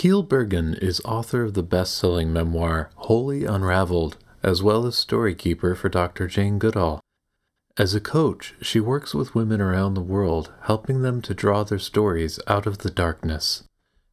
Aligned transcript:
Keele 0.00 0.22
Burgin 0.22 0.78
is 0.80 1.02
author 1.04 1.42
of 1.42 1.52
the 1.52 1.62
best 1.62 1.94
selling 1.94 2.32
memoir 2.32 2.88
Wholly 2.96 3.44
Unraveled, 3.44 4.16
as 4.42 4.62
well 4.62 4.86
as 4.86 4.94
storykeeper 4.94 5.76
for 5.76 5.90
Dr. 5.90 6.26
Jane 6.26 6.58
Goodall. 6.58 7.02
As 7.76 7.94
a 7.94 8.00
coach, 8.00 8.54
she 8.62 8.80
works 8.80 9.14
with 9.14 9.34
women 9.34 9.60
around 9.60 9.92
the 9.92 10.00
world, 10.00 10.54
helping 10.62 11.02
them 11.02 11.20
to 11.20 11.34
draw 11.34 11.64
their 11.64 11.78
stories 11.78 12.40
out 12.46 12.66
of 12.66 12.78
the 12.78 12.88
darkness. 12.88 13.64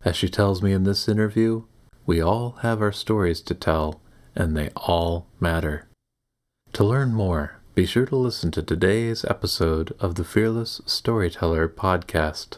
As 0.04 0.18
she 0.18 0.28
tells 0.28 0.62
me 0.62 0.74
in 0.74 0.84
this 0.84 1.08
interview, 1.08 1.64
we 2.06 2.20
all 2.20 2.58
have 2.64 2.82
our 2.82 2.92
stories 2.92 3.40
to 3.44 3.54
tell, 3.54 4.02
and 4.36 4.58
they 4.58 4.72
all 4.76 5.28
matter. 5.40 5.88
To 6.74 6.84
learn 6.84 7.14
more, 7.14 7.62
be 7.76 7.86
sure 7.86 8.08
to 8.08 8.16
listen 8.18 8.52
to 8.52 8.62
today's 8.62 9.24
episode 9.24 9.96
of 10.02 10.16
the 10.16 10.26
Fearless 10.26 10.82
Storyteller 10.86 11.70
podcast. 11.70 12.58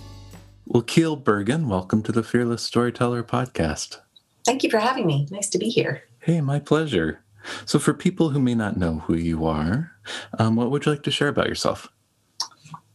Well, 0.73 0.83
Keele 0.83 1.17
Burgin, 1.17 1.67
welcome 1.67 2.01
to 2.03 2.13
the 2.13 2.23
Fearless 2.23 2.63
Storyteller 2.63 3.23
podcast. 3.23 3.99
Thank 4.45 4.63
you 4.63 4.69
for 4.69 4.77
having 4.77 5.05
me. 5.05 5.27
Nice 5.29 5.49
to 5.49 5.57
be 5.57 5.67
here. 5.67 6.03
Hey, 6.19 6.39
my 6.39 6.59
pleasure. 6.59 7.19
So, 7.65 7.77
for 7.77 7.93
people 7.93 8.29
who 8.29 8.39
may 8.39 8.55
not 8.55 8.77
know 8.77 8.99
who 8.99 9.15
you 9.15 9.45
are, 9.45 9.91
um, 10.39 10.55
what 10.55 10.71
would 10.71 10.85
you 10.85 10.93
like 10.93 11.03
to 11.03 11.11
share 11.11 11.27
about 11.27 11.49
yourself? 11.49 11.89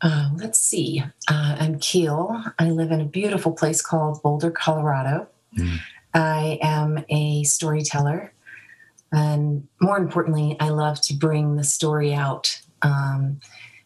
Uh, 0.01 0.31
let's 0.37 0.59
see. 0.59 1.05
Uh, 1.29 1.57
I'm 1.61 1.79
Keel. 1.79 2.43
I 2.59 2.71
live 2.71 2.93
in 2.93 3.03
a 3.03 3.05
beautiful 3.05 3.53
place 3.53 3.83
called 3.83 4.23
Boulder, 4.23 4.51
Colorado. 4.51 5.29
Mm. 5.59 5.77
I 6.15 6.59
am 6.63 7.05
a 7.11 7.45
storyteller. 7.45 8.33
And 9.13 9.69
more 9.83 9.99
importantly, 9.99 10.57
I 10.61 10.71
love 10.71 11.03
to 11.03 11.15
bring 11.15 11.57
the 11.57 11.65
story 11.65 12.15
out. 12.15 12.59
Um, 12.81 13.39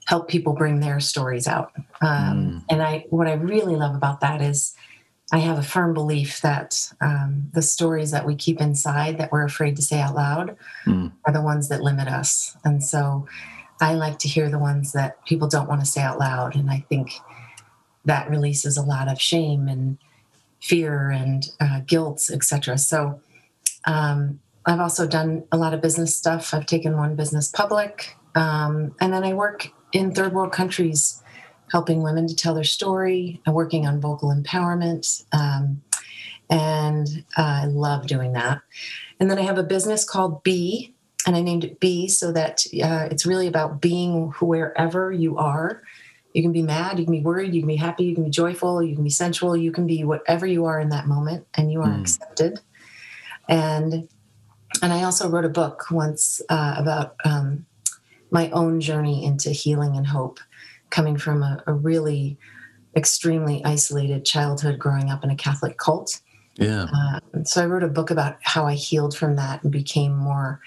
help 0.06 0.28
people 0.28 0.52
bring 0.52 0.80
their 0.80 1.00
stories 1.00 1.46
out. 1.46 1.72
Um, 2.00 2.62
mm. 2.62 2.64
And 2.70 2.82
I, 2.82 3.06
what 3.10 3.26
I 3.26 3.34
really 3.34 3.76
love 3.76 3.94
about 3.94 4.20
that 4.20 4.40
is, 4.42 4.74
I 5.32 5.38
have 5.38 5.58
a 5.58 5.62
firm 5.62 5.94
belief 5.94 6.40
that 6.40 6.92
um, 7.00 7.50
the 7.54 7.62
stories 7.62 8.10
that 8.10 8.26
we 8.26 8.34
keep 8.34 8.60
inside 8.60 9.18
that 9.18 9.30
we're 9.30 9.44
afraid 9.44 9.76
to 9.76 9.82
say 9.82 10.00
out 10.00 10.16
loud 10.16 10.56
mm. 10.84 11.12
are 11.24 11.32
the 11.32 11.42
ones 11.42 11.68
that 11.68 11.82
limit 11.82 12.08
us. 12.08 12.56
And 12.64 12.82
so, 12.82 13.26
I 13.82 13.94
like 13.94 14.18
to 14.18 14.28
hear 14.28 14.50
the 14.50 14.58
ones 14.58 14.92
that 14.92 15.24
people 15.24 15.48
don't 15.48 15.68
want 15.68 15.80
to 15.80 15.86
say 15.86 16.02
out 16.02 16.18
loud, 16.18 16.54
and 16.54 16.70
I 16.70 16.84
think 16.90 17.12
that 18.04 18.28
releases 18.28 18.76
a 18.76 18.82
lot 18.82 19.08
of 19.08 19.18
shame 19.20 19.68
and 19.68 19.96
fear 20.60 21.10
and 21.10 21.48
uh, 21.60 21.80
guilt, 21.86 22.28
etc. 22.32 22.78
So. 22.78 23.20
Um, 23.86 24.40
I've 24.66 24.80
also 24.80 25.06
done 25.06 25.44
a 25.50 25.56
lot 25.56 25.72
of 25.72 25.80
business 25.80 26.14
stuff. 26.14 26.52
I've 26.52 26.66
taken 26.66 26.98
one 26.98 27.16
business 27.16 27.48
public, 27.48 28.14
um, 28.34 28.94
and 29.00 29.10
then 29.10 29.24
I 29.24 29.32
work 29.32 29.70
in 29.92 30.14
third 30.14 30.32
world 30.32 30.52
countries, 30.52 31.22
helping 31.70 32.02
women 32.02 32.26
to 32.26 32.34
tell 32.34 32.54
their 32.54 32.64
story, 32.64 33.40
and 33.46 33.54
working 33.54 33.86
on 33.86 34.00
vocal 34.00 34.30
empowerment. 34.34 35.24
Um, 35.32 35.82
and 36.48 37.24
uh, 37.38 37.62
I 37.62 37.64
love 37.66 38.06
doing 38.06 38.32
that. 38.32 38.60
And 39.20 39.30
then 39.30 39.38
I 39.38 39.42
have 39.42 39.58
a 39.58 39.62
business 39.62 40.04
called 40.04 40.42
B, 40.42 40.94
and 41.26 41.36
I 41.36 41.42
named 41.42 41.64
it 41.64 41.78
B 41.80 42.08
so 42.08 42.32
that 42.32 42.64
uh, 42.82 43.08
it's 43.10 43.26
really 43.26 43.46
about 43.46 43.80
being 43.80 44.30
wherever 44.40 45.12
you 45.12 45.38
are. 45.38 45.82
You 46.32 46.42
can 46.42 46.52
be 46.52 46.62
mad, 46.62 46.98
you 46.98 47.04
can 47.04 47.12
be 47.12 47.20
worried, 47.20 47.54
you 47.54 47.60
can 47.60 47.68
be 47.68 47.76
happy, 47.76 48.04
you 48.04 48.14
can 48.14 48.24
be 48.24 48.30
joyful, 48.30 48.82
you 48.82 48.94
can 48.94 49.04
be 49.04 49.10
sensual, 49.10 49.56
you 49.56 49.72
can 49.72 49.86
be 49.86 50.04
whatever 50.04 50.46
you 50.46 50.64
are 50.64 50.78
in 50.78 50.88
that 50.90 51.06
moment, 51.06 51.46
and 51.54 51.72
you 51.72 51.82
are 51.82 51.88
mm. 51.88 52.00
accepted. 52.00 52.60
And 53.48 54.08
and 54.82 54.92
I 54.92 55.02
also 55.02 55.28
wrote 55.28 55.44
a 55.44 55.50
book 55.50 55.90
once 55.90 56.40
uh, 56.48 56.74
about 56.78 57.16
um, 57.24 57.66
my 58.30 58.50
own 58.50 58.80
journey 58.80 59.24
into 59.24 59.50
healing 59.50 59.96
and 59.96 60.06
hope, 60.06 60.40
coming 60.90 61.16
from 61.16 61.42
a, 61.42 61.62
a 61.66 61.72
really 61.72 62.38
extremely 62.96 63.64
isolated 63.64 64.24
childhood 64.24 64.78
growing 64.78 65.10
up 65.10 65.22
in 65.24 65.30
a 65.30 65.36
Catholic 65.36 65.78
cult. 65.78 66.20
Yeah. 66.56 66.86
Uh, 66.94 67.20
so 67.44 67.62
I 67.62 67.66
wrote 67.66 67.84
a 67.84 67.88
book 67.88 68.10
about 68.10 68.36
how 68.42 68.66
I 68.66 68.74
healed 68.74 69.16
from 69.16 69.36
that 69.36 69.62
and 69.62 69.72
became 69.72 70.16
more 70.16 70.60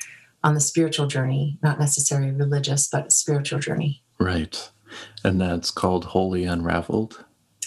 on 0.43 0.53
the 0.53 0.59
spiritual 0.59 1.07
journey, 1.07 1.57
not 1.61 1.79
necessarily 1.79 2.31
religious, 2.31 2.87
but 2.87 3.11
spiritual 3.11 3.59
journey. 3.59 4.03
Right. 4.19 4.71
And 5.23 5.39
that's 5.39 5.71
called 5.71 6.05
Wholly 6.05 6.45
Unraveled. 6.45 7.23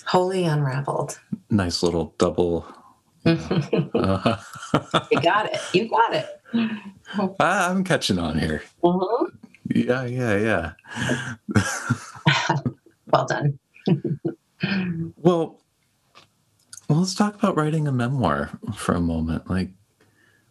Wholly 0.06 0.44
Unraveled. 0.44 1.18
Nice 1.50 1.82
little 1.82 2.14
double. 2.18 2.66
uh, 3.24 3.34
you 5.10 5.20
got 5.20 5.52
it. 5.52 5.60
You 5.72 5.88
got 5.88 6.14
it. 6.14 6.28
I'm 7.40 7.84
catching 7.84 8.18
on 8.18 8.38
here. 8.38 8.62
Mm-hmm. 8.82 9.45
Yeah, 9.74 10.04
yeah, 10.04 10.74
yeah. 11.54 11.62
well 13.12 13.26
done. 13.26 13.58
well, 15.16 15.60
well, 16.88 16.98
let's 17.00 17.14
talk 17.14 17.34
about 17.34 17.56
writing 17.56 17.88
a 17.88 17.92
memoir 17.92 18.50
for 18.74 18.94
a 18.94 19.00
moment. 19.00 19.48
Like, 19.50 19.70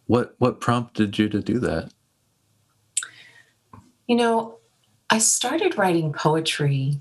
what 0.06 0.34
what 0.38 0.60
prompted 0.60 1.18
you 1.18 1.28
to 1.28 1.40
do 1.40 1.58
that? 1.60 1.92
You 4.06 4.16
know, 4.16 4.58
I 5.10 5.18
started 5.18 5.78
writing 5.78 6.12
poetry, 6.12 7.00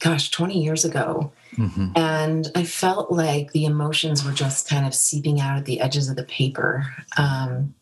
gosh, 0.00 0.30
20 0.30 0.62
years 0.62 0.84
ago. 0.84 1.32
Mm-hmm. 1.56 1.92
And 1.96 2.50
I 2.54 2.64
felt 2.64 3.12
like 3.12 3.52
the 3.52 3.64
emotions 3.64 4.24
were 4.24 4.32
just 4.32 4.68
kind 4.68 4.86
of 4.86 4.94
seeping 4.94 5.40
out 5.40 5.56
at 5.56 5.64
the 5.64 5.80
edges 5.80 6.08
of 6.08 6.16
the 6.16 6.24
paper. 6.24 6.86
Um, 7.16 7.74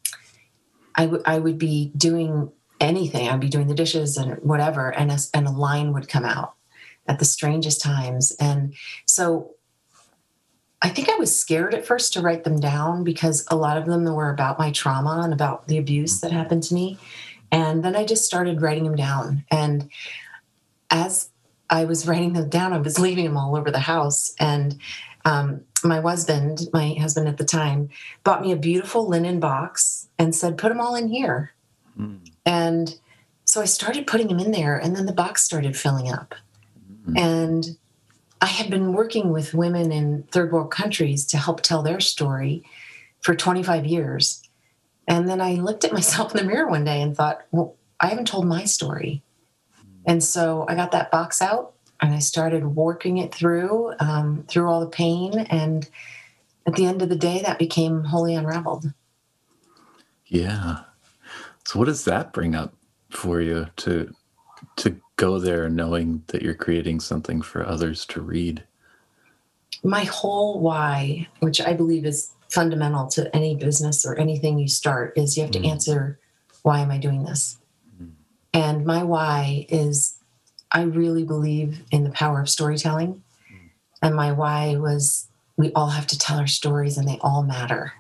I, 0.95 1.05
w- 1.07 1.23
I 1.25 1.39
would 1.39 1.59
be 1.59 1.91
doing 1.97 2.53
anything. 2.83 3.29
I'd 3.29 3.41
be 3.41 3.49
doing 3.49 3.69
the 3.69 3.75
dishes 3.75 4.17
and 4.17 4.35
whatever, 4.43 4.91
and 4.91 5.11
a, 5.11 5.19
and 5.33 5.47
a 5.47 5.51
line 5.51 5.93
would 5.95 6.09
come 6.09 6.25
out 6.25 6.55
at 7.07 7.19
the 7.19 7.25
strangest 7.25 7.81
times. 7.81 8.37
And 8.39 8.75
so 9.07 9.55
I 10.83 10.89
think 10.89 11.09
I 11.09 11.17
was 11.17 11.35
scared 11.35 11.75
at 11.75 11.87
first 11.87 12.13
to 12.13 12.21
write 12.21 12.45
them 12.45 12.59
down 12.59 13.05
because 13.05 13.47
a 13.49 13.57
lot 13.57 13.79
of 13.79 13.87
them 13.87 14.05
were 14.05 14.31
about 14.31 14.59
my 14.59 14.73
trauma 14.73 15.21
and 15.23 15.33
about 15.33 15.69
the 15.69 15.79
abuse 15.79 16.21
that 16.21 16.33
happened 16.33 16.65
to 16.65 16.75
me. 16.75 16.99
And 17.53 17.85
then 17.85 17.95
I 17.95 18.05
just 18.05 18.25
started 18.25 18.63
writing 18.63 18.85
them 18.85 18.97
down. 18.97 19.45
And 19.51 19.91
as 20.91 21.31
I 21.71 21.85
was 21.85 22.07
writing 22.09 22.33
them 22.33 22.49
down, 22.49 22.73
I 22.73 22.79
was 22.79 22.99
leaving 22.99 23.25
them 23.25 23.37
all 23.37 23.57
over 23.57 23.71
the 23.71 23.79
house. 23.79 24.35
And 24.41 24.79
um, 25.25 25.61
my 25.85 26.01
husband, 26.01 26.63
my 26.73 26.95
husband 26.95 27.29
at 27.29 27.39
the 27.39 27.45
time, 27.45 27.89
bought 28.25 28.43
me 28.43 28.53
a 28.53 28.57
beautiful 28.57 29.09
linen 29.09 29.39
box 29.39 30.09
and 30.19 30.35
said, 30.35 30.59
put 30.59 30.69
them 30.69 30.81
all 30.81 30.97
in 30.97 31.09
here. 31.09 31.53
Mm. 31.99 32.31
And 32.45 32.99
so 33.45 33.61
I 33.61 33.67
started 33.67 34.07
putting 34.07 34.29
them 34.29 34.39
in 34.39 34.53
there, 34.53 34.77
and 34.77 34.97
then 34.97 35.07
the 35.07 35.13
box 35.13 35.45
started 35.45 35.77
filling 35.77 36.11
up. 36.11 36.35
Mm-hmm. 37.07 37.17
And 37.17 37.67
I 38.41 38.47
had 38.47 38.71
been 38.71 38.93
working 38.93 39.31
with 39.31 39.55
women 39.55 39.93
in 39.93 40.25
third 40.25 40.53
world 40.53 40.71
countries 40.71 41.25
to 41.27 41.39
help 41.39 41.61
tell 41.61 41.83
their 41.83 42.01
story 42.01 42.65
for 43.21 43.35
25 43.35 43.87
years. 43.87 44.43
And 45.07 45.29
then 45.29 45.41
I 45.41 45.55
looked 45.55 45.85
at 45.85 45.93
myself 45.99 46.33
in 46.33 46.39
the 46.39 46.53
mirror 46.53 46.69
one 46.69 46.85
day 46.85 47.01
and 47.01 47.17
thought, 47.17 47.43
well, 47.51 47.77
I 48.01 48.07
haven't 48.07 48.27
told 48.27 48.47
my 48.47 48.65
story. 48.65 49.23
And 50.07 50.23
so 50.23 50.65
I 50.69 50.75
got 50.75 50.91
that 50.91 51.13
box 51.13 51.41
out 51.41 51.75
and 52.01 52.13
I 52.13 52.19
started 52.19 52.75
working 52.75 53.19
it 53.19 53.33
through, 53.33 53.95
um, 54.01 54.45
through 54.49 54.69
all 54.69 54.81
the 54.81 54.89
pain. 54.89 55.39
And 55.39 55.89
at 56.67 56.75
the 56.75 56.87
end 56.87 57.03
of 57.03 57.09
the 57.09 57.17
day, 57.17 57.43
that 57.43 57.61
became 57.61 58.03
wholly 58.03 58.35
unraveled. 58.35 58.93
Yeah. 60.27 60.81
So 61.65 61.79
what 61.79 61.87
does 61.87 62.05
that 62.05 62.33
bring 62.33 62.55
up 62.55 62.75
for 63.11 63.41
you 63.41 63.67
to 63.77 64.13
to 64.77 64.97
go 65.17 65.39
there 65.39 65.69
knowing 65.69 66.23
that 66.29 66.43
you're 66.43 66.55
creating 66.55 67.01
something 67.01 67.43
for 67.43 67.67
others 67.67 68.07
to 68.07 68.21
read? 68.21 68.65
My 69.85 70.05
whole 70.05 70.61
why, 70.61 71.29
which 71.41 71.61
I 71.61 71.73
believe 71.73 72.05
is 72.05 72.33
fundamental 72.49 73.07
to 73.09 73.35
any 73.35 73.57
business 73.57 74.05
or 74.05 74.17
anything 74.17 74.59
you 74.59 74.69
start, 74.69 75.15
is 75.17 75.37
you 75.37 75.43
have 75.43 75.53
to 75.53 75.61
mm. 75.61 75.69
answer 75.69 76.19
why 76.63 76.81
am 76.81 76.91
I 76.91 76.99
doing 76.99 77.25
this? 77.25 77.59
Mm. 78.01 78.13
And 78.53 78.85
my 78.85 79.03
why 79.03 79.67
is 79.69 80.17
I 80.71 80.83
really 80.83 81.25
believe 81.25 81.83
in 81.91 82.05
the 82.05 82.11
power 82.11 82.41
of 82.41 82.49
storytelling. 82.49 83.23
Mm. 83.53 83.71
And 84.03 84.15
my 84.15 84.33
why 84.33 84.77
was 84.77 85.29
we 85.57 85.73
all 85.73 85.89
have 85.89 86.07
to 86.09 86.19
tell 86.19 86.39
our 86.39 86.47
stories 86.47 86.97
and 86.97 87.09
they 87.09 87.19
all 87.21 87.43
matter. 87.43 87.93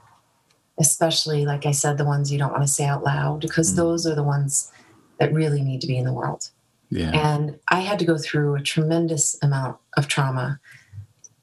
Especially, 0.78 1.44
like 1.44 1.66
I 1.66 1.72
said, 1.72 1.98
the 1.98 2.04
ones 2.04 2.32
you 2.32 2.38
don't 2.38 2.50
want 2.50 2.62
to 2.62 2.69
say 2.69 2.84
out 2.84 3.04
loud, 3.04 3.42
because 3.42 3.72
mm. 3.72 3.76
those 3.76 4.06
are 4.06 4.14
the 4.14 4.22
ones 4.22 4.72
that 5.19 5.32
really 5.32 5.62
need 5.62 5.80
to 5.82 5.86
be 5.86 5.98
in 5.98 6.04
the 6.04 6.12
world. 6.12 6.50
Yeah. 6.90 7.10
And 7.10 7.58
I 7.69 7.80
had 7.80 7.98
to 8.00 8.04
go 8.04 8.19
through 8.19 8.54
a 8.56 8.62
tremendous 8.62 9.36
amount 9.42 9.78
of 9.96 10.08
trauma. 10.08 10.60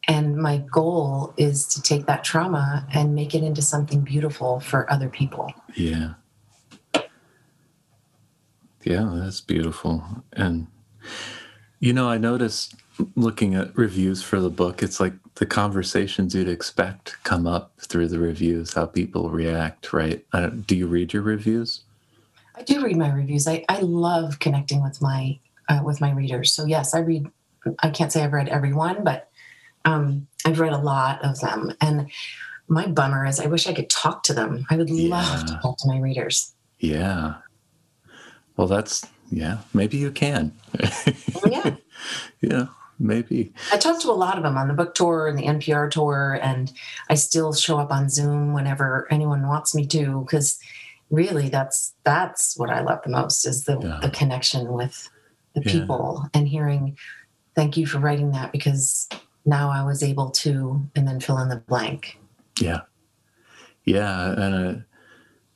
And 0.08 0.38
my 0.38 0.58
goal 0.58 1.34
is 1.38 1.68
to 1.68 1.82
take 1.82 2.08
that 2.08 2.24
trauma 2.24 2.88
and 2.94 3.14
make 3.14 3.36
it 3.36 3.44
into 3.44 3.62
something 3.62 4.02
beautiful 4.02 4.60
for 4.60 4.92
other 4.92 5.10
people. 5.10 5.54
Yeah. 5.76 6.14
Yeah, 8.84 9.12
that's 9.14 9.42
beautiful. 9.42 10.04
And, 10.34 10.68
you 11.80 11.94
know, 11.94 12.10
I 12.10 12.18
noticed 12.18 12.76
looking 13.16 13.56
at 13.56 13.78
reviews 13.78 14.24
for 14.24 14.40
the 14.40 14.50
book, 14.50 14.82
it's 14.82 15.00
like 15.00 15.14
the 15.40 15.46
conversations 15.46 16.36
you'd 16.36 16.50
expect 16.50 17.16
come 17.24 17.48
up 17.48 17.72
through 17.80 18.10
the 18.10 18.20
reviews, 18.20 18.74
how 18.74 18.86
people 18.86 19.30
react, 19.30 19.94
right? 19.94 20.26
do 20.66 20.76
you 20.76 20.86
read 20.86 21.14
your 21.14 21.22
reviews? 21.22 21.82
I 22.56 22.64
do 22.64 22.84
read 22.84 22.98
my 22.98 23.10
reviews. 23.10 23.48
I, 23.48 23.64
I 23.70 23.80
love 23.80 24.40
connecting 24.40 24.84
with 24.84 25.02
my 25.02 25.40
uh, 25.70 25.80
with 25.82 26.02
my 26.02 26.12
readers. 26.12 26.52
So 26.52 26.66
yes, 26.66 26.94
I 26.94 27.00
read. 27.00 27.32
I 27.80 27.90
can't 27.90 28.12
say 28.12 28.22
I've 28.22 28.34
read 28.34 28.50
every 28.50 28.74
one, 28.74 29.04
but 29.06 29.30
um, 29.86 30.28
I've 30.46 30.60
read 30.60 30.74
a 30.74 30.78
lot 30.78 31.24
of 31.24 31.40
them. 31.40 31.72
And 31.80 32.12
my 32.68 32.88
bummer 32.88 33.26
is, 33.26 33.40
I 33.40 33.46
wish 33.46 33.66
I 33.66 33.74
could 33.74 33.90
talk 33.90 34.24
to 34.24 34.34
them. 34.34 34.66
I 34.70 34.76
would 34.76 34.90
yeah. 34.90 35.10
love 35.10 35.46
to 35.46 35.60
talk 35.62 35.78
to 35.80 35.88
my 35.88 36.00
readers. 36.00 36.54
Yeah. 36.80 37.36
Well, 38.58 38.68
that's 38.68 39.06
yeah. 39.32 39.60
Maybe 39.74 39.96
you 39.96 40.12
can. 40.12 40.52
yeah. 41.46 41.76
yeah 42.42 42.66
maybe. 43.00 43.54
I 43.72 43.78
talked 43.78 44.02
to 44.02 44.12
a 44.12 44.14
lot 44.14 44.38
of 44.38 44.44
them 44.44 44.58
on 44.58 44.68
the 44.68 44.74
book 44.74 44.94
tour 44.94 45.28
and 45.28 45.38
the 45.38 45.46
NPR 45.46 45.90
tour, 45.90 46.40
and 46.42 46.72
I 47.10 47.16
still 47.16 47.54
show 47.54 47.80
up 47.80 47.92
on 47.92 48.10
Zoom 48.10 48.54
whenever 48.54 49.08
anyone 49.10 49.48
wants 49.48 49.74
me 49.74 49.88
to, 49.88 50.22
because 50.22 50.60
really 51.10 51.50
that's 51.50 51.94
that's 52.04 52.58
what 52.58 52.70
I 52.70 52.82
love 52.82 53.02
the 53.04 53.10
most 53.10 53.46
is 53.46 53.66
the, 53.66 53.80
yeah. 53.80 54.00
the 54.02 54.12
connection 54.12 54.72
with 54.72 55.10
the 55.54 55.62
yeah. 55.66 55.72
people 55.72 56.26
and 56.34 56.48
hearing 56.48 56.96
thank 57.56 57.76
you 57.78 57.86
for 57.86 58.00
writing 58.00 58.32
that 58.32 58.52
because 58.52 59.10
now 59.46 59.70
I 59.70 59.84
was 59.84 60.04
able 60.04 60.30
to 60.32 60.88
and 60.96 61.08
then 61.08 61.20
fill 61.20 61.40
in 61.40 61.50
the 61.50 61.58
blank. 61.58 62.18
Yeah. 62.60 62.82
Yeah. 63.84 64.32
And 64.32 64.86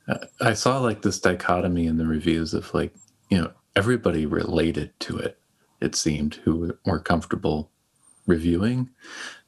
uh, 0.07 0.17
I 0.41 0.53
saw 0.53 0.79
like 0.79 1.01
this 1.01 1.19
dichotomy 1.19 1.85
in 1.85 1.97
the 1.97 2.05
reviews 2.05 2.53
of 2.53 2.73
like, 2.73 2.93
you 3.29 3.37
know, 3.37 3.51
everybody 3.75 4.25
related 4.25 4.91
to 5.01 5.17
it 5.17 5.37
it 5.83 5.95
seemed, 5.95 6.35
who 6.43 6.73
were 6.85 6.99
comfortable 6.99 7.69
reviewing. 8.25 8.89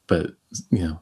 But, 0.08 0.36
you 0.70 0.88
know, 0.88 1.00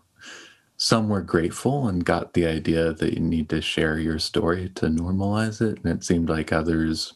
some 0.78 1.10
were 1.10 1.22
grateful 1.22 1.88
and 1.88 2.06
got 2.06 2.34
the 2.34 2.46
idea 2.46 2.94
that 2.94 3.14
you 3.14 3.20
need 3.20 3.50
to 3.50 3.62
share 3.62 3.98
your 3.98 4.20
story 4.20 4.70
to 4.76 4.88
normalize 4.88 5.62
it. 5.62 5.84
And 5.84 5.94
it 5.94 6.04
seemed 6.04 6.30
like 6.30 6.54
others, 6.54 7.14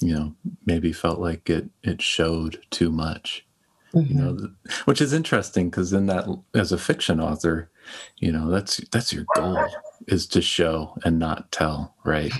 you 0.00 0.14
know, 0.14 0.34
maybe 0.66 0.92
felt 0.92 1.20
like 1.20 1.48
it, 1.48 1.70
it 1.82 2.02
showed 2.02 2.60
too 2.70 2.90
much. 2.90 3.46
Mm-hmm. 3.94 4.12
You 4.12 4.20
know, 4.20 4.48
which 4.86 5.00
is 5.00 5.12
interesting 5.12 5.70
because 5.70 5.92
in 5.92 6.06
that, 6.06 6.26
as 6.52 6.72
a 6.72 6.78
fiction 6.78 7.20
author, 7.20 7.70
you 8.18 8.32
know, 8.32 8.50
that's 8.50 8.78
that's 8.90 9.12
your 9.12 9.24
goal 9.36 9.64
is 10.08 10.26
to 10.28 10.42
show 10.42 10.96
and 11.04 11.18
not 11.20 11.52
tell, 11.52 11.94
right? 12.04 12.32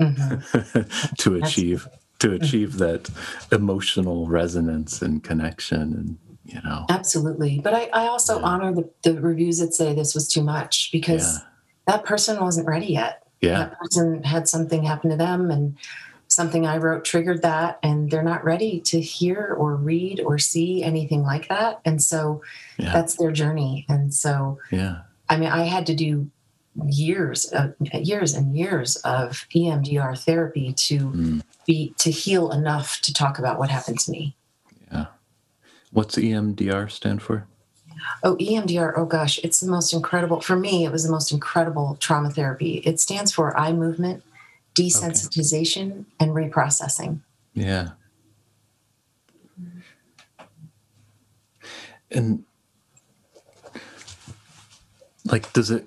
Mm-hmm. 0.00 1.14
to 1.18 1.34
achieve 1.36 1.86
to 2.20 2.32
achieve 2.32 2.78
that 2.78 3.10
emotional 3.52 4.26
resonance 4.26 5.02
and 5.02 5.22
connection 5.22 5.80
and 5.80 6.18
you 6.44 6.60
know. 6.62 6.84
Absolutely. 6.88 7.60
But 7.60 7.74
i, 7.74 7.88
I 7.92 8.06
also 8.06 8.38
yeah. 8.38 8.44
honor 8.44 8.72
the, 8.72 8.88
the 9.02 9.20
reviews 9.20 9.58
that 9.58 9.74
say 9.74 9.94
this 9.94 10.14
was 10.14 10.28
too 10.28 10.42
much 10.42 10.90
because 10.92 11.38
yeah. 11.38 11.46
that 11.86 12.04
person 12.04 12.40
wasn't 12.40 12.68
ready 12.68 12.86
yet. 12.86 13.26
Yeah. 13.40 13.58
That 13.58 13.78
person 13.78 14.22
had 14.22 14.48
something 14.48 14.84
happen 14.84 15.10
to 15.10 15.16
them 15.16 15.50
and 15.50 15.76
something 16.28 16.66
i 16.66 16.76
wrote 16.76 17.04
triggered 17.04 17.42
that 17.42 17.78
and 17.82 18.10
they're 18.10 18.22
not 18.22 18.42
ready 18.44 18.80
to 18.80 19.00
hear 19.00 19.54
or 19.56 19.76
read 19.76 20.20
or 20.20 20.38
see 20.38 20.82
anything 20.82 21.22
like 21.22 21.48
that. 21.48 21.80
And 21.84 22.02
so 22.02 22.42
yeah. 22.76 22.92
that's 22.92 23.16
their 23.16 23.32
journey. 23.32 23.86
And 23.88 24.12
so 24.12 24.58
yeah. 24.70 25.02
I 25.28 25.36
mean 25.36 25.48
i 25.48 25.64
had 25.64 25.86
to 25.86 25.94
do 25.94 26.30
years, 26.86 27.52
uh, 27.52 27.72
years 27.92 28.34
and 28.34 28.56
years 28.56 28.96
of 28.96 29.46
EMDR 29.54 30.18
therapy 30.18 30.72
to 30.72 30.98
mm. 30.98 31.42
be 31.66 31.94
to 31.98 32.10
heal 32.10 32.50
enough 32.50 33.00
to 33.02 33.12
talk 33.12 33.38
about 33.38 33.58
what 33.58 33.70
happened 33.70 33.98
to 34.00 34.10
me. 34.10 34.36
Yeah, 34.90 35.06
what's 35.92 36.16
EMDR 36.16 36.90
stand 36.90 37.22
for? 37.22 37.46
Oh, 38.22 38.36
EMDR. 38.36 38.94
Oh 38.96 39.06
gosh, 39.06 39.38
it's 39.42 39.60
the 39.60 39.70
most 39.70 39.92
incredible. 39.92 40.40
For 40.40 40.56
me, 40.56 40.84
it 40.84 40.92
was 40.92 41.04
the 41.04 41.12
most 41.12 41.32
incredible 41.32 41.96
trauma 42.00 42.30
therapy. 42.30 42.82
It 42.84 43.00
stands 43.00 43.32
for 43.32 43.56
eye 43.58 43.72
movement 43.72 44.22
desensitization 44.74 45.90
okay. 45.92 46.04
and 46.20 46.32
reprocessing. 46.32 47.20
Yeah. 47.54 47.90
And 52.10 52.44
like, 55.24 55.52
does 55.52 55.70
it 55.70 55.86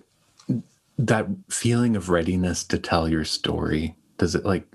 that 0.97 1.27
feeling 1.49 1.95
of 1.95 2.09
readiness 2.09 2.63
to 2.65 2.79
tell 2.79 3.07
your 3.07 3.25
story 3.25 3.95
does 4.17 4.33
it 4.35 4.45
like 4.45 4.67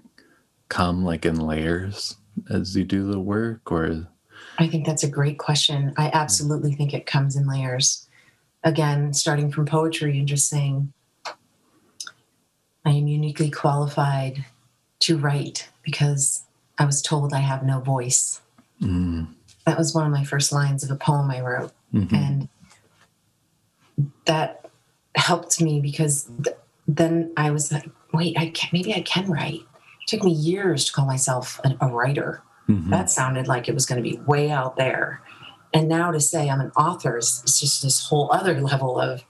come 0.69 1.05
like 1.05 1.27
in 1.27 1.37
layers 1.37 2.17
as 2.51 2.77
you 2.77 2.85
do 2.85 3.11
the 3.11 3.21
work 3.21 3.71
or? 3.71 4.07
I 4.59 4.69
think 4.69 4.87
that's 4.87 5.03
a 5.03 5.11
great 5.11 5.39
question. 5.39 5.93
I 5.97 6.11
absolutely 6.13 6.75
think 6.75 6.95
it 6.95 7.07
comes 7.07 7.37
in 7.37 7.47
layers. 7.47 8.09
Again 8.65 9.13
starting 9.13 9.51
from 9.51 9.67
poetry 9.67 10.19
and 10.19 10.29
just 10.29 10.49
saying 10.49 10.93
i 12.85 12.91
am 12.91 13.09
uniquely 13.09 13.51
qualified 13.51 14.45
to 15.01 15.17
write 15.19 15.69
because 15.83 16.45
i 16.79 16.85
was 16.85 17.03
told 17.03 17.33
i 17.33 17.41
have 17.41 17.65
no 17.65 17.81
voice. 17.81 18.41
Mm. 18.81 19.29
that 19.67 19.79
was 19.79 19.95
one 19.95 20.07
of 20.07 20.13
my 20.13 20.25
first 20.25 20.53
lines 20.53 20.85
of 20.85 20.91
a 20.91 20.97
poem 20.97 21.31
i 21.31 21.41
wrote. 21.41 21.73
Mm-hmm. 21.93 22.15
and 22.15 22.49
that 24.27 24.62
helped 25.17 25.61
me 25.61 25.81
because 25.81 26.31
th- 26.45 26.57
then 26.89 27.33
I 27.37 27.51
was 27.51 27.73
like, 27.73 27.89
wait, 28.13 28.37
I 28.39 28.51
can 28.51 28.71
maybe 28.73 28.95
I 28.95 29.03
can 29.03 29.31
write. 29.31 29.61
It 29.61 30.09
took 30.09 30.25
me 30.25 30.33
years 30.33 30.85
to 30.87 30.93
call 30.93 31.07
myself 31.07 31.61
a, 31.65 31.77
a 31.81 31.89
writer. 31.89 32.43
Mm-hmm. 32.69 32.91
That 32.91 33.11
sounded 33.11 33.49
like 33.49 33.69
it 33.69 33.75
was 33.75 33.87
going 33.87 34.03
to 34.03 34.09
be 34.09 34.19
way 34.27 34.51
out 34.51 34.77
there. 34.77 35.23
And 35.75 35.89
now 35.89 36.11
to 36.11 36.21
say 36.21 36.51
I'm 36.51 36.61
an 36.61 36.73
author 36.77 37.19
is, 37.19 37.43
is 37.47 37.61
just 37.61 37.83
this 37.83 38.07
whole 38.07 38.31
other 38.33 38.61
level 38.61 38.99
of 38.99 39.25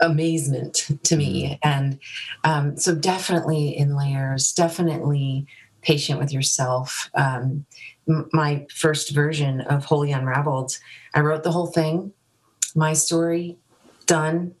amazement 0.00 0.88
to 1.04 1.16
me. 1.16 1.44
Mm-hmm. 1.44 1.68
And 1.68 1.98
um, 2.44 2.76
so 2.76 2.94
definitely 2.94 3.76
in 3.76 3.96
layers, 3.96 4.52
definitely 4.52 5.46
patient 5.82 6.18
with 6.18 6.32
yourself. 6.32 7.10
Um, 7.14 7.64
m- 8.08 8.28
my 8.32 8.66
first 8.74 9.10
version 9.10 9.60
of 9.62 9.84
Wholly 9.84 10.12
Unraveled, 10.12 10.78
I 11.14 11.20
wrote 11.20 11.42
the 11.42 11.52
whole 11.52 11.68
thing, 11.68 12.12
my 12.74 12.92
story, 12.92 13.58
done, 14.06 14.54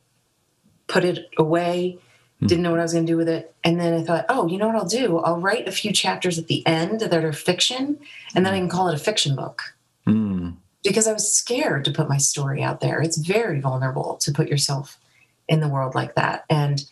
put 0.90 1.04
it 1.04 1.30
away, 1.38 1.98
hmm. 2.40 2.46
didn't 2.46 2.62
know 2.62 2.70
what 2.70 2.80
I 2.80 2.82
was 2.82 2.92
going 2.92 3.06
to 3.06 3.12
do 3.12 3.16
with 3.16 3.28
it. 3.28 3.54
And 3.64 3.80
then 3.80 3.94
I 3.94 4.02
thought, 4.02 4.26
oh, 4.28 4.48
you 4.48 4.58
know 4.58 4.66
what 4.66 4.76
I'll 4.76 4.84
do? 4.84 5.18
I'll 5.18 5.40
write 5.40 5.68
a 5.68 5.72
few 5.72 5.92
chapters 5.92 6.38
at 6.38 6.48
the 6.48 6.66
end 6.66 7.00
that 7.00 7.24
are 7.24 7.32
fiction, 7.32 7.98
and 8.34 8.44
then 8.44 8.54
I 8.54 8.58
can 8.58 8.68
call 8.68 8.88
it 8.88 8.94
a 8.94 8.98
fiction 8.98 9.36
book. 9.36 9.62
Mm. 10.06 10.56
Because 10.82 11.06
I 11.06 11.12
was 11.12 11.32
scared 11.32 11.84
to 11.84 11.92
put 11.92 12.08
my 12.08 12.16
story 12.16 12.62
out 12.62 12.80
there. 12.80 13.02
It's 13.02 13.18
very 13.18 13.60
vulnerable 13.60 14.16
to 14.16 14.32
put 14.32 14.48
yourself 14.48 14.98
in 15.46 15.60
the 15.60 15.68
world 15.68 15.94
like 15.94 16.14
that. 16.14 16.44
And 16.48 16.82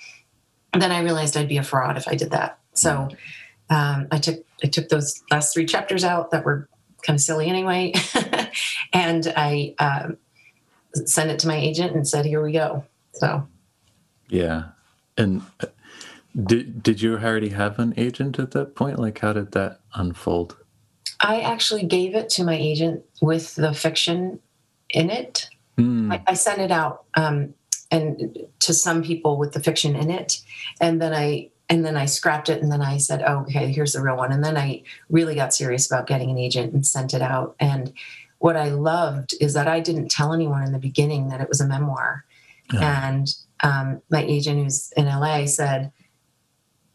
then 0.75 0.93
I 0.93 1.00
realized 1.00 1.37
I'd 1.37 1.49
be 1.49 1.57
a 1.57 1.62
fraud 1.62 1.97
if 1.97 2.07
I 2.07 2.14
did 2.14 2.31
that. 2.33 2.59
So 2.75 3.09
um, 3.71 4.09
I 4.11 4.19
took 4.19 4.45
I 4.62 4.67
took 4.67 4.88
those 4.88 5.23
last 5.31 5.55
three 5.55 5.67
chapters 5.67 6.05
out 6.05 6.31
that 6.31 6.45
were 6.45 6.69
kind 7.02 7.17
of 7.17 7.21
silly 7.21 7.49
anyway, 7.49 7.95
and 8.93 9.33
I 9.37 9.75
um, 9.78 10.17
sent 11.07 11.31
it 11.31 11.38
to 11.40 11.49
my 11.49 11.57
agent 11.57 11.95
and 11.95 12.07
said, 12.07 12.26
"Here 12.26 12.43
we 12.43 12.52
go." 12.52 12.85
So 13.12 13.47
yeah. 14.28 14.64
And 15.16 15.42
uh, 15.61 15.66
did 16.44 16.82
did 16.82 17.02
you 17.02 17.14
already 17.14 17.50
have 17.50 17.78
an 17.78 17.94
agent 17.97 18.38
at 18.38 18.52
that 18.52 18.75
point? 18.75 18.99
Like 18.99 19.18
how 19.18 19.32
did 19.32 19.52
that 19.52 19.80
unfold? 19.94 20.56
I 21.20 21.40
actually 21.40 21.85
gave 21.85 22.14
it 22.14 22.28
to 22.30 22.44
my 22.44 22.54
agent 22.54 23.02
with 23.20 23.54
the 23.56 23.75
fiction 23.75 24.38
in 24.90 25.11
it. 25.11 25.49
Mm. 25.76 26.12
I, 26.12 26.23
I, 26.28 26.35
sent 26.35 26.61
it 26.61 26.70
out 26.70 27.04
um, 27.14 27.54
and 27.90 28.37
to 28.61 28.73
some 28.73 29.02
people 29.02 29.37
with 29.37 29.52
the 29.52 29.61
fiction 29.61 29.97
in 29.97 30.11
it, 30.11 30.40
and 30.80 31.00
then 31.00 31.12
I 31.12 31.50
and 31.68 31.85
then 31.85 31.97
I 31.97 32.06
scrapped 32.06 32.49
it, 32.49 32.62
and 32.62 32.70
then 32.73 32.82
I 32.82 32.99
said, 32.99 33.23
oh, 33.26 33.40
"Okay, 33.40 33.73
here's 33.73 33.92
the 33.92 34.02
real 34.02 34.16
one." 34.16 34.32
And 34.32 34.44
then 34.44 34.56
I 34.56 34.82
really 35.08 35.35
got 35.35 35.54
serious 35.54 35.90
about 35.90 36.06
getting 36.06 36.30
an 36.30 36.38
agent 36.38 36.73
and 36.73 36.87
sent 36.87 37.14
it 37.14 37.23
out. 37.23 37.56
And 37.61 37.92
what 38.38 38.56
I 38.56 38.68
loved 38.70 39.35
is 39.40 39.54
that 39.54 39.68
I 39.68 39.80
didn't 39.80 40.11
tell 40.11 40.32
anyone 40.32 40.64
in 40.64 40.73
the 40.73 40.78
beginning 40.78 41.28
that 41.28 41.40
it 41.40 41.49
was 41.49 41.61
a 41.61 41.66
memoir, 41.66 42.25
oh. 42.73 42.78
and 42.78 43.28
um, 43.62 44.03
my 44.11 44.23
agent 44.23 44.62
who's 44.62 44.93
in 44.97 45.07
LA 45.07 45.47
said, 45.47 45.93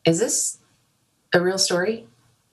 Is 0.06 0.20
this 0.20 0.60
a 1.34 1.42
real 1.42 1.58
story? 1.58 2.08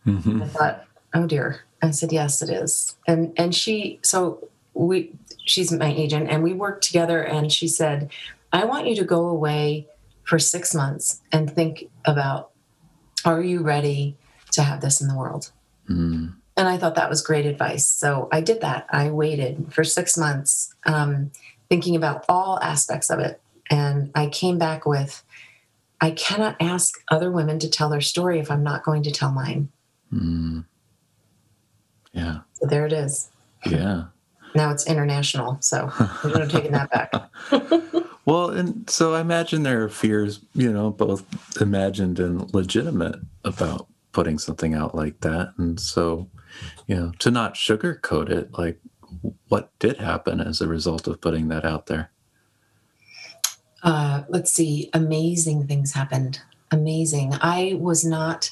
Mm-hmm. 0.07 0.43
I 0.43 0.47
thought, 0.47 0.85
Oh 1.14 1.26
dear. 1.26 1.61
I 1.83 1.90
said, 1.90 2.12
Yes, 2.12 2.43
it 2.43 2.50
is. 2.50 2.97
And 3.07 3.33
and 3.37 3.55
she 3.55 3.99
so 4.02 4.49
we 4.75 5.12
she's 5.45 5.73
my 5.73 5.93
agent, 5.93 6.31
and 6.31 6.43
we 6.43 6.52
worked 6.52 6.85
together. 6.85 7.23
And 7.23 7.52
she 7.52 7.69
said, 7.69 8.11
I 8.52 8.64
want 8.64 8.87
you 8.87 8.97
to 8.97 9.05
go 9.05 9.26
away 9.26 9.87
for 10.25 10.38
six 10.38 10.75
months 10.75 11.21
and 11.33 11.50
think 11.50 11.90
about 12.05 12.50
are 13.25 13.43
you 13.43 13.62
ready 13.62 14.17
to 14.52 14.62
have 14.62 14.81
this 14.81 15.00
in 15.00 15.09
the 15.09 15.17
world? 15.17 15.50
Mm. 15.88 16.35
And 16.57 16.69
I 16.69 16.79
thought 16.79 16.95
that 16.95 17.11
was 17.11 17.23
great 17.23 17.47
advice. 17.47 17.87
So 17.87 18.29
I 18.33 18.40
did 18.40 18.61
that. 18.61 18.87
I 18.90 19.11
waited 19.11 19.73
for 19.73 19.85
six 19.85 20.17
months, 20.17 20.75
um, 20.85 21.33
thinking 21.69 21.97
about 21.97 22.25
all 22.29 22.59
aspects 22.61 23.11
of 23.11 23.19
it. 23.19 23.40
And 23.71 24.11
I 24.15 24.27
came 24.27 24.59
back 24.59 24.85
with 24.85 25.23
I 26.00 26.12
cannot 26.12 26.57
ask 26.61 26.95
other 27.11 27.31
women 27.31 27.59
to 27.59 27.69
tell 27.69 27.91
their 27.91 28.00
story 28.00 28.39
if 28.39 28.50
I'm 28.50 28.62
not 28.62 28.85
going 28.85 29.03
to 29.03 29.11
tell 29.11 29.33
mine. 29.33 29.69
Mm. 30.12 30.65
Yeah. 32.12 32.39
So 32.55 32.67
there 32.67 32.87
it 32.87 32.93
is. 32.93 33.31
Yeah. 33.67 34.05
Now 34.55 34.71
it's 34.71 34.87
international. 34.87 35.59
So 35.61 35.93
we're 36.25 36.33
going 36.33 36.49
to 36.49 36.61
take 36.61 36.71
that 36.71 36.91
back. 36.91 37.12
well, 38.25 38.50
and 38.50 38.89
so 38.89 39.15
I 39.15 39.21
imagine 39.21 39.62
there 39.62 39.85
are 39.85 39.89
fears, 39.89 40.41
you 40.55 40.73
know, 40.73 40.91
both 40.91 41.25
imagined 41.61 42.19
and 42.19 42.53
legitimate 42.55 43.17
about 43.45 43.87
putting 44.12 44.39
something 44.39 44.75
out 44.75 44.95
like 44.95 45.21
that. 45.21 45.53
And 45.59 45.79
so, 45.79 46.29
you 46.87 46.97
know, 46.97 47.12
to 47.21 47.31
not 47.31 47.55
sugarcoat 47.55 48.31
it, 48.31 48.53
like 48.59 48.81
what 49.49 49.71
did 49.79 49.99
happen 49.99 50.41
as 50.41 50.61
a 50.61 50.69
result 50.69 51.07
of 51.07 51.21
putting 51.21 51.49
that 51.49 51.65
out 51.65 51.87
there? 51.87 52.11
Uh, 53.82 54.22
let's 54.28 54.52
see, 54.52 54.90
amazing 54.92 55.66
things 55.66 55.92
happened. 55.92 56.40
Amazing. 56.70 57.34
I 57.40 57.76
was 57.78 58.04
not 58.04 58.50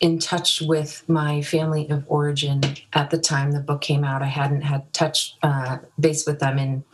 in 0.00 0.18
touch 0.18 0.62
with 0.62 1.06
my 1.08 1.42
family 1.42 1.88
of 1.90 2.04
origin 2.08 2.62
at 2.94 3.10
the 3.10 3.18
time 3.18 3.52
the 3.52 3.60
book 3.60 3.82
came 3.82 4.02
out. 4.02 4.22
I 4.22 4.26
hadn't 4.26 4.62
had 4.62 4.90
touch 4.92 5.36
uh, 5.42 5.78
base 5.98 6.26
with 6.26 6.40
them 6.40 6.58
in 6.58 6.84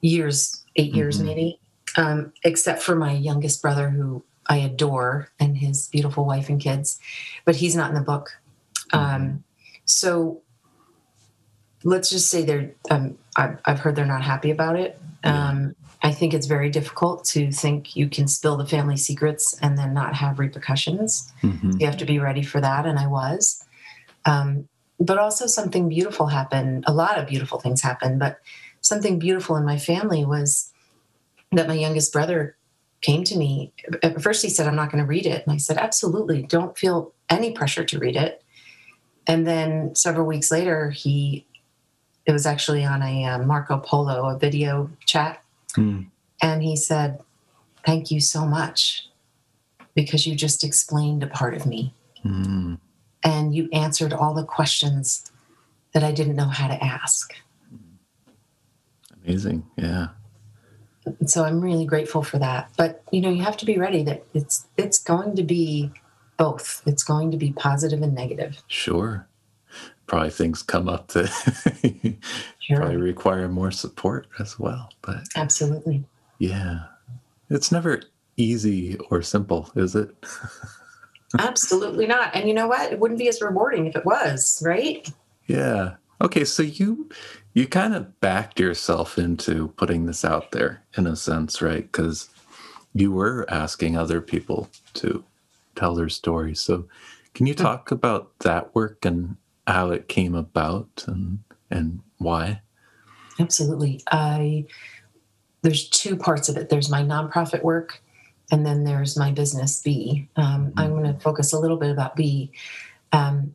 years, 0.00 0.64
8 0.76 0.88
mm-hmm. 0.88 0.96
years 0.96 1.20
maybe, 1.20 1.60
um, 1.96 2.32
except 2.44 2.82
for 2.82 2.96
my 2.96 3.12
youngest 3.12 3.62
brother 3.62 3.90
who 3.90 4.24
I 4.46 4.56
adore 4.56 5.30
and 5.38 5.56
his 5.56 5.88
beautiful 5.88 6.24
wife 6.24 6.48
and 6.48 6.60
kids, 6.60 6.98
but 7.44 7.56
he's 7.56 7.76
not 7.76 7.90
in 7.90 7.94
the 7.94 8.00
book. 8.00 8.30
Um, 8.92 9.00
mm-hmm. 9.00 9.36
so 9.84 10.42
let's 11.84 12.10
just 12.10 12.28
say 12.28 12.42
they're. 12.42 12.72
Um, 12.90 13.16
I've, 13.36 13.58
I've, 13.64 13.78
heard 13.78 13.94
they're 13.94 14.06
not 14.06 14.22
happy 14.22 14.50
about 14.50 14.76
it. 14.76 15.00
Um, 15.22 15.76
I 16.02 16.12
think 16.12 16.32
it's 16.32 16.46
very 16.46 16.70
difficult 16.70 17.24
to 17.26 17.52
think 17.52 17.94
you 17.94 18.08
can 18.08 18.26
spill 18.26 18.56
the 18.56 18.66
family 18.66 18.96
secrets 18.96 19.58
and 19.60 19.76
then 19.76 19.92
not 19.92 20.14
have 20.14 20.38
repercussions. 20.38 21.30
Mm-hmm. 21.42 21.72
You 21.78 21.86
have 21.86 21.98
to 21.98 22.06
be 22.06 22.18
ready 22.18 22.42
for 22.42 22.60
that, 22.60 22.86
and 22.86 22.98
I 22.98 23.06
was. 23.06 23.64
Um, 24.24 24.68
but 24.98 25.18
also, 25.18 25.46
something 25.46 25.88
beautiful 25.88 26.26
happened. 26.26 26.84
A 26.86 26.92
lot 26.92 27.18
of 27.18 27.26
beautiful 27.26 27.60
things 27.60 27.82
happened, 27.82 28.18
but 28.18 28.38
something 28.80 29.18
beautiful 29.18 29.56
in 29.56 29.64
my 29.64 29.78
family 29.78 30.24
was 30.24 30.72
that 31.52 31.68
my 31.68 31.74
youngest 31.74 32.12
brother 32.12 32.56
came 33.02 33.24
to 33.24 33.36
me. 33.36 33.72
At 34.02 34.22
first, 34.22 34.42
he 34.42 34.48
said, 34.48 34.66
I'm 34.66 34.76
not 34.76 34.90
going 34.90 35.02
to 35.02 35.08
read 35.08 35.26
it. 35.26 35.44
And 35.46 35.52
I 35.52 35.58
said, 35.58 35.76
Absolutely, 35.76 36.42
don't 36.42 36.78
feel 36.78 37.12
any 37.28 37.52
pressure 37.52 37.84
to 37.84 37.98
read 37.98 38.16
it. 38.16 38.42
And 39.26 39.46
then 39.46 39.94
several 39.94 40.26
weeks 40.26 40.50
later, 40.50 40.90
he, 40.90 41.46
it 42.26 42.32
was 42.32 42.46
actually 42.46 42.84
on 42.84 43.02
a 43.02 43.24
uh, 43.24 43.38
Marco 43.38 43.78
Polo, 43.78 44.28
a 44.28 44.38
video 44.38 44.90
chat 45.06 45.39
Mm. 45.76 46.06
And 46.42 46.62
he 46.62 46.76
said, 46.76 47.20
Thank 47.84 48.10
you 48.10 48.20
so 48.20 48.44
much 48.44 49.08
because 49.94 50.26
you 50.26 50.34
just 50.34 50.62
explained 50.62 51.22
a 51.22 51.26
part 51.26 51.54
of 51.54 51.64
me. 51.64 51.94
Mm. 52.24 52.78
And 53.22 53.54
you 53.54 53.68
answered 53.72 54.12
all 54.12 54.34
the 54.34 54.44
questions 54.44 55.30
that 55.92 56.04
I 56.04 56.12
didn't 56.12 56.36
know 56.36 56.48
how 56.48 56.68
to 56.68 56.84
ask. 56.84 57.34
Amazing. 59.24 59.64
Yeah. 59.76 60.08
So 61.26 61.44
I'm 61.44 61.60
really 61.60 61.86
grateful 61.86 62.22
for 62.22 62.38
that. 62.38 62.70
But 62.76 63.02
you 63.10 63.20
know, 63.20 63.30
you 63.30 63.42
have 63.42 63.56
to 63.58 63.66
be 63.66 63.78
ready 63.78 64.02
that 64.04 64.24
it's 64.34 64.66
it's 64.76 64.98
going 65.02 65.36
to 65.36 65.42
be 65.42 65.90
both. 66.36 66.82
It's 66.86 67.02
going 67.02 67.30
to 67.30 67.36
be 67.36 67.52
positive 67.52 68.02
and 68.02 68.14
negative. 68.14 68.62
Sure. 68.68 69.26
Probably 70.10 70.30
things 70.30 70.64
come 70.64 70.88
up 70.88 71.06
that 71.12 71.28
sure. 72.58 72.78
probably 72.78 72.96
require 72.96 73.46
more 73.46 73.70
support 73.70 74.26
as 74.40 74.58
well. 74.58 74.90
But 75.02 75.18
absolutely. 75.36 76.02
Yeah. 76.40 76.80
It's 77.48 77.70
never 77.70 78.02
easy 78.36 78.96
or 79.08 79.22
simple, 79.22 79.70
is 79.76 79.94
it? 79.94 80.12
absolutely 81.38 82.08
not. 82.08 82.34
And 82.34 82.48
you 82.48 82.54
know 82.54 82.66
what? 82.66 82.92
It 82.92 82.98
wouldn't 82.98 83.20
be 83.20 83.28
as 83.28 83.40
rewarding 83.40 83.86
if 83.86 83.94
it 83.94 84.04
was, 84.04 84.60
right? 84.66 85.08
Yeah. 85.46 85.94
Okay, 86.20 86.44
so 86.44 86.64
you 86.64 87.08
you 87.54 87.68
kind 87.68 87.94
of 87.94 88.18
backed 88.20 88.58
yourself 88.58 89.16
into 89.16 89.68
putting 89.76 90.06
this 90.06 90.24
out 90.24 90.50
there 90.50 90.82
in 90.96 91.06
a 91.06 91.14
sense, 91.14 91.62
right? 91.62 91.92
Cuz 91.92 92.28
you 92.94 93.12
were 93.12 93.46
asking 93.48 93.96
other 93.96 94.20
people 94.20 94.70
to 94.94 95.22
tell 95.76 95.94
their 95.94 96.08
stories. 96.08 96.58
So 96.58 96.88
can 97.32 97.46
you 97.46 97.54
hmm. 97.54 97.62
talk 97.62 97.92
about 97.92 98.36
that 98.40 98.74
work 98.74 99.04
and 99.04 99.36
how 99.70 99.90
it 99.90 100.08
came 100.08 100.34
about 100.34 101.04
and 101.06 101.38
and 101.70 102.00
why? 102.18 102.60
Absolutely. 103.38 104.02
I 104.10 104.66
there's 105.62 105.88
two 105.88 106.16
parts 106.16 106.48
of 106.48 106.56
it. 106.56 106.68
There's 106.68 106.90
my 106.90 107.02
nonprofit 107.02 107.62
work, 107.62 108.02
and 108.50 108.64
then 108.64 108.84
there's 108.84 109.16
my 109.16 109.30
business 109.30 109.80
B. 109.82 110.28
Um, 110.36 110.72
I'm 110.76 110.90
going 110.90 111.12
to 111.12 111.20
focus 111.20 111.52
a 111.52 111.58
little 111.58 111.76
bit 111.76 111.90
about 111.90 112.16
B. 112.16 112.52
Um, 113.12 113.54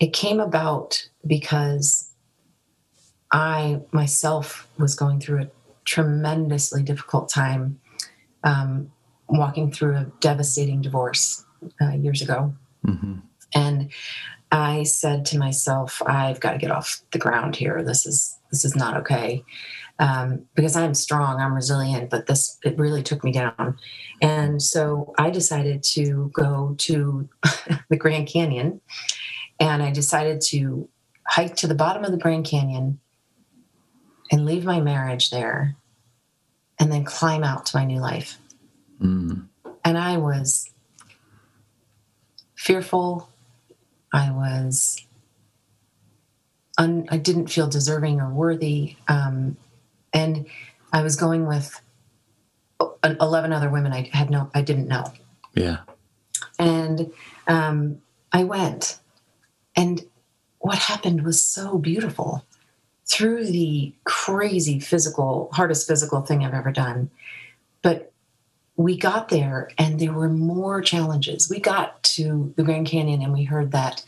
it 0.00 0.12
came 0.12 0.40
about 0.40 1.08
because 1.26 2.10
I 3.32 3.80
myself 3.92 4.66
was 4.78 4.94
going 4.94 5.20
through 5.20 5.42
a 5.42 5.50
tremendously 5.84 6.82
difficult 6.82 7.28
time, 7.28 7.80
um, 8.44 8.90
walking 9.28 9.70
through 9.70 9.96
a 9.96 10.06
devastating 10.20 10.80
divorce 10.80 11.44
uh, 11.80 11.92
years 11.92 12.22
ago. 12.22 12.54
Mm-hmm. 12.86 13.14
And 13.54 13.90
I 14.52 14.82
said 14.82 15.24
to 15.26 15.38
myself, 15.38 16.02
I've 16.04 16.38
got 16.38 16.52
to 16.52 16.58
get 16.58 16.70
off 16.70 17.02
the 17.10 17.18
ground 17.18 17.56
here. 17.56 17.82
This 17.82 18.06
is 18.06 18.38
this 18.50 18.64
is 18.66 18.76
not 18.76 18.98
okay. 18.98 19.42
Um, 19.98 20.46
because 20.54 20.76
I'm 20.76 20.94
strong, 20.94 21.40
I'm 21.40 21.54
resilient, 21.54 22.10
but 22.10 22.26
this 22.26 22.58
it 22.62 22.78
really 22.78 23.02
took 23.02 23.24
me 23.24 23.32
down. 23.32 23.78
And 24.20 24.62
so 24.62 25.14
I 25.18 25.30
decided 25.30 25.82
to 25.94 26.30
go 26.34 26.74
to 26.78 27.28
the 27.88 27.96
Grand 27.96 28.28
Canyon 28.28 28.80
and 29.58 29.82
I 29.82 29.90
decided 29.90 30.42
to 30.48 30.88
hike 31.26 31.56
to 31.56 31.66
the 31.66 31.74
bottom 31.74 32.04
of 32.04 32.10
the 32.10 32.18
Grand 32.18 32.44
Canyon 32.44 33.00
and 34.30 34.44
leave 34.44 34.64
my 34.64 34.80
marriage 34.80 35.30
there 35.30 35.76
and 36.78 36.92
then 36.92 37.04
climb 37.04 37.44
out 37.44 37.66
to 37.66 37.76
my 37.76 37.84
new 37.84 38.00
life. 38.00 38.38
Mm. 39.00 39.46
And 39.84 39.98
I 39.98 40.16
was 40.18 40.70
fearful, 42.56 43.31
I 44.12 44.30
was, 44.30 45.04
un, 46.78 47.06
I 47.10 47.16
didn't 47.16 47.48
feel 47.48 47.68
deserving 47.68 48.20
or 48.20 48.28
worthy. 48.30 48.96
Um, 49.08 49.56
and 50.12 50.46
I 50.92 51.02
was 51.02 51.16
going 51.16 51.46
with 51.46 51.80
11 53.02 53.52
other 53.52 53.70
women 53.70 53.92
I 53.92 54.10
had 54.12 54.30
no, 54.30 54.50
I 54.54 54.62
didn't 54.62 54.88
know. 54.88 55.12
Yeah. 55.54 55.78
And 56.58 57.12
um, 57.46 58.02
I 58.32 58.44
went. 58.44 58.98
And 59.76 60.02
what 60.58 60.78
happened 60.78 61.24
was 61.24 61.42
so 61.42 61.78
beautiful 61.78 62.44
through 63.06 63.46
the 63.46 63.92
crazy 64.04 64.78
physical, 64.78 65.48
hardest 65.52 65.86
physical 65.86 66.22
thing 66.22 66.44
I've 66.44 66.54
ever 66.54 66.70
done. 66.70 67.10
But 67.82 68.11
we 68.76 68.96
got 68.96 69.28
there 69.28 69.70
and 69.78 69.98
there 70.00 70.12
were 70.12 70.28
more 70.28 70.80
challenges. 70.80 71.48
We 71.50 71.60
got 71.60 72.02
to 72.04 72.52
the 72.56 72.62
Grand 72.62 72.86
Canyon 72.86 73.22
and 73.22 73.32
we 73.32 73.44
heard 73.44 73.72
that 73.72 74.04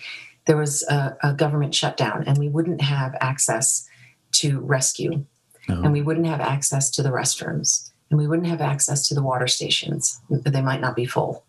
there 0.46 0.56
was 0.56 0.82
a, 0.88 1.16
a 1.22 1.32
government 1.32 1.74
shutdown 1.74 2.24
and 2.26 2.38
we 2.38 2.48
wouldn't 2.48 2.80
have 2.80 3.14
access 3.20 3.86
to 4.32 4.60
rescue 4.60 5.24
oh. 5.68 5.82
and 5.82 5.92
we 5.92 6.02
wouldn't 6.02 6.26
have 6.26 6.40
access 6.40 6.90
to 6.92 7.02
the 7.02 7.10
restrooms 7.10 7.90
and 8.10 8.18
we 8.18 8.26
wouldn't 8.26 8.48
have 8.48 8.60
access 8.60 9.08
to 9.08 9.14
the 9.14 9.22
water 9.22 9.46
stations. 9.46 10.20
They 10.30 10.62
might 10.62 10.80
not 10.80 10.96
be 10.96 11.06
full. 11.06 11.44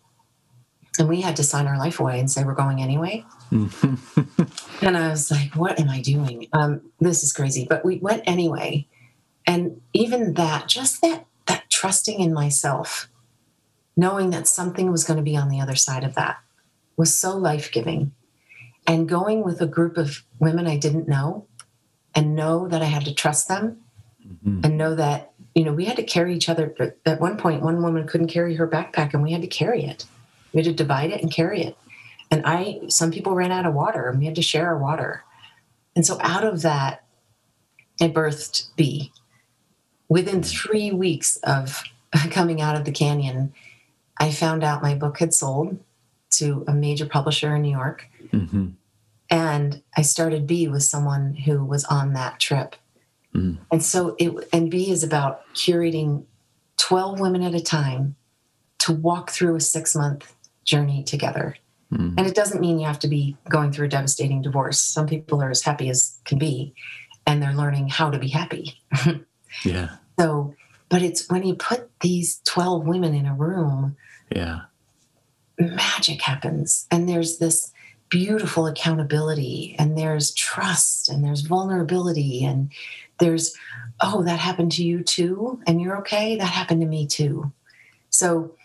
And 0.98 1.10
we 1.10 1.20
had 1.20 1.36
to 1.38 1.44
sign 1.44 1.68
our 1.68 1.78
life 1.78 2.00
away 2.00 2.20
and 2.20 2.32
say 2.32 2.46
we're 2.46 2.54
going 2.54 2.82
anyway. 2.82 3.26
and 3.52 4.98
I 4.98 5.10
was 5.10 5.30
like, 5.30 5.54
what 5.56 5.78
am 5.80 5.90
I 5.90 6.02
doing? 6.02 6.48
Um, 6.54 6.82
this 7.00 7.22
is 7.22 7.34
crazy. 7.34 7.68
But 7.70 7.84
we 7.84 7.98
went 7.98 8.24
anyway. 8.26 8.88
And 9.46 9.82
even 9.94 10.36
that, 10.36 10.68
just 10.70 11.02
that 11.02 11.26
that 11.26 11.26
trusting 11.76 12.22
in 12.22 12.34
myself, 12.34 13.10
knowing 13.98 14.30
that 14.30 14.48
something 14.48 14.90
was 14.90 15.04
going 15.04 15.18
to 15.18 15.24
be 15.24 15.36
on 15.36 15.50
the 15.50 15.60
other 15.60 15.76
side 15.76 16.06
of 16.06 16.16
that 16.16 16.38
was 16.96 17.14
so 17.14 17.36
life 17.36 17.70
giving. 17.70 18.14
And 18.88 19.10
going 19.10 19.44
with 19.44 19.60
a 19.60 19.68
group 19.68 19.98
of 19.98 20.24
women 20.40 20.68
I 20.68 20.78
didn't 20.78 21.10
know 21.10 21.48
and 22.14 22.34
know 22.34 22.70
that 22.70 22.82
I 22.82 22.86
had 22.86 23.04
to 23.06 23.14
trust 23.14 23.50
them 23.50 23.80
mm-hmm. 24.26 24.62
and 24.64 24.78
know 24.78 24.96
that, 24.96 25.34
you 25.54 25.66
know, 25.66 25.74
we 25.74 25.84
had 25.84 25.98
to 25.98 26.04
carry 26.04 26.34
each 26.34 26.48
other. 26.48 26.96
At 27.06 27.20
one 27.20 27.36
point, 27.36 27.62
one 27.62 27.84
woman 27.84 28.08
couldn't 28.08 28.28
carry 28.28 28.56
her 28.56 28.68
backpack 28.68 29.14
and 29.14 29.22
we 29.22 29.34
had 29.34 29.42
to 29.42 29.48
carry 29.48 29.84
it. 29.84 30.06
We 30.54 30.60
had 30.60 30.66
to 30.66 30.74
divide 30.74 31.12
it 31.12 31.22
and 31.22 31.30
carry 31.30 31.62
it. 31.62 31.76
And 32.32 32.44
I, 32.46 32.82
some 32.88 33.12
people 33.12 33.36
ran 33.36 33.52
out 33.52 33.66
of 33.66 33.74
water 33.74 34.08
and 34.08 34.20
we 34.20 34.26
had 34.26 34.36
to 34.36 34.42
share 34.42 34.68
our 34.68 34.78
water. 34.78 35.26
And 35.94 36.06
so 36.06 36.18
out 36.22 36.46
of 36.46 36.62
that 36.62 37.04
I 38.00 38.08
birthed 38.08 38.70
B. 38.78 39.12
Within 40.10 40.44
three 40.44 40.92
weeks 40.92 41.38
of 41.38 41.84
coming 42.32 42.62
out 42.62 42.76
of 42.76 42.86
the 42.86 42.92
canyon, 42.92 43.54
I 44.18 44.32
found 44.32 44.64
out 44.64 44.82
my 44.82 44.96
book 44.96 45.20
had 45.20 45.34
sold 45.34 45.80
to 46.32 46.64
a 46.68 46.74
major 46.74 47.06
publisher 47.06 47.56
in 47.56 47.62
New 47.62 47.72
York. 47.72 48.08
Mm-hmm. 48.32 48.70
And 49.30 49.82
I 49.98 50.02
started 50.02 50.48
B 50.48 50.68
with 50.68 50.84
someone 50.84 51.34
who 51.34 51.64
was 51.64 51.86
on 51.86 52.14
that 52.14 52.40
trip. 52.40 52.76
Mm. 53.34 53.58
And 53.72 53.84
so 53.84 54.16
it 54.20 54.32
and 54.54 54.70
B 54.70 54.92
is 54.92 55.04
about 55.04 55.42
curating 55.54 56.26
12 56.78 57.20
women 57.20 57.42
at 57.42 57.56
a 57.56 57.62
time 57.62 58.16
to 58.80 58.94
walk 58.94 59.32
through 59.32 59.56
a 59.56 59.62
six 59.62 59.96
month 59.96 60.34
journey 60.64 61.04
together. 61.04 61.56
Mm. 61.92 62.16
And 62.18 62.28
it 62.28 62.36
doesn't 62.36 62.62
mean 62.62 62.80
you 62.80 62.86
have 62.86 63.00
to 63.00 63.08
be 63.08 63.36
going 63.50 63.72
through 63.72 63.88
a 63.88 63.90
devastating 63.90 64.42
divorce. 64.42 64.80
Some 64.80 65.08
people 65.08 65.42
are 65.42 65.50
as 65.50 65.64
happy 65.64 65.90
as 65.90 66.18
can 66.24 66.38
be 66.38 66.76
and 67.26 67.42
they're 67.42 67.54
learning 67.54 67.90
how 67.90 68.10
to 68.10 68.20
be 68.20 68.28
happy. 68.28 68.80
yeah. 69.64 69.96
So, 70.20 70.56
but 70.90 71.02
it's 71.02 71.30
when 71.30 71.44
you 71.44 71.56
put 71.56 71.90
these 72.02 72.42
12 72.46 72.86
women 72.86 73.14
in 73.14 73.26
a 73.26 73.34
room, 73.34 73.96
yeah. 74.34 74.62
Magic 75.58 76.22
happens. 76.22 76.86
And 76.92 77.08
there's 77.08 77.38
this 77.38 77.72
beautiful 78.10 78.68
accountability 78.68 79.76
and 79.80 79.98
there's 79.98 80.34
trust 80.34 81.10
and 81.10 81.24
there's 81.24 81.42
vulnerability 81.42 82.44
and 82.44 82.72
there's 83.20 83.56
oh 84.02 84.24
that 84.24 84.40
happened 84.40 84.72
to 84.74 84.84
you 84.84 85.04
too 85.04 85.60
and 85.66 85.82
you're 85.82 85.98
okay? 85.98 86.38
That 86.38 86.46
happened 86.46 86.82
to 86.82 86.88
me 86.88 87.08
too. 87.08 87.52
So 88.10 88.56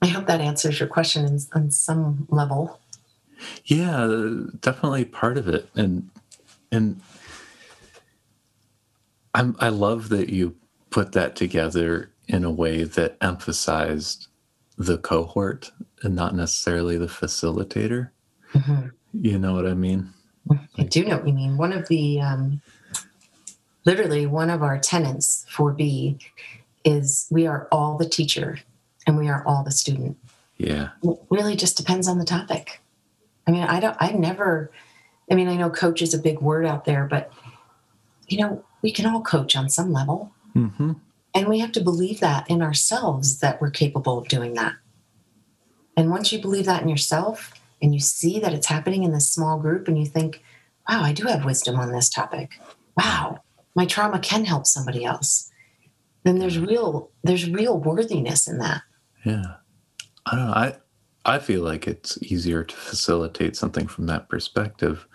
i 0.00 0.06
hope 0.06 0.26
that 0.26 0.40
answers 0.40 0.78
your 0.78 0.88
question 0.88 1.38
on 1.52 1.70
some 1.70 2.26
level. 2.30 2.80
Yeah 3.64 4.06
definitely 4.60 5.04
part 5.04 5.38
of 5.38 5.48
it. 5.48 5.68
And 5.74 6.10
and 6.72 7.00
I'm, 9.34 9.56
i 9.60 9.68
love 9.68 10.08
that 10.10 10.30
you 10.30 10.56
put 10.90 11.12
that 11.12 11.36
together 11.36 12.10
in 12.26 12.44
a 12.44 12.50
way 12.50 12.84
that 12.84 13.16
emphasized 13.20 14.28
the 14.76 14.98
cohort 14.98 15.70
and 16.02 16.14
not 16.14 16.34
necessarily 16.34 16.96
the 16.96 17.06
facilitator 17.06 18.10
mm-hmm. 18.52 18.88
you 19.12 19.38
know 19.38 19.54
what 19.54 19.66
i 19.66 19.74
mean 19.74 20.10
i 20.78 20.82
do 20.82 21.04
know 21.04 21.16
what 21.16 21.26
you 21.26 21.34
mean 21.34 21.56
one 21.56 21.72
of 21.72 21.88
the 21.88 22.20
um, 22.20 22.60
literally 23.88 24.26
one 24.26 24.50
of 24.50 24.62
our 24.62 24.78
tenants 24.78 25.46
for 25.48 25.72
B 25.72 26.18
is 26.84 27.26
we 27.30 27.46
are 27.46 27.68
all 27.72 27.96
the 27.96 28.06
teacher 28.06 28.58
and 29.06 29.16
we 29.16 29.28
are 29.28 29.42
all 29.46 29.64
the 29.64 29.70
student. 29.70 30.18
Yeah. 30.58 30.90
It 31.02 31.18
really 31.30 31.56
just 31.56 31.78
depends 31.78 32.06
on 32.06 32.18
the 32.18 32.26
topic. 32.26 32.82
I 33.46 33.50
mean, 33.50 33.62
I 33.62 33.80
don't, 33.80 33.96
I 33.98 34.10
never, 34.12 34.70
I 35.30 35.34
mean, 35.34 35.48
I 35.48 35.56
know 35.56 35.70
coach 35.70 36.02
is 36.02 36.12
a 36.12 36.18
big 36.18 36.40
word 36.42 36.66
out 36.66 36.84
there, 36.84 37.06
but, 37.06 37.32
you 38.26 38.38
know, 38.38 38.62
we 38.82 38.92
can 38.92 39.06
all 39.06 39.20
coach 39.20 39.56
on 39.56 39.68
some 39.68 39.92
level. 39.92 40.32
Mm-hmm. 40.54 40.92
And 41.34 41.48
we 41.48 41.58
have 41.58 41.72
to 41.72 41.80
believe 41.80 42.20
that 42.20 42.48
in 42.50 42.62
ourselves 42.62 43.40
that 43.40 43.60
we're 43.60 43.70
capable 43.70 44.18
of 44.18 44.28
doing 44.28 44.54
that. 44.54 44.74
And 45.96 46.10
once 46.10 46.32
you 46.32 46.40
believe 46.40 46.66
that 46.66 46.82
in 46.82 46.88
yourself 46.88 47.52
and 47.82 47.94
you 47.94 48.00
see 48.00 48.38
that 48.40 48.52
it's 48.52 48.66
happening 48.66 49.04
in 49.04 49.12
this 49.12 49.30
small 49.30 49.58
group 49.58 49.88
and 49.88 49.98
you 49.98 50.06
think, 50.06 50.42
wow, 50.88 51.02
I 51.02 51.12
do 51.12 51.26
have 51.26 51.44
wisdom 51.44 51.76
on 51.76 51.92
this 51.92 52.08
topic. 52.08 52.60
Wow, 52.96 53.42
my 53.74 53.84
trauma 53.84 54.18
can 54.18 54.44
help 54.44 54.66
somebody 54.66 55.04
else 55.04 55.48
then 56.24 56.38
there's 56.38 56.58
real 56.58 57.10
there's 57.24 57.48
real 57.48 57.78
worthiness 57.78 58.46
in 58.46 58.58
that 58.58 58.82
yeah 59.24 59.54
i 60.26 60.36
don't 60.36 60.46
know 60.46 60.52
i 60.52 60.76
i 61.24 61.38
feel 61.38 61.62
like 61.62 61.86
it's 61.86 62.20
easier 62.22 62.62
to 62.62 62.76
facilitate 62.76 63.56
something 63.56 63.86
from 63.86 64.06
that 64.06 64.28
perspective 64.28 65.06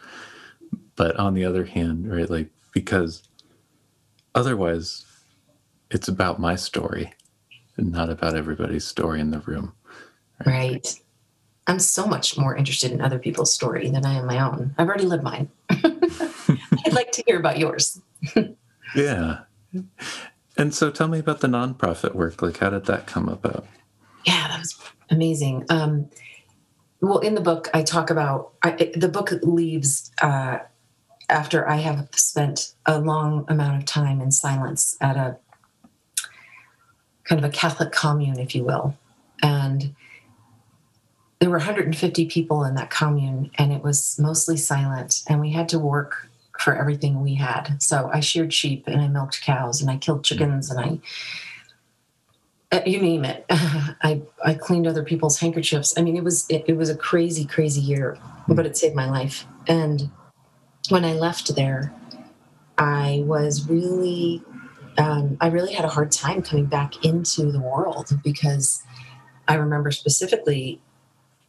but 0.96 1.16
on 1.18 1.34
the 1.34 1.46
other 1.46 1.66
hand 1.66 2.12
right 2.12 2.30
like 2.30 2.50
because 2.74 3.24
otherwise 4.36 5.06
it's 5.92 6.08
about 6.08 6.40
my 6.40 6.56
story 6.56 7.14
and 7.78 7.92
not 7.92 8.10
about 8.10 8.36
everybody's 8.36 8.86
story 8.86 9.20
in 9.20 9.32
the 9.32 9.40
room 9.40 9.74
right, 10.46 10.72
right. 10.72 11.00
i'm 11.68 11.80
so 11.80 12.06
much 12.06 12.38
more 12.38 12.56
interested 12.56 12.92
in 12.92 13.02
other 13.02 13.20
people's 13.20 13.54
story 13.54 13.90
than 13.90 14.06
i 14.06 14.14
am 14.14 14.26
my 14.26 14.40
own 14.40 14.74
i've 14.78 14.88
already 14.88 15.06
lived 15.06 15.24
mine 15.24 15.50
i'd 15.70 16.94
like 16.94 17.12
to 17.12 17.24
hear 17.26 17.40
about 17.40 17.60
yours 17.60 18.02
yeah. 18.96 19.40
And 20.58 20.74
so 20.74 20.92
tell 20.92 21.08
me 21.08 21.20
about 21.20 21.40
the 21.42 21.48
nonprofit 21.48 22.14
work. 22.14 22.42
Like, 22.42 22.58
how 22.58 22.70
did 22.70 22.86
that 22.86 23.08
come 23.08 23.28
about? 23.28 23.66
Yeah, 24.26 24.48
that 24.50 24.60
was 24.60 24.78
amazing. 25.10 25.66
Um, 25.70 26.10
well, 27.02 27.20
in 27.20 27.36
the 27.36 27.42
book, 27.42 27.70
I 27.74 27.84
talk 27.84 28.10
about 28.10 28.54
I, 28.64 28.92
the 28.96 29.10
book 29.10 29.32
leaves 29.42 30.12
uh, 30.22 30.60
after 31.30 31.68
I 31.68 31.78
have 31.78 32.10
spent 32.14 32.74
a 32.86 33.00
long 33.00 33.46
amount 33.48 33.78
of 33.78 33.86
time 33.86 34.22
in 34.22 34.32
silence 34.32 34.98
at 35.02 35.16
a 35.16 35.38
kind 37.24 37.44
of 37.44 37.50
a 37.50 37.54
Catholic 37.54 37.92
commune, 37.92 38.40
if 38.40 38.54
you 38.54 38.64
will. 38.64 38.98
And 39.42 39.96
there 41.40 41.50
were 41.50 41.58
150 41.58 42.26
people 42.28 42.64
in 42.64 42.76
that 42.76 42.90
commune, 42.90 43.52
and 43.58 43.72
it 43.72 43.84
was 43.84 44.18
mostly 44.20 44.58
silent. 44.58 45.24
And 45.28 45.42
we 45.42 45.52
had 45.52 45.70
to 45.70 45.80
work 45.80 46.30
for 46.60 46.76
everything 46.76 47.22
we 47.22 47.36
had. 47.36 47.82
So 47.82 48.10
I 48.14 48.20
sheared 48.20 48.54
sheep 48.54 48.86
and 48.88 49.02
I 49.02 49.08
milked 49.08 49.42
cows 49.42 49.82
and 49.82 49.90
I 49.90 49.98
killed 49.98 50.24
chickens 50.24 50.72
and 50.72 50.80
I 50.80 51.00
uh, 52.72 52.82
you 52.86 53.00
name 53.00 53.26
it. 53.26 53.46
I 53.50 54.22
I 54.44 54.54
cleaned 54.54 54.88
other 54.88 55.04
people's 55.04 55.40
handkerchiefs. 55.40 55.94
I 55.98 56.02
mean, 56.02 56.16
it 56.16 56.24
was 56.24 56.46
it, 56.50 56.64
it 56.68 56.78
was 56.78 56.90
a 56.90 56.96
crazy 56.96 57.46
crazy 57.46 57.82
year, 57.82 58.18
but 58.48 58.66
it 58.66 58.78
saved 58.78 58.96
my 58.96 59.10
life. 59.10 59.46
And 59.68 60.10
when 60.90 61.06
I 61.06 61.14
left 61.14 61.56
there, 61.56 61.94
I 62.78 63.24
was 63.26 63.68
really 63.70 64.44
um, 64.98 65.38
I 65.42 65.48
really 65.48 65.74
had 65.74 65.86
a 65.86 65.90
hard 65.90 66.12
time 66.12 66.44
coming 66.44 66.66
back 66.66 67.04
into 67.04 67.52
the 67.52 67.60
world 67.60 68.12
because 68.24 68.84
I 69.48 69.56
remember 69.56 69.92
specifically 69.92 70.80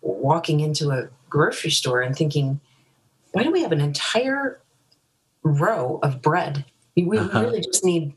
walking 0.01 0.61
into 0.61 0.91
a 0.91 1.09
grocery 1.29 1.71
store 1.71 2.01
and 2.01 2.17
thinking, 2.17 2.61
why 3.33 3.43
do 3.43 3.51
we 3.51 3.61
have 3.63 3.73
an 3.73 3.83
entire 3.83 4.63
row 5.45 6.01
of 6.03 6.21
bread. 6.21 6.65
We 6.97 7.19
uh-huh. 7.19 7.41
really 7.41 7.61
just 7.61 7.85
need 7.85 8.15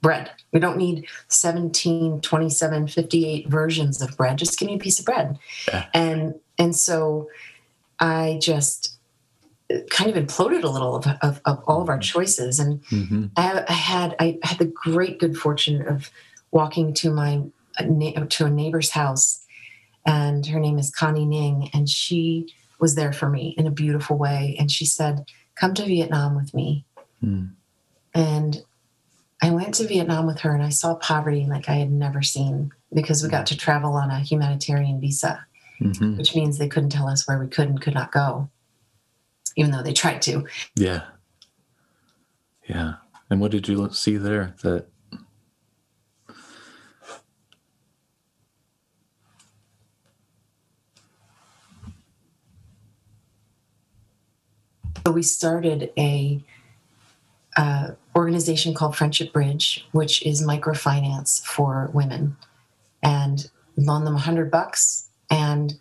bread. 0.00 0.32
We 0.52 0.58
don't 0.58 0.78
need 0.78 1.06
17, 1.28 2.22
27, 2.22 2.88
58 2.88 3.48
versions 3.48 4.02
of 4.02 4.16
bread. 4.16 4.38
Just 4.38 4.58
give 4.58 4.66
me 4.66 4.74
a 4.74 4.78
piece 4.78 4.98
of 4.98 5.04
bread. 5.04 5.38
Yeah. 5.68 5.86
And 5.94 6.34
and 6.58 6.74
so 6.74 7.28
I 8.00 8.38
just 8.42 8.91
kind 9.90 10.14
of 10.14 10.16
imploded 10.16 10.64
a 10.64 10.68
little 10.68 10.96
of, 10.96 11.06
of, 11.22 11.40
of 11.44 11.62
all 11.66 11.82
of 11.82 11.88
our 11.88 11.96
mm-hmm. 11.96 12.02
choices. 12.02 12.58
And 12.58 12.82
mm-hmm. 12.84 13.26
I, 13.36 13.64
I, 13.68 13.72
had 13.72 14.16
I 14.18 14.38
had 14.42 14.58
the 14.58 14.66
great 14.66 15.18
good 15.18 15.36
fortune 15.36 15.86
of 15.86 16.10
walking 16.50 16.94
to 16.94 17.10
my 17.10 17.42
to 17.78 18.44
a 18.44 18.50
neighbor's 18.50 18.90
house, 18.90 19.46
and 20.04 20.44
her 20.46 20.60
name 20.60 20.78
is 20.78 20.90
Connie 20.90 21.24
Ning, 21.24 21.70
and 21.72 21.88
she 21.88 22.52
was 22.78 22.96
there 22.96 23.12
for 23.12 23.30
me 23.30 23.54
in 23.56 23.66
a 23.66 23.70
beautiful 23.70 24.18
way. 24.18 24.56
And 24.58 24.70
she 24.70 24.84
said, 24.84 25.24
come 25.54 25.72
to 25.74 25.84
Vietnam 25.84 26.34
with 26.34 26.52
me. 26.52 26.84
Mm. 27.24 27.52
And 28.12 28.62
I 29.40 29.50
went 29.50 29.74
to 29.74 29.86
Vietnam 29.86 30.26
with 30.26 30.40
her 30.40 30.52
and 30.54 30.62
I 30.62 30.68
saw 30.68 30.96
poverty 30.96 31.46
like 31.48 31.68
I 31.68 31.74
had 31.74 31.90
never 31.90 32.22
seen 32.22 32.72
because 32.92 33.22
we 33.22 33.28
got 33.28 33.46
to 33.46 33.56
travel 33.56 33.94
on 33.94 34.10
a 34.10 34.20
humanitarian 34.20 35.00
visa, 35.00 35.46
mm-hmm. 35.80 36.16
which 36.16 36.34
means 36.34 36.58
they 36.58 36.68
couldn't 36.68 36.90
tell 36.90 37.08
us 37.08 37.26
where 37.26 37.38
we 37.38 37.46
could 37.46 37.68
and 37.68 37.80
could 37.80 37.94
not 37.94 38.12
go, 38.12 38.50
even 39.56 39.70
though 39.70 39.82
they 39.82 39.92
tried 39.92 40.22
to. 40.22 40.46
Yeah. 40.74 41.02
Yeah. 42.68 42.94
And 43.30 43.40
what 43.40 43.50
did 43.50 43.68
you 43.68 43.88
see 43.92 44.16
there 44.16 44.54
that 44.62 44.86
So 55.04 55.10
we 55.10 55.22
started 55.22 55.90
a 55.98 56.44
uh, 57.56 57.90
organization 58.14 58.72
called 58.72 58.96
Friendship 58.96 59.32
Bridge, 59.32 59.86
which 59.92 60.24
is 60.24 60.46
microfinance 60.46 61.44
for 61.44 61.90
women, 61.92 62.36
and 63.02 63.50
loan 63.76 64.04
them 64.04 64.14
a 64.14 64.20
hundred 64.20 64.50
bucks, 64.50 65.08
and 65.28 65.74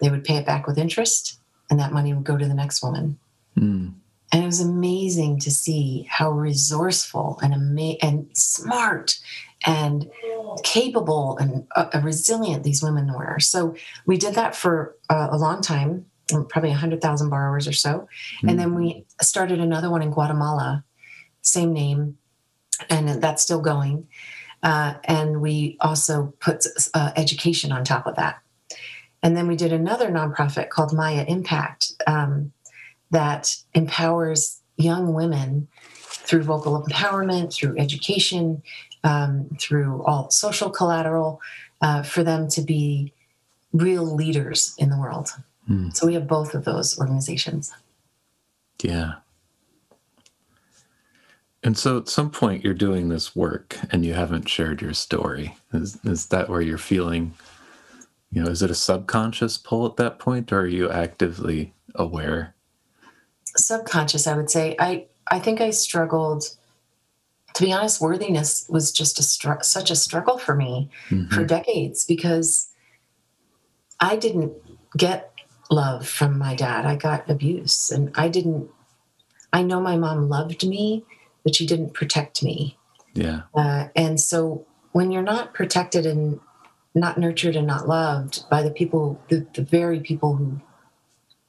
they 0.00 0.10
would 0.10 0.22
pay 0.22 0.36
it 0.36 0.46
back 0.46 0.66
with 0.66 0.78
interest, 0.78 1.40
and 1.70 1.78
that 1.78 1.92
money 1.92 2.14
would 2.14 2.24
go 2.24 2.36
to 2.36 2.46
the 2.46 2.54
next 2.54 2.82
woman. 2.82 3.18
Mm. 3.58 3.94
And 4.30 4.42
it 4.42 4.46
was 4.46 4.60
amazing 4.60 5.40
to 5.40 5.50
see 5.50 6.06
how 6.10 6.30
resourceful 6.30 7.38
and 7.42 7.54
ama- 7.54 7.96
and 8.02 8.28
smart 8.36 9.18
and 9.66 10.10
capable 10.62 11.36
and 11.38 11.66
uh, 11.74 12.00
resilient 12.02 12.62
these 12.62 12.82
women 12.82 13.12
were. 13.12 13.38
So 13.40 13.74
we 14.06 14.16
did 14.18 14.34
that 14.34 14.54
for 14.54 14.96
uh, 15.08 15.28
a 15.30 15.38
long 15.38 15.62
time 15.62 16.06
probably 16.48 16.70
100,000 16.70 17.30
borrowers 17.30 17.66
or 17.66 17.72
so. 17.72 17.90
Mm-hmm. 17.90 18.48
And 18.48 18.58
then 18.58 18.74
we 18.74 19.04
started 19.20 19.60
another 19.60 19.90
one 19.90 20.02
in 20.02 20.10
Guatemala, 20.10 20.84
same 21.42 21.72
name, 21.72 22.18
and 22.90 23.08
that's 23.22 23.42
still 23.42 23.60
going. 23.60 24.08
Uh, 24.62 24.94
and 25.04 25.40
we 25.40 25.76
also 25.80 26.34
put 26.40 26.64
uh, 26.94 27.12
education 27.16 27.72
on 27.72 27.84
top 27.84 28.06
of 28.06 28.16
that. 28.16 28.40
And 29.22 29.36
then 29.36 29.48
we 29.48 29.56
did 29.56 29.72
another 29.72 30.10
nonprofit 30.10 30.68
called 30.68 30.92
Maya 30.92 31.24
Impact 31.26 31.92
um, 32.06 32.52
that 33.10 33.56
empowers 33.74 34.60
young 34.76 35.12
women 35.12 35.68
through 36.28 36.42
vocal 36.42 36.82
empowerment, 36.82 37.52
through 37.52 37.78
education, 37.78 38.62
um, 39.02 39.48
through 39.58 40.04
all 40.04 40.30
social 40.30 40.70
collateral, 40.70 41.40
uh, 41.80 42.02
for 42.02 42.22
them 42.22 42.48
to 42.48 42.60
be 42.60 43.12
real 43.72 44.04
leaders 44.04 44.74
in 44.78 44.90
the 44.90 44.98
world. 44.98 45.30
Mm. 45.68 45.94
So 45.96 46.06
we 46.06 46.14
have 46.14 46.26
both 46.26 46.54
of 46.54 46.64
those 46.64 46.98
organizations. 46.98 47.72
Yeah. 48.82 49.14
And 51.62 51.76
so 51.76 51.98
at 51.98 52.08
some 52.08 52.30
point 52.30 52.62
you're 52.62 52.74
doing 52.74 53.08
this 53.08 53.34
work 53.34 53.76
and 53.90 54.04
you 54.04 54.14
haven't 54.14 54.48
shared 54.48 54.80
your 54.80 54.94
story. 54.94 55.56
Is, 55.72 55.98
is 56.04 56.26
that 56.26 56.48
where 56.48 56.60
you're 56.60 56.78
feeling, 56.78 57.34
you 58.30 58.42
know, 58.42 58.50
is 58.50 58.62
it 58.62 58.70
a 58.70 58.74
subconscious 58.74 59.56
pull 59.58 59.86
at 59.86 59.96
that 59.96 60.18
point 60.18 60.52
or 60.52 60.60
are 60.60 60.66
you 60.66 60.90
actively 60.90 61.74
aware? 61.94 62.54
Subconscious, 63.44 64.26
I 64.26 64.36
would 64.36 64.50
say. 64.50 64.76
I, 64.78 65.06
I 65.30 65.38
think 65.38 65.60
I 65.60 65.70
struggled, 65.70 66.44
to 67.54 67.64
be 67.64 67.72
honest, 67.72 68.00
worthiness 68.00 68.66
was 68.68 68.92
just 68.92 69.18
a 69.18 69.22
str- 69.22 69.62
such 69.62 69.90
a 69.90 69.96
struggle 69.96 70.38
for 70.38 70.54
me 70.54 70.90
mm-hmm. 71.08 71.34
for 71.34 71.44
decades 71.44 72.04
because 72.04 72.70
I 74.00 74.16
didn't 74.16 74.52
get 74.96 75.32
love 75.70 76.06
from 76.06 76.38
my 76.38 76.54
dad. 76.54 76.86
I 76.86 76.96
got 76.96 77.28
abuse 77.30 77.90
and 77.90 78.10
I 78.14 78.28
didn't, 78.28 78.70
I 79.52 79.62
know 79.62 79.80
my 79.80 79.96
mom 79.96 80.28
loved 80.28 80.66
me 80.66 81.04
but 81.48 81.54
she 81.54 81.66
didn't 81.66 81.94
protect 81.94 82.42
me. 82.42 82.76
Yeah. 83.14 83.42
Uh, 83.54 83.88
and 83.96 84.20
so 84.20 84.66
when 84.92 85.10
you're 85.10 85.22
not 85.22 85.54
protected 85.54 86.04
and 86.04 86.40
not 87.00 87.18
nurtured 87.18 87.56
and 87.56 87.66
not 87.66 87.88
loved 87.88 88.48
by 88.48 88.62
the 88.62 88.70
people, 88.70 89.20
the, 89.28 89.46
the 89.54 89.62
very 89.62 90.00
people 90.00 90.36
who 90.36 90.60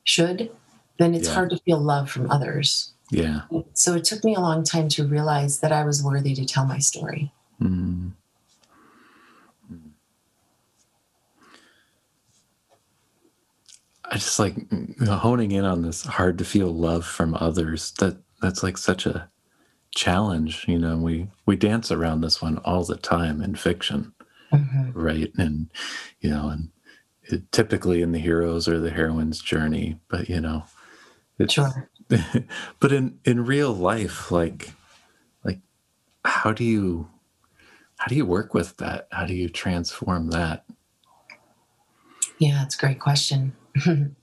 should, 0.03 0.51
then 0.97 1.13
it's 1.13 1.27
yeah. 1.27 1.33
hard 1.33 1.49
to 1.51 1.57
feel 1.57 1.79
love 1.79 2.09
from 2.09 2.29
others. 2.31 2.93
Yeah. 3.12 3.41
So 3.73 3.95
it 3.95 4.03
took 4.03 4.23
me 4.23 4.35
a 4.35 4.39
long 4.39 4.63
time 4.63 4.88
to 4.89 5.07
realize 5.07 5.59
that 5.59 5.71
I 5.71 5.83
was 5.83 6.03
worthy 6.03 6.35
to 6.35 6.45
tell 6.45 6.65
my 6.65 6.77
story. 6.77 7.31
Mm. 7.62 8.12
I 14.12 14.15
just 14.15 14.39
like 14.39 14.55
honing 15.07 15.51
in 15.51 15.65
on 15.65 15.83
this 15.83 16.03
hard 16.03 16.38
to 16.39 16.45
feel 16.45 16.73
love 16.73 17.05
from 17.05 17.35
others. 17.35 17.91
That 17.99 18.17
that's 18.41 18.63
like 18.63 18.77
such 18.77 19.05
a 19.05 19.29
challenge 19.95 20.65
you 20.67 20.77
know 20.77 20.97
we 20.97 21.27
we 21.45 21.55
dance 21.55 21.91
around 21.91 22.21
this 22.21 22.41
one 22.41 22.59
all 22.59 22.83
the 22.83 22.95
time 22.95 23.41
in 23.41 23.55
fiction 23.55 24.13
mm-hmm. 24.51 24.91
right 24.93 25.31
and 25.38 25.71
you 26.19 26.29
know 26.29 26.49
and 26.49 26.69
it, 27.23 27.51
typically 27.51 28.01
in 28.01 28.12
the 28.12 28.19
heroes 28.19 28.67
or 28.67 28.79
the 28.79 28.91
heroine's 28.91 29.41
journey 29.41 29.99
but 30.09 30.29
you 30.29 30.41
know 30.41 30.63
it's, 31.38 31.53
sure. 31.53 31.89
but 32.79 32.91
in 32.91 33.19
in 33.23 33.45
real 33.45 33.73
life 33.73 34.31
like 34.31 34.73
like 35.43 35.59
how 36.25 36.51
do 36.51 36.63
you 36.63 37.07
how 37.97 38.07
do 38.07 38.15
you 38.15 38.25
work 38.25 38.53
with 38.53 38.77
that? 38.77 39.09
How 39.12 39.25
do 39.25 39.33
you 39.33 39.49
transform 39.49 40.29
that? 40.29 40.65
Yeah 42.39 42.63
it's 42.63 42.75
a 42.75 42.79
great 42.79 42.99
question. 42.99 43.55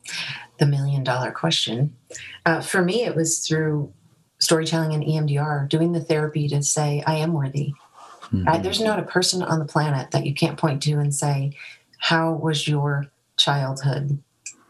The 0.59 0.65
million 0.65 1.05
dollar 1.05 1.33
question. 1.33 1.95
Uh, 2.47 2.63
for 2.63 2.81
me 2.81 3.05
it 3.05 3.15
was 3.15 3.47
through 3.47 3.93
storytelling 4.39 4.93
and 4.93 5.05
EMDR, 5.05 5.69
doing 5.69 5.93
the 5.93 6.01
therapy 6.01 6.49
to 6.49 6.63
say, 6.63 7.03
I 7.07 7.17
am 7.17 7.33
worthy. 7.33 7.73
Mm-hmm. 8.33 8.49
I, 8.49 8.59
there's 8.59 8.81
not 8.81 8.99
a 8.99 9.05
person 9.05 9.43
on 9.43 9.59
the 9.59 9.65
planet 9.65 10.11
that 10.11 10.27
you 10.27 10.35
can't 10.35 10.59
point 10.59 10.83
to 10.85 10.93
and 10.93 11.15
say, 11.15 11.57
How 11.99 12.33
was 12.33 12.67
your 12.67 13.07
childhood? 13.37 14.23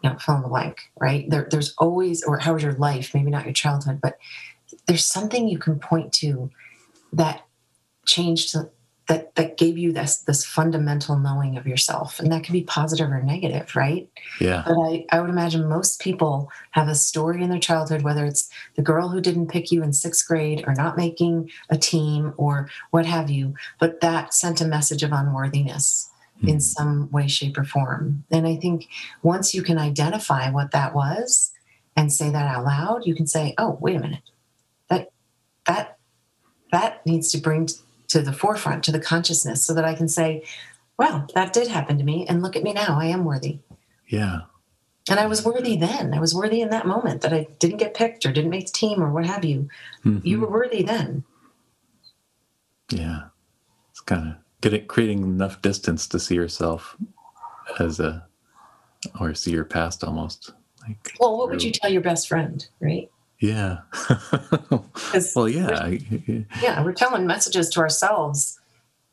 You 0.02 0.10
know, 0.10 0.18
fill 0.18 0.36
in 0.36 0.42
the 0.42 0.48
blank, 0.48 0.90
right? 1.00 1.28
There, 1.28 1.48
there's 1.50 1.74
always, 1.78 2.22
or 2.22 2.38
how 2.38 2.54
was 2.54 2.62
your 2.62 2.74
life? 2.74 3.12
Maybe 3.14 3.30
not 3.30 3.44
your 3.44 3.54
childhood, 3.54 4.00
but 4.00 4.18
there's 4.86 5.06
something 5.06 5.48
you 5.48 5.58
can 5.58 5.78
point 5.78 6.12
to 6.14 6.50
that 7.12 7.46
changed 8.04 8.54
that 9.08 9.34
that 9.36 9.56
gave 9.56 9.78
you 9.78 9.92
this 9.92 10.18
this 10.18 10.44
fundamental 10.44 11.16
knowing 11.16 11.56
of 11.56 11.66
yourself. 11.66 12.18
And 12.18 12.30
that 12.32 12.44
could 12.44 12.52
be 12.52 12.62
positive 12.62 13.10
or 13.10 13.22
negative 13.22 13.74
right? 13.76 14.08
Yeah. 14.40 14.64
But 14.66 14.76
i 14.80 15.06
i 15.12 15.20
would 15.20 15.30
imagine 15.30 15.68
most 15.68 16.00
people 16.00 16.50
have 16.72 16.88
a 16.88 16.94
story 16.94 17.42
in 17.42 17.50
their 17.50 17.60
childhood 17.60 18.02
whether 18.02 18.24
it's 18.24 18.48
the 18.74 18.82
girl 18.82 19.08
who 19.08 19.20
didn't 19.20 19.48
pick 19.48 19.70
you 19.70 19.82
in 19.82 19.92
sixth 19.92 20.26
grade 20.26 20.64
or 20.66 20.74
not 20.74 20.96
making 20.96 21.50
a 21.70 21.76
team 21.76 22.34
or 22.36 22.68
what 22.90 23.06
have 23.06 23.30
you 23.30 23.54
but 23.78 24.00
that 24.00 24.34
sent 24.34 24.60
a 24.60 24.66
message 24.66 25.02
of 25.02 25.12
unworthiness 25.12 26.10
mm-hmm. 26.38 26.48
in 26.48 26.60
some 26.60 27.10
way 27.10 27.28
shape 27.28 27.56
or 27.56 27.64
form. 27.64 28.24
And 28.30 28.46
i 28.46 28.56
think 28.56 28.88
once 29.22 29.54
you 29.54 29.62
can 29.62 29.78
identify 29.78 30.50
what 30.50 30.72
that 30.72 30.94
was 30.94 31.52
and 31.96 32.12
say 32.12 32.30
that 32.30 32.46
out 32.46 32.64
loud 32.64 33.06
you 33.06 33.14
can 33.14 33.26
say 33.26 33.54
oh 33.58 33.78
wait 33.80 33.96
a 33.96 34.00
minute. 34.00 34.22
That 34.88 35.10
that 35.66 35.98
that 36.72 37.06
needs 37.06 37.30
to 37.30 37.38
bring 37.38 37.68
to 38.08 38.22
the 38.22 38.32
forefront, 38.32 38.84
to 38.84 38.92
the 38.92 39.00
consciousness, 39.00 39.62
so 39.62 39.74
that 39.74 39.84
I 39.84 39.94
can 39.94 40.08
say, 40.08 40.44
well, 40.98 41.26
that 41.34 41.52
did 41.52 41.68
happen 41.68 41.98
to 41.98 42.04
me. 42.04 42.26
And 42.26 42.42
look 42.42 42.56
at 42.56 42.62
me 42.62 42.72
now. 42.72 42.98
I 42.98 43.06
am 43.06 43.24
worthy. 43.24 43.60
Yeah. 44.08 44.42
And 45.08 45.20
I 45.20 45.26
was 45.26 45.44
worthy 45.44 45.76
then. 45.76 46.14
I 46.14 46.20
was 46.20 46.34
worthy 46.34 46.60
in 46.60 46.70
that 46.70 46.86
moment 46.86 47.20
that 47.20 47.32
I 47.32 47.46
didn't 47.58 47.76
get 47.76 47.94
picked 47.94 48.26
or 48.26 48.32
didn't 48.32 48.50
make 48.50 48.66
the 48.66 48.72
team 48.72 49.02
or 49.02 49.10
what 49.10 49.26
have 49.26 49.44
you. 49.44 49.68
Mm-hmm. 50.04 50.26
You 50.26 50.40
were 50.40 50.50
worthy 50.50 50.82
then. 50.82 51.24
Yeah. 52.90 53.28
It's 53.90 54.00
kind 54.00 54.28
of 54.28 54.34
getting 54.60 54.86
creating 54.86 55.22
enough 55.22 55.62
distance 55.62 56.08
to 56.08 56.18
see 56.18 56.34
yourself 56.34 56.96
as 57.78 58.00
a 58.00 58.26
or 59.20 59.34
see 59.34 59.52
your 59.52 59.64
past 59.64 60.02
almost. 60.02 60.52
Like 60.82 61.12
Well, 61.20 61.36
what 61.38 61.50
would 61.50 61.62
you 61.62 61.70
tell 61.70 61.90
your 61.90 62.02
best 62.02 62.28
friend, 62.28 62.66
right? 62.80 63.10
Yeah. 63.38 63.78
well, 65.34 65.48
yeah. 65.48 65.90
yeah, 66.62 66.82
we're 66.82 66.92
telling 66.92 67.26
messages 67.26 67.68
to 67.70 67.80
ourselves, 67.80 68.58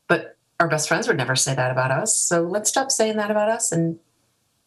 but 0.08 0.38
our 0.60 0.68
best 0.68 0.88
friends 0.88 1.08
would 1.08 1.18
never 1.18 1.36
say 1.36 1.54
that 1.54 1.72
about 1.72 1.92
us. 1.92 2.16
So 2.16 2.42
let's 2.42 2.70
stop 2.70 2.90
saying 2.92 3.18
that 3.18 3.32
about 3.32 3.50
us 3.50 3.72
and 3.72 4.00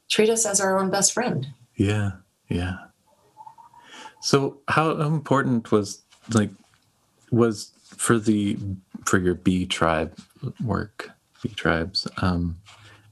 treat 0.09 0.29
us 0.29 0.45
as 0.45 0.61
our 0.61 0.79
own 0.79 0.91
best 0.91 1.13
friend. 1.13 1.49
Yeah. 1.77 2.13
Yeah. 2.49 2.77
So 4.21 4.59
how 4.69 4.91
important 4.91 5.71
was 5.71 6.03
like 6.33 6.51
was 7.31 7.71
for 7.97 8.19
the 8.19 8.59
for 9.05 9.19
your 9.19 9.35
B 9.35 9.67
tribe 9.67 10.19
work, 10.65 11.11
B 11.43 11.51
tribes, 11.51 12.09
um, 12.23 12.59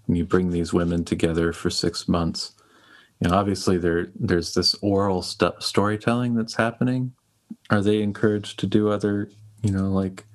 when 0.07 0.17
you 0.17 0.25
bring 0.25 0.51
these 0.51 0.73
women 0.73 1.05
together 1.05 1.53
for 1.53 1.71
six 1.71 2.09
months, 2.09 2.53
you 3.25 3.31
know, 3.31 3.37
obviously 3.37 3.79
there 3.79 4.09
there's 4.15 4.53
this 4.53 4.75
oral 4.83 5.23
st- 5.23 5.63
storytelling 5.63 6.35
that's 6.35 6.55
happening. 6.55 7.13
Are 7.71 7.81
they 7.81 8.03
encouraged 8.03 8.59
to 8.61 8.67
do 8.67 8.91
other, 8.91 9.31
you 9.63 9.73
know, 9.73 9.91
like 9.91 10.27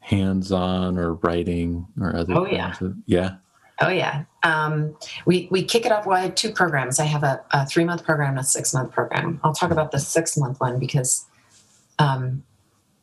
hands-on 0.00 0.96
or 0.96 1.14
writing 1.14 1.86
or 2.00 2.16
other? 2.16 2.32
Oh 2.34 2.46
yeah, 2.46 2.74
of, 2.80 2.94
yeah. 3.04 3.36
Oh 3.82 3.90
yeah. 3.90 4.24
Um, 4.42 4.96
we 5.26 5.48
we 5.50 5.62
kick 5.62 5.84
it 5.84 5.92
off. 5.92 6.06
Well, 6.06 6.16
I 6.16 6.22
have 6.22 6.34
two 6.34 6.50
programs. 6.50 6.98
I 6.98 7.04
have 7.04 7.24
a, 7.24 7.44
a 7.50 7.66
three 7.66 7.84
month 7.84 8.04
program 8.04 8.30
and 8.30 8.38
a 8.38 8.44
six 8.44 8.72
month 8.72 8.90
program. 8.90 9.38
I'll 9.44 9.54
talk 9.54 9.70
about 9.70 9.90
the 9.90 10.00
six 10.00 10.34
month 10.38 10.60
one 10.60 10.78
because 10.78 11.26
um, 11.98 12.42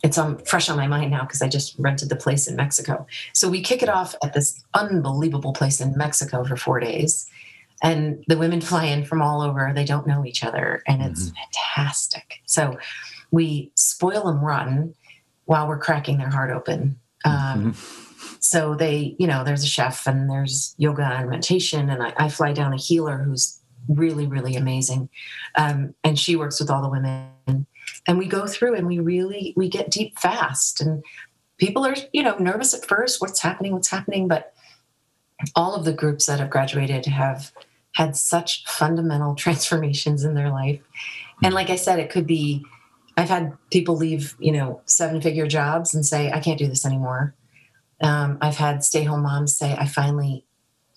it's 0.01 0.17
on 0.17 0.39
fresh 0.45 0.67
on 0.67 0.77
my 0.77 0.87
mind 0.87 1.11
now 1.11 1.21
because 1.21 1.43
I 1.43 1.47
just 1.47 1.75
rented 1.77 2.09
the 2.09 2.15
place 2.15 2.47
in 2.47 2.55
Mexico. 2.55 3.05
So 3.33 3.49
we 3.49 3.61
kick 3.61 3.83
it 3.83 3.89
off 3.89 4.15
at 4.23 4.33
this 4.33 4.63
unbelievable 4.73 5.53
place 5.53 5.79
in 5.79 5.95
Mexico 5.95 6.43
for 6.43 6.55
four 6.55 6.79
days 6.79 7.29
and 7.85 8.23
the 8.27 8.37
women 8.37 8.61
fly 8.61 8.85
in 8.85 9.05
from 9.05 9.21
all 9.21 9.41
over. 9.41 9.71
They 9.73 9.85
don't 9.85 10.07
know 10.07 10.25
each 10.25 10.43
other 10.43 10.81
and 10.87 11.01
it's 11.03 11.29
mm-hmm. 11.29 11.35
fantastic. 11.35 12.41
So 12.45 12.77
we 13.31 13.71
spoil 13.75 14.25
them 14.25 14.43
rotten 14.43 14.95
while 15.45 15.67
we're 15.67 15.79
cracking 15.79 16.17
their 16.17 16.29
heart 16.29 16.49
open. 16.49 16.99
Um, 17.25 17.73
mm-hmm. 17.73 18.35
so 18.39 18.75
they 18.75 19.15
you 19.19 19.27
know 19.27 19.43
there's 19.43 19.63
a 19.63 19.67
chef 19.67 20.07
and 20.07 20.29
there's 20.29 20.75
yoga 20.77 21.03
and 21.03 21.29
meditation 21.29 21.89
and 21.89 22.03
i, 22.03 22.13
I 22.17 22.29
fly 22.29 22.53
down 22.53 22.71
a 22.71 22.77
healer 22.77 23.17
who's 23.17 23.59
really 23.87 24.27
really 24.27 24.55
amazing. 24.55 25.09
Um, 25.55 25.93
and 26.03 26.17
she 26.17 26.35
works 26.35 26.59
with 26.59 26.71
all 26.71 26.81
the 26.81 26.89
women. 26.89 27.67
And 28.07 28.17
we 28.17 28.27
go 28.27 28.47
through 28.47 28.75
and 28.75 28.87
we 28.87 28.99
really 28.99 29.53
we 29.55 29.69
get 29.69 29.91
deep 29.91 30.17
fast. 30.17 30.81
And 30.81 31.03
people 31.59 31.85
are 31.85 31.95
you 32.13 32.23
know 32.23 32.37
nervous 32.37 32.73
at 32.73 32.85
first 32.85 33.21
what's 33.21 33.41
happening 33.41 33.73
what's 33.73 33.89
happening? 33.89 34.27
But 34.27 34.53
all 35.55 35.75
of 35.75 35.85
the 35.85 35.93
groups 35.93 36.25
that 36.25 36.39
have 36.39 36.49
graduated 36.49 37.05
have 37.05 37.51
had 37.95 38.15
such 38.15 38.65
fundamental 38.65 39.35
transformations 39.43 40.23
in 40.23 40.35
their 40.35 40.49
life. 40.49 40.79
And 41.43 41.53
like 41.53 41.69
I 41.69 41.75
said, 41.75 41.99
it 41.99 42.09
could 42.09 42.27
be 42.27 42.65
I've 43.17 43.29
had 43.29 43.57
people 43.71 43.95
leave, 43.95 44.35
you 44.39 44.51
know, 44.51 44.81
seven 44.85 45.21
figure 45.21 45.47
jobs 45.47 45.95
and 45.95 46.05
say, 46.05 46.31
I 46.31 46.39
can't 46.39 46.59
do 46.59 46.67
this 46.67 46.85
anymore. 46.85 47.33
Um, 48.01 48.37
I've 48.41 48.57
had 48.57 48.83
stay 48.83 49.03
home 49.03 49.23
moms 49.23 49.57
say, 49.57 49.73
I 49.73 49.87
finally 49.87 50.45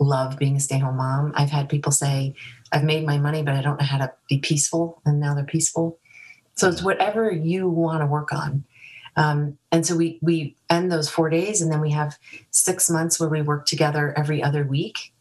love 0.01 0.37
being 0.37 0.57
a 0.57 0.61
stay 0.61 0.79
home 0.79 0.97
mom. 0.97 1.33
I've 1.37 1.51
had 1.51 1.69
people 1.69 1.93
say, 1.93 2.35
I've 2.73 2.85
made 2.85 3.07
my 3.07 3.19
money, 3.19 3.43
but 3.43 3.55
I 3.55 3.63
don't 3.63 3.79
know 3.79 3.87
how 3.87 3.99
to 3.99 4.13
be 4.29 4.39
peaceful. 4.39 5.01
And 5.05 5.21
now 5.21 5.35
they're 5.35 5.45
peaceful. 5.45 5.99
So 6.57 6.69
it's 6.69 6.83
whatever 6.83 7.31
you 7.31 7.69
want 7.69 8.03
to 8.03 8.07
work 8.07 8.33
on. 8.33 8.65
Um, 9.17 9.59
and 9.73 9.87
so 9.87 9.97
we 9.97 10.19
we 10.23 10.57
end 10.71 10.93
those 10.93 11.09
four 11.09 11.29
days, 11.29 11.61
and 11.61 11.73
then 11.73 11.81
we 11.81 11.91
have 11.91 12.19
six 12.51 12.89
months 12.89 13.19
where 13.19 13.29
we 13.29 13.43
work 13.43 13.67
together 13.67 14.15
every 14.17 14.43
other 14.43 14.65
week. 14.65 15.13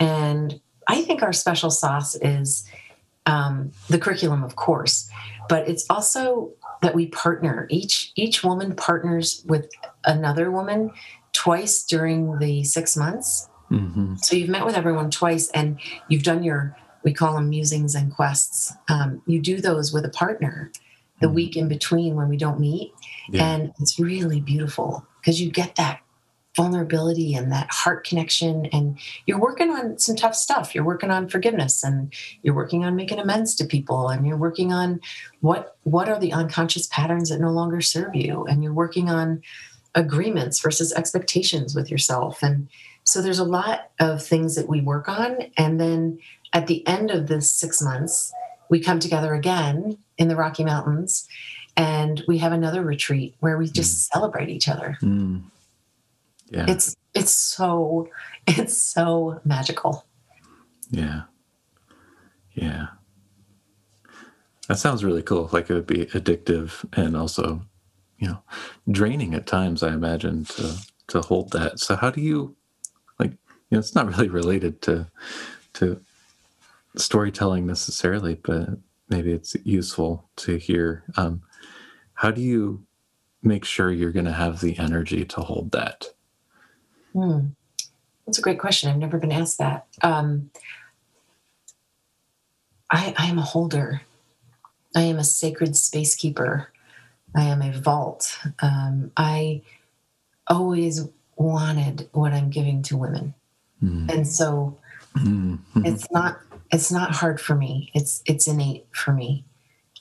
And 0.00 0.60
I 0.88 1.02
think 1.02 1.22
our 1.22 1.32
special 1.32 1.70
sauce 1.70 2.16
is 2.16 2.66
um, 3.26 3.72
the 3.88 3.98
curriculum, 3.98 4.42
of 4.42 4.56
course, 4.56 5.08
but 5.48 5.68
it's 5.68 5.84
also 5.90 6.52
that 6.82 6.94
we 6.94 7.06
partner. 7.08 7.66
Each 7.70 8.12
each 8.16 8.42
woman 8.42 8.74
partners 8.74 9.44
with 9.46 9.68
another 10.04 10.50
woman 10.50 10.90
twice 11.32 11.84
during 11.84 12.38
the 12.38 12.64
six 12.64 12.96
months. 12.96 13.48
Mm-hmm. 13.70 14.16
So 14.16 14.34
you've 14.34 14.48
met 14.48 14.64
with 14.64 14.74
everyone 14.74 15.10
twice, 15.10 15.50
and 15.50 15.78
you've 16.08 16.22
done 16.22 16.42
your 16.42 16.76
we 17.04 17.12
call 17.12 17.34
them 17.34 17.48
musings 17.48 17.94
and 17.94 18.12
quests. 18.12 18.72
Um, 18.88 19.22
you 19.26 19.40
do 19.40 19.60
those 19.60 19.92
with 19.92 20.04
a 20.04 20.10
partner 20.10 20.72
the 21.20 21.26
mm-hmm. 21.26 21.34
week 21.34 21.56
in 21.56 21.68
between 21.68 22.14
when 22.16 22.28
we 22.28 22.36
don't 22.36 22.58
meet, 22.58 22.92
yeah. 23.28 23.44
and 23.44 23.72
it's 23.78 23.98
really 24.00 24.40
beautiful 24.40 25.06
because 25.20 25.40
you 25.40 25.50
get 25.50 25.76
that 25.76 26.00
vulnerability 26.58 27.34
and 27.34 27.52
that 27.52 27.68
heart 27.70 28.04
connection. 28.04 28.66
And 28.66 28.98
you're 29.26 29.38
working 29.38 29.70
on 29.70 29.96
some 29.96 30.16
tough 30.16 30.34
stuff. 30.34 30.74
You're 30.74 30.84
working 30.84 31.12
on 31.12 31.28
forgiveness 31.28 31.84
and 31.84 32.12
you're 32.42 32.54
working 32.54 32.84
on 32.84 32.96
making 32.96 33.20
amends 33.20 33.54
to 33.56 33.64
people 33.64 34.08
and 34.08 34.26
you're 34.26 34.36
working 34.36 34.72
on 34.72 35.00
what 35.40 35.76
what 35.84 36.08
are 36.08 36.18
the 36.18 36.32
unconscious 36.32 36.88
patterns 36.88 37.30
that 37.30 37.40
no 37.40 37.50
longer 37.50 37.80
serve 37.80 38.14
you? 38.16 38.44
And 38.46 38.64
you're 38.64 38.74
working 38.74 39.08
on 39.08 39.40
agreements 39.94 40.60
versus 40.60 40.92
expectations 40.92 41.76
with 41.76 41.92
yourself. 41.92 42.42
And 42.42 42.68
so 43.04 43.22
there's 43.22 43.38
a 43.38 43.44
lot 43.44 43.92
of 44.00 44.22
things 44.22 44.56
that 44.56 44.68
we 44.68 44.80
work 44.80 45.08
on. 45.08 45.38
And 45.56 45.80
then 45.80 46.18
at 46.52 46.66
the 46.66 46.84
end 46.88 47.12
of 47.12 47.28
this 47.28 47.52
6 47.52 47.80
months 47.82 48.32
we 48.68 48.80
come 48.80 48.98
together 48.98 49.32
again 49.32 49.96
in 50.18 50.26
the 50.26 50.36
Rocky 50.36 50.64
Mountains 50.64 51.28
and 51.76 52.24
we 52.26 52.38
have 52.38 52.52
another 52.52 52.82
retreat 52.82 53.36
where 53.38 53.56
we 53.56 53.68
just 53.70 53.94
mm. 53.94 54.12
celebrate 54.12 54.48
each 54.48 54.68
other. 54.68 54.98
Mm 55.00 55.42
yeah. 56.50 56.66
It's 56.68 56.96
it's 57.14 57.32
so 57.32 58.08
it's 58.46 58.76
so 58.76 59.40
magical. 59.44 60.06
Yeah. 60.90 61.22
Yeah. 62.52 62.88
That 64.68 64.78
sounds 64.78 65.04
really 65.04 65.22
cool. 65.22 65.48
Like 65.52 65.70
it 65.70 65.74
would 65.74 65.86
be 65.86 66.06
addictive 66.06 66.84
and 66.92 67.16
also, 67.16 67.62
you 68.18 68.28
know, 68.28 68.42
draining 68.90 69.34
at 69.34 69.46
times, 69.46 69.82
I 69.82 69.92
imagine, 69.92 70.44
to 70.46 70.76
to 71.08 71.20
hold 71.22 71.52
that. 71.52 71.80
So 71.80 71.96
how 71.96 72.10
do 72.10 72.20
you 72.20 72.56
like 73.18 73.32
you 73.32 73.38
know, 73.72 73.78
it's 73.78 73.94
not 73.94 74.06
really 74.16 74.28
related 74.28 74.82
to 74.82 75.10
to 75.74 76.00
storytelling 76.96 77.66
necessarily, 77.66 78.34
but 78.34 78.70
maybe 79.08 79.32
it's 79.32 79.56
useful 79.64 80.28
to 80.36 80.56
hear. 80.56 81.04
Um, 81.16 81.42
how 82.14 82.30
do 82.30 82.40
you 82.40 82.84
make 83.42 83.64
sure 83.64 83.90
you're 83.90 84.12
going 84.12 84.24
to 84.24 84.32
have 84.32 84.60
the 84.60 84.78
energy 84.78 85.24
to 85.24 85.40
hold 85.40 85.70
that? 85.72 86.06
Hmm. 87.12 87.48
That's 88.26 88.38
a 88.38 88.42
great 88.42 88.58
question. 88.58 88.90
I've 88.90 88.98
never 88.98 89.18
been 89.18 89.32
asked 89.32 89.58
that. 89.58 89.86
Um, 90.02 90.50
I, 92.90 93.14
I 93.16 93.26
am 93.26 93.38
a 93.38 93.42
holder. 93.42 94.02
I 94.94 95.02
am 95.02 95.18
a 95.18 95.24
sacred 95.24 95.76
space 95.76 96.14
keeper. 96.14 96.72
I 97.34 97.44
am 97.44 97.62
a 97.62 97.72
vault. 97.72 98.38
Um, 98.60 99.12
I 99.16 99.62
always 100.46 101.08
wanted 101.36 102.08
what 102.12 102.32
I'm 102.32 102.50
giving 102.50 102.82
to 102.82 102.96
women, 102.96 103.34
mm. 103.82 104.10
and 104.10 104.26
so 104.26 104.78
mm-hmm. 105.16 105.84
it's 105.84 106.10
not 106.10 106.38
it's 106.70 106.90
not 106.90 107.14
hard 107.14 107.40
for 107.40 107.54
me. 107.54 107.90
It's 107.94 108.22
it's 108.26 108.46
innate 108.46 108.86
for 108.92 109.12
me. 109.12 109.44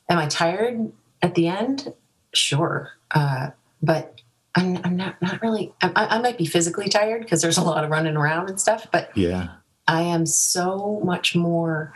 Am 0.09 0.17
I 0.17 0.27
tired 0.27 0.91
at 1.21 1.35
the 1.35 1.47
end? 1.47 1.93
Sure, 2.33 2.91
uh, 3.11 3.49
but 3.81 4.21
I'm, 4.57 4.77
I'm 4.83 4.97
not 4.97 5.21
not 5.21 5.41
really. 5.41 5.71
I, 5.81 5.91
I 5.95 6.19
might 6.19 6.37
be 6.37 6.45
physically 6.45 6.89
tired 6.89 7.21
because 7.21 7.41
there's 7.41 7.57
a 7.57 7.63
lot 7.63 7.83
of 7.83 7.91
running 7.91 8.17
around 8.17 8.49
and 8.49 8.59
stuff. 8.59 8.87
But 8.91 9.15
yeah, 9.15 9.49
I 9.87 10.01
am 10.01 10.25
so 10.25 10.99
much 11.03 11.35
more 11.35 11.93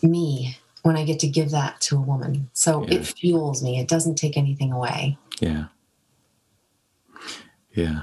me 0.00 0.56
when 0.82 0.96
I 0.96 1.04
get 1.04 1.18
to 1.20 1.28
give 1.28 1.50
that 1.50 1.80
to 1.82 1.96
a 1.96 2.00
woman. 2.00 2.50
So 2.52 2.86
yeah. 2.86 2.94
it 2.94 3.06
fuels 3.06 3.62
me. 3.62 3.80
It 3.80 3.88
doesn't 3.88 4.14
take 4.14 4.36
anything 4.36 4.70
away. 4.70 5.18
Yeah. 5.40 5.66
Yeah. 7.72 8.02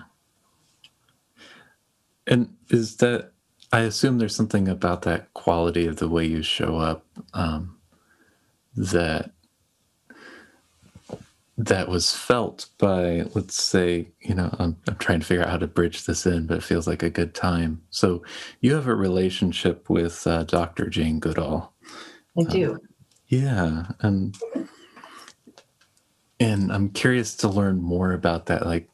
And 2.27 2.53
is 2.69 2.97
that? 2.97 3.31
I 3.71 3.81
assume 3.81 4.17
there's 4.17 4.35
something 4.35 4.67
about 4.67 5.03
that 5.03 5.33
quality 5.33 5.87
of 5.87 5.95
the 5.95 6.09
way 6.09 6.25
you 6.25 6.43
show 6.43 6.75
up 6.77 7.05
um, 7.33 7.77
that 8.75 9.31
that 11.57 11.89
was 11.89 12.15
felt 12.15 12.67
by, 12.77 13.25
let's 13.35 13.61
say, 13.61 14.07
you 14.21 14.33
know, 14.33 14.55
I'm, 14.59 14.77
I'm 14.87 14.95
trying 14.97 15.19
to 15.19 15.25
figure 15.25 15.43
out 15.43 15.49
how 15.49 15.57
to 15.57 15.67
bridge 15.67 16.05
this 16.05 16.25
in, 16.25 16.47
but 16.47 16.57
it 16.57 16.63
feels 16.63 16.87
like 16.87 17.03
a 17.03 17.09
good 17.09 17.35
time. 17.35 17.81
So 17.89 18.23
you 18.61 18.73
have 18.73 18.87
a 18.87 18.95
relationship 18.95 19.89
with 19.89 20.25
uh, 20.25 20.43
Dr. 20.43 20.89
Jane 20.89 21.19
Goodall. 21.19 21.73
I 22.39 22.43
do. 22.43 22.73
Um, 22.73 22.79
yeah, 23.27 23.83
and 24.01 24.37
and 26.39 26.71
I'm 26.71 26.89
curious 26.89 27.35
to 27.37 27.47
learn 27.47 27.81
more 27.81 28.13
about 28.13 28.47
that. 28.47 28.65
Like, 28.65 28.89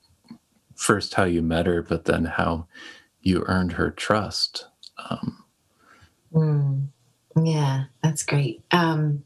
first 0.75 1.15
how 1.15 1.23
you 1.23 1.41
met 1.41 1.65
her, 1.65 1.81
but 1.81 2.05
then 2.05 2.25
how 2.25 2.67
you 3.21 3.43
earned 3.47 3.73
her 3.73 3.91
trust. 3.91 4.67
Um, 5.09 5.43
mm, 6.33 6.87
yeah, 7.43 7.85
that's 8.03 8.23
great. 8.23 8.63
Um, 8.71 9.23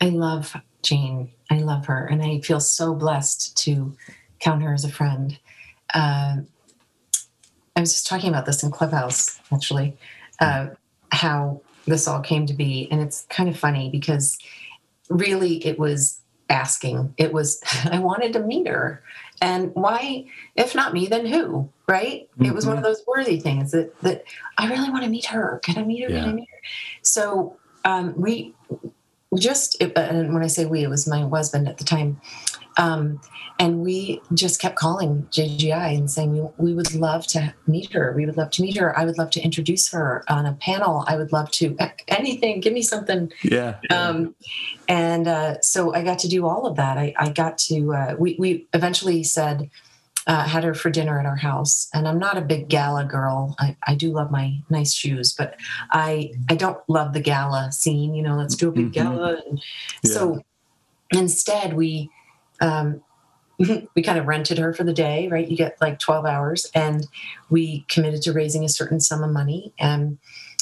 I 0.00 0.10
love 0.10 0.56
Jane. 0.82 1.32
I 1.50 1.58
love 1.58 1.86
her, 1.86 2.06
and 2.06 2.22
I 2.22 2.40
feel 2.40 2.60
so 2.60 2.94
blessed 2.94 3.56
to 3.58 3.96
count 4.40 4.62
her 4.62 4.72
as 4.72 4.84
a 4.84 4.90
friend. 4.90 5.38
Uh, 5.94 6.38
I 7.78 7.80
was 7.80 7.92
just 7.92 8.06
talking 8.06 8.28
about 8.28 8.44
this 8.44 8.62
in 8.62 8.70
Clubhouse, 8.70 9.40
actually, 9.52 9.96
uh, 10.40 10.68
how 11.10 11.60
this 11.86 12.08
all 12.08 12.20
came 12.20 12.44
to 12.46 12.52
be. 12.52 12.88
And 12.90 13.00
it's 13.00 13.24
kind 13.30 13.48
of 13.48 13.58
funny 13.58 13.88
because 13.88 14.36
really 15.08 15.64
it 15.64 15.78
was 15.78 16.20
asking. 16.50 17.14
It 17.16 17.32
was, 17.32 17.62
I 17.90 17.98
wanted 18.00 18.32
to 18.34 18.40
meet 18.40 18.66
her. 18.68 19.02
And 19.40 19.72
why, 19.74 20.26
if 20.56 20.74
not 20.74 20.92
me, 20.92 21.06
then 21.06 21.24
who? 21.26 21.68
Right? 21.86 22.28
Mm-hmm. 22.32 22.46
It 22.46 22.54
was 22.54 22.66
one 22.66 22.76
of 22.76 22.82
mm-hmm. 22.82 22.90
those 22.90 23.04
worthy 23.06 23.38
things 23.38 23.70
that 23.70 23.98
that 24.00 24.24
I 24.58 24.68
really 24.68 24.90
want 24.90 25.04
to 25.04 25.10
meet 25.10 25.26
her. 25.26 25.60
Can 25.62 25.78
I 25.78 25.84
meet 25.84 26.02
her? 26.02 26.10
Yeah. 26.10 26.20
Can 26.22 26.30
I 26.30 26.32
meet 26.32 26.48
her? 26.50 26.58
So 27.02 27.56
um, 27.84 28.14
we 28.16 28.54
just 29.36 29.80
and 29.82 30.32
when 30.32 30.42
I 30.42 30.46
say 30.46 30.64
we, 30.64 30.82
it 30.82 30.88
was 30.88 31.06
my 31.06 31.20
husband 31.28 31.68
at 31.68 31.78
the 31.78 31.84
time. 31.84 32.20
Um, 32.78 33.20
and 33.58 33.80
we 33.80 34.22
just 34.34 34.60
kept 34.60 34.76
calling 34.76 35.26
JGI 35.32 35.96
and 35.96 36.08
saying 36.08 36.32
we, 36.32 36.48
we 36.58 36.74
would 36.74 36.94
love 36.94 37.26
to 37.28 37.52
meet 37.66 37.92
her. 37.92 38.12
We 38.16 38.24
would 38.24 38.36
love 38.36 38.50
to 38.52 38.62
meet 38.62 38.76
her. 38.76 38.96
I 38.96 39.04
would 39.04 39.18
love 39.18 39.30
to 39.30 39.40
introduce 39.40 39.90
her 39.90 40.24
on 40.28 40.46
a 40.46 40.52
panel. 40.54 41.04
I 41.08 41.16
would 41.16 41.32
love 41.32 41.50
to 41.52 41.76
anything. 42.06 42.60
Give 42.60 42.72
me 42.72 42.82
something. 42.82 43.32
Yeah. 43.42 43.80
Um, 43.90 44.36
and 44.86 45.26
uh, 45.26 45.60
so 45.60 45.92
I 45.92 46.04
got 46.04 46.20
to 46.20 46.28
do 46.28 46.46
all 46.46 46.66
of 46.66 46.76
that. 46.76 46.98
I, 46.98 47.12
I 47.18 47.30
got 47.30 47.58
to. 47.58 47.92
Uh, 47.92 48.14
we 48.16 48.36
we 48.38 48.68
eventually 48.72 49.24
said 49.24 49.68
uh, 50.28 50.44
had 50.44 50.62
her 50.62 50.74
for 50.74 50.90
dinner 50.90 51.18
at 51.18 51.26
our 51.26 51.36
house. 51.36 51.88
And 51.94 52.06
I'm 52.06 52.18
not 52.18 52.36
a 52.36 52.42
big 52.42 52.68
gala 52.68 53.04
girl. 53.04 53.56
I, 53.58 53.76
I 53.86 53.94
do 53.94 54.12
love 54.12 54.30
my 54.30 54.60
nice 54.68 54.92
shoes, 54.92 55.32
but 55.32 55.56
I 55.90 56.32
I 56.50 56.54
don't 56.54 56.78
love 56.88 57.14
the 57.14 57.20
gala 57.20 57.72
scene. 57.72 58.14
You 58.14 58.22
know, 58.22 58.36
let's 58.36 58.54
do 58.54 58.68
a 58.68 58.72
big 58.72 58.92
mm-hmm. 58.92 59.14
gala. 59.14 59.42
And 59.48 59.60
yeah. 60.04 60.12
So 60.12 60.44
instead, 61.12 61.74
we 61.74 62.10
um, 62.60 63.02
we 63.58 64.02
kind 64.02 64.18
of 64.18 64.26
rented 64.26 64.58
her 64.58 64.74
for 64.74 64.84
the 64.84 64.92
day. 64.92 65.28
Right, 65.28 65.48
you 65.48 65.56
get 65.56 65.80
like 65.80 65.98
12 65.98 66.26
hours, 66.26 66.70
and 66.74 67.06
we 67.48 67.86
committed 67.88 68.20
to 68.22 68.32
raising 68.34 68.64
a 68.64 68.68
certain 68.68 69.00
sum 69.00 69.24
of 69.24 69.30
money. 69.30 69.72
And 69.78 70.18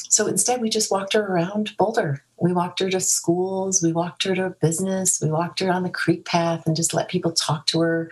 so 0.07 0.27
instead, 0.27 0.61
we 0.61 0.69
just 0.69 0.89
walked 0.89 1.11
her 1.11 1.27
around 1.27 1.75
Boulder. 1.77 2.23
We 2.39 2.53
walked 2.53 2.79
her 2.79 2.89
to 2.89 3.01
schools. 3.01 3.83
We 3.83 3.91
walked 3.91 4.23
her 4.23 4.33
to 4.35 4.51
business. 4.61 5.19
We 5.21 5.29
walked 5.29 5.59
her 5.59 5.69
on 5.69 5.83
the 5.83 5.89
creek 5.89 6.23
path 6.23 6.65
and 6.65 6.75
just 6.75 6.93
let 6.93 7.09
people 7.09 7.33
talk 7.33 7.65
to 7.67 7.81
her. 7.81 8.11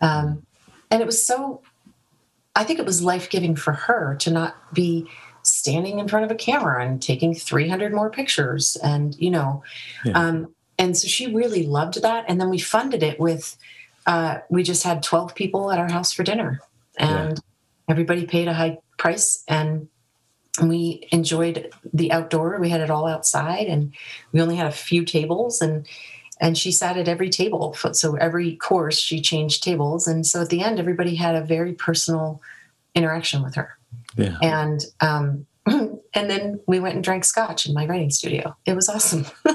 Um, 0.00 0.46
and 0.92 1.00
it 1.00 1.06
was 1.06 1.26
so 1.26 1.60
i 2.54 2.62
think 2.62 2.78
it 2.78 2.86
was 2.86 3.02
life-giving 3.02 3.56
for 3.56 3.72
her 3.72 4.14
to 4.20 4.30
not 4.30 4.54
be 4.72 5.08
standing 5.42 5.98
in 5.98 6.06
front 6.06 6.24
of 6.24 6.30
a 6.30 6.36
camera 6.36 6.86
and 6.86 7.02
taking 7.02 7.34
300 7.34 7.92
more 7.92 8.10
pictures 8.10 8.76
and 8.76 9.16
you 9.18 9.30
know 9.30 9.64
yeah. 10.04 10.12
um, 10.12 10.54
and 10.78 10.96
so 10.96 11.08
she 11.08 11.34
really 11.34 11.66
loved 11.66 12.00
that 12.02 12.24
and 12.28 12.40
then 12.40 12.48
we 12.48 12.58
funded 12.58 13.02
it 13.02 13.18
with 13.18 13.56
uh, 14.06 14.38
we 14.50 14.62
just 14.62 14.82
had 14.82 15.02
12 15.02 15.34
people 15.34 15.70
at 15.70 15.78
our 15.78 15.90
house 15.90 16.12
for 16.12 16.22
dinner 16.22 16.60
and 16.98 17.38
yeah. 17.38 17.42
everybody 17.88 18.26
paid 18.26 18.46
a 18.46 18.54
high 18.54 18.78
price 18.98 19.42
and 19.48 19.88
we 20.62 21.08
enjoyed 21.10 21.72
the 21.92 22.12
outdoor 22.12 22.60
we 22.60 22.68
had 22.68 22.80
it 22.80 22.90
all 22.90 23.06
outside 23.06 23.66
and 23.66 23.92
we 24.32 24.40
only 24.40 24.56
had 24.56 24.66
a 24.66 24.72
few 24.72 25.04
tables 25.04 25.60
and 25.62 25.86
and 26.42 26.58
she 26.58 26.72
sat 26.72 26.98
at 26.98 27.08
every 27.08 27.30
table. 27.30 27.74
So 27.92 28.16
every 28.16 28.56
course 28.56 28.98
she 28.98 29.22
changed 29.22 29.62
tables, 29.62 30.06
and 30.08 30.26
so 30.26 30.42
at 30.42 30.50
the 30.50 30.62
end, 30.62 30.78
everybody 30.78 31.14
had 31.14 31.36
a 31.36 31.40
very 31.40 31.72
personal 31.72 32.42
interaction 32.94 33.42
with 33.42 33.54
her. 33.54 33.78
Yeah. 34.16 34.36
And 34.42 34.84
um, 35.00 35.46
and 35.66 36.28
then 36.28 36.60
we 36.66 36.80
went 36.80 36.96
and 36.96 37.04
drank 37.04 37.24
scotch 37.24 37.66
in 37.66 37.74
my 37.74 37.86
writing 37.86 38.10
studio. 38.10 38.56
It 38.66 38.74
was 38.74 38.88
awesome. 38.88 39.24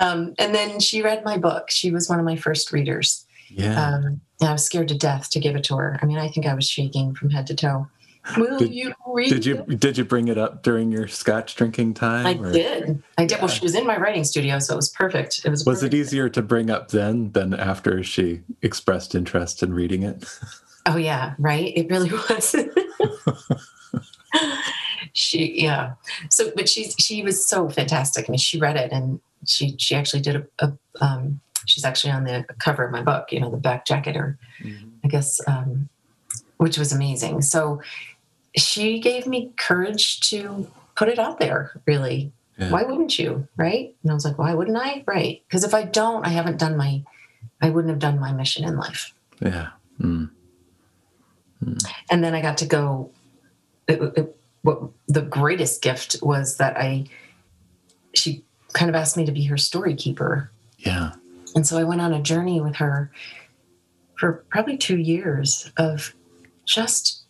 um, 0.00 0.34
and 0.38 0.54
then 0.54 0.80
she 0.80 1.02
read 1.02 1.24
my 1.24 1.36
book. 1.36 1.70
She 1.70 1.90
was 1.90 2.08
one 2.08 2.18
of 2.18 2.24
my 2.24 2.36
first 2.36 2.72
readers. 2.72 3.26
Yeah. 3.50 3.80
Um, 3.80 4.22
I 4.40 4.52
was 4.52 4.64
scared 4.64 4.88
to 4.88 4.96
death 4.96 5.28
to 5.30 5.40
give 5.40 5.56
it 5.56 5.64
to 5.64 5.76
her. 5.76 5.98
I 6.00 6.06
mean, 6.06 6.18
I 6.18 6.28
think 6.28 6.46
I 6.46 6.54
was 6.54 6.68
shaking 6.68 7.14
from 7.14 7.30
head 7.30 7.46
to 7.48 7.54
toe. 7.54 7.88
Will 8.36 8.58
did, 8.58 8.74
you 8.74 8.94
read? 9.06 9.30
Did 9.30 9.46
you 9.46 9.64
did 9.64 9.96
you 9.96 10.04
bring 10.04 10.28
it 10.28 10.38
up 10.38 10.62
during 10.62 10.92
your 10.92 11.08
scotch 11.08 11.54
drinking 11.54 11.94
time? 11.94 12.26
I 12.26 12.34
or? 12.34 12.52
did. 12.52 13.02
I 13.16 13.22
did. 13.22 13.32
Yeah. 13.32 13.38
Well, 13.38 13.48
she 13.48 13.64
was 13.64 13.74
in 13.74 13.86
my 13.86 13.96
writing 13.96 14.24
studio, 14.24 14.58
so 14.58 14.74
it 14.74 14.76
was 14.76 14.90
perfect. 14.90 15.40
It 15.44 15.50
was. 15.50 15.64
Was 15.64 15.78
perfect. 15.78 15.94
it 15.94 15.96
easier 15.96 16.28
to 16.28 16.42
bring 16.42 16.70
up 16.70 16.88
then 16.88 17.32
than 17.32 17.54
after 17.54 18.02
she 18.02 18.42
expressed 18.62 19.14
interest 19.14 19.62
in 19.62 19.72
reading 19.72 20.02
it? 20.02 20.24
Oh 20.86 20.96
yeah, 20.96 21.34
right. 21.38 21.72
It 21.76 21.88
really 21.90 22.10
was. 22.30 22.54
she 25.12 25.62
yeah. 25.62 25.92
So, 26.30 26.50
but 26.54 26.68
she 26.68 26.90
she 26.98 27.22
was 27.22 27.46
so 27.46 27.68
fantastic. 27.68 28.28
I 28.28 28.32
mean, 28.32 28.38
she 28.38 28.58
read 28.58 28.76
it 28.76 28.92
and 28.92 29.20
she 29.46 29.74
she 29.78 29.94
actually 29.94 30.22
did 30.22 30.36
a, 30.36 30.46
a 30.66 30.72
um, 31.00 31.40
she's 31.66 31.84
actually 31.84 32.12
on 32.12 32.24
the 32.24 32.44
cover 32.58 32.84
of 32.84 32.92
my 32.92 33.02
book. 33.02 33.32
You 33.32 33.40
know, 33.40 33.50
the 33.50 33.56
back 33.56 33.86
jacket, 33.86 34.16
or 34.16 34.38
mm-hmm. 34.60 34.88
I 35.04 35.08
guess, 35.08 35.40
um, 35.46 35.88
which 36.56 36.78
was 36.78 36.92
amazing. 36.92 37.42
So 37.42 37.80
she 38.60 39.00
gave 39.00 39.26
me 39.26 39.52
courage 39.56 40.20
to 40.30 40.70
put 40.94 41.08
it 41.08 41.18
out 41.18 41.38
there. 41.38 41.80
Really, 41.86 42.32
yeah. 42.58 42.70
why 42.70 42.82
wouldn't 42.82 43.18
you? 43.18 43.46
Right? 43.56 43.94
And 44.02 44.10
I 44.10 44.14
was 44.14 44.24
like, 44.24 44.38
why 44.38 44.54
wouldn't 44.54 44.76
I? 44.76 45.04
Right? 45.06 45.42
Because 45.46 45.64
if 45.64 45.74
I 45.74 45.84
don't, 45.84 46.26
I 46.26 46.30
haven't 46.30 46.58
done 46.58 46.76
my, 46.76 47.02
I 47.60 47.70
wouldn't 47.70 47.90
have 47.90 48.00
done 48.00 48.18
my 48.18 48.32
mission 48.32 48.64
in 48.64 48.76
life. 48.76 49.14
Yeah. 49.40 49.68
Mm. 50.00 50.30
Mm. 51.64 51.84
And 52.10 52.24
then 52.24 52.34
I 52.34 52.42
got 52.42 52.58
to 52.58 52.66
go. 52.66 53.10
It, 53.86 54.02
it, 54.16 54.36
what 54.62 54.82
the 55.06 55.22
greatest 55.22 55.82
gift 55.82 56.16
was 56.20 56.56
that 56.56 56.76
I, 56.76 57.06
she 58.14 58.44
kind 58.72 58.88
of 58.88 58.96
asked 58.96 59.16
me 59.16 59.24
to 59.24 59.32
be 59.32 59.44
her 59.44 59.56
story 59.56 59.94
keeper. 59.94 60.50
Yeah. 60.78 61.12
And 61.54 61.66
so 61.66 61.78
I 61.78 61.84
went 61.84 62.00
on 62.00 62.12
a 62.12 62.20
journey 62.20 62.60
with 62.60 62.76
her 62.76 63.10
for 64.18 64.44
probably 64.50 64.76
two 64.76 64.98
years 64.98 65.70
of 65.76 66.14
just. 66.64 67.22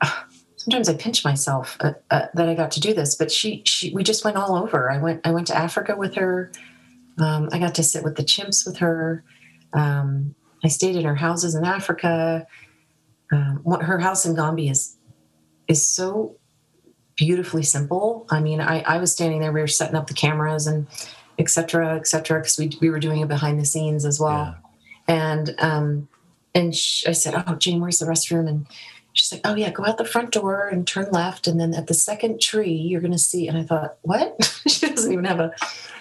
Uh, 0.00 0.22
sometimes 0.70 0.88
I 0.88 0.94
pinch 0.94 1.24
myself 1.24 1.76
uh, 1.80 1.94
uh, 2.12 2.26
that 2.34 2.48
I 2.48 2.54
got 2.54 2.70
to 2.72 2.80
do 2.80 2.94
this, 2.94 3.16
but 3.16 3.32
she, 3.32 3.62
she, 3.66 3.92
we 3.92 4.04
just 4.04 4.24
went 4.24 4.36
all 4.36 4.54
over. 4.54 4.88
I 4.88 4.98
went, 4.98 5.26
I 5.26 5.32
went 5.32 5.48
to 5.48 5.56
Africa 5.56 5.96
with 5.96 6.14
her. 6.14 6.52
Um, 7.18 7.48
I 7.50 7.58
got 7.58 7.74
to 7.74 7.82
sit 7.82 8.04
with 8.04 8.14
the 8.14 8.22
chimps 8.22 8.64
with 8.64 8.76
her. 8.76 9.24
Um, 9.72 10.36
I 10.62 10.68
stayed 10.68 10.94
in 10.94 11.04
her 11.04 11.16
houses 11.16 11.56
in 11.56 11.64
Africa. 11.64 12.46
Um, 13.32 13.64
her 13.80 13.98
house 13.98 14.24
in 14.24 14.36
Gombe 14.36 14.68
is 14.68 14.96
is 15.66 15.86
so 15.86 16.36
beautifully 17.16 17.62
simple. 17.62 18.26
I 18.30 18.40
mean, 18.40 18.60
I, 18.60 18.80
I 18.80 18.98
was 18.98 19.12
standing 19.12 19.40
there, 19.40 19.52
we 19.52 19.60
were 19.60 19.68
setting 19.68 19.94
up 19.94 20.06
the 20.06 20.14
cameras 20.14 20.66
and 20.66 20.86
et 21.38 21.48
cetera, 21.48 21.96
et 21.96 22.06
cetera, 22.06 22.40
because 22.40 22.58
we, 22.58 22.72
we 22.80 22.90
were 22.90 22.98
doing 22.98 23.20
it 23.20 23.28
behind 23.28 23.60
the 23.60 23.64
scenes 23.64 24.04
as 24.04 24.18
well. 24.18 24.56
Yeah. 25.08 25.14
And 25.14 25.54
um, 25.58 26.08
and 26.54 26.74
she, 26.74 27.08
I 27.08 27.12
said, 27.12 27.34
"Oh, 27.46 27.54
Jane, 27.56 27.80
where's 27.80 27.98
the 27.98 28.06
restroom?" 28.06 28.48
And 28.48 28.66
she's 29.12 29.32
like, 29.32 29.42
"Oh 29.44 29.54
yeah, 29.54 29.70
go 29.70 29.84
out 29.84 29.98
the 29.98 30.04
front 30.04 30.32
door 30.32 30.68
and 30.68 30.86
turn 30.86 31.10
left, 31.10 31.46
and 31.46 31.60
then 31.60 31.74
at 31.74 31.86
the 31.86 31.94
second 31.94 32.40
tree, 32.40 32.72
you're 32.72 33.00
going 33.00 33.12
to 33.12 33.18
see." 33.18 33.48
And 33.48 33.56
I 33.56 33.62
thought, 33.62 33.96
"What?" 34.02 34.36
she 34.68 34.88
doesn't 34.88 35.12
even 35.12 35.24
have 35.24 35.40
a 35.40 35.52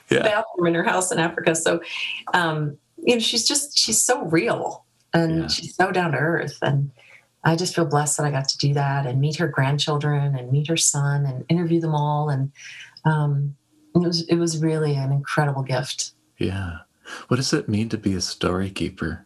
yeah. 0.09 0.23
bathroom 0.23 0.67
in 0.67 0.73
her 0.75 0.83
house 0.83 1.11
in 1.11 1.19
Africa. 1.19 1.55
So, 1.55 1.81
um, 2.33 2.77
you 2.97 3.15
know, 3.15 3.19
she's 3.19 3.47
just 3.47 3.77
she's 3.77 4.01
so 4.01 4.23
real 4.25 4.85
and 5.13 5.41
yeah. 5.41 5.47
she's 5.47 5.75
so 5.75 5.91
down 5.91 6.11
to 6.11 6.17
earth, 6.17 6.57
and 6.61 6.91
I 7.43 7.55
just 7.55 7.75
feel 7.75 7.85
blessed 7.85 8.17
that 8.17 8.25
I 8.25 8.31
got 8.31 8.49
to 8.49 8.57
do 8.57 8.73
that 8.73 9.05
and 9.05 9.21
meet 9.21 9.37
her 9.37 9.47
grandchildren 9.47 10.35
and 10.35 10.51
meet 10.51 10.67
her 10.67 10.77
son 10.77 11.25
and 11.25 11.45
interview 11.49 11.79
them 11.79 11.95
all, 11.95 12.29
and 12.29 12.51
um, 13.05 13.55
it 13.95 13.99
was 13.99 14.21
it 14.27 14.35
was 14.35 14.61
really 14.61 14.95
an 14.95 15.11
incredible 15.11 15.63
gift. 15.63 16.13
Yeah. 16.37 16.79
What 17.27 17.37
does 17.37 17.53
it 17.53 17.67
mean 17.67 17.89
to 17.89 17.97
be 17.97 18.13
a 18.13 18.21
story 18.21 18.69
keeper? 18.69 19.25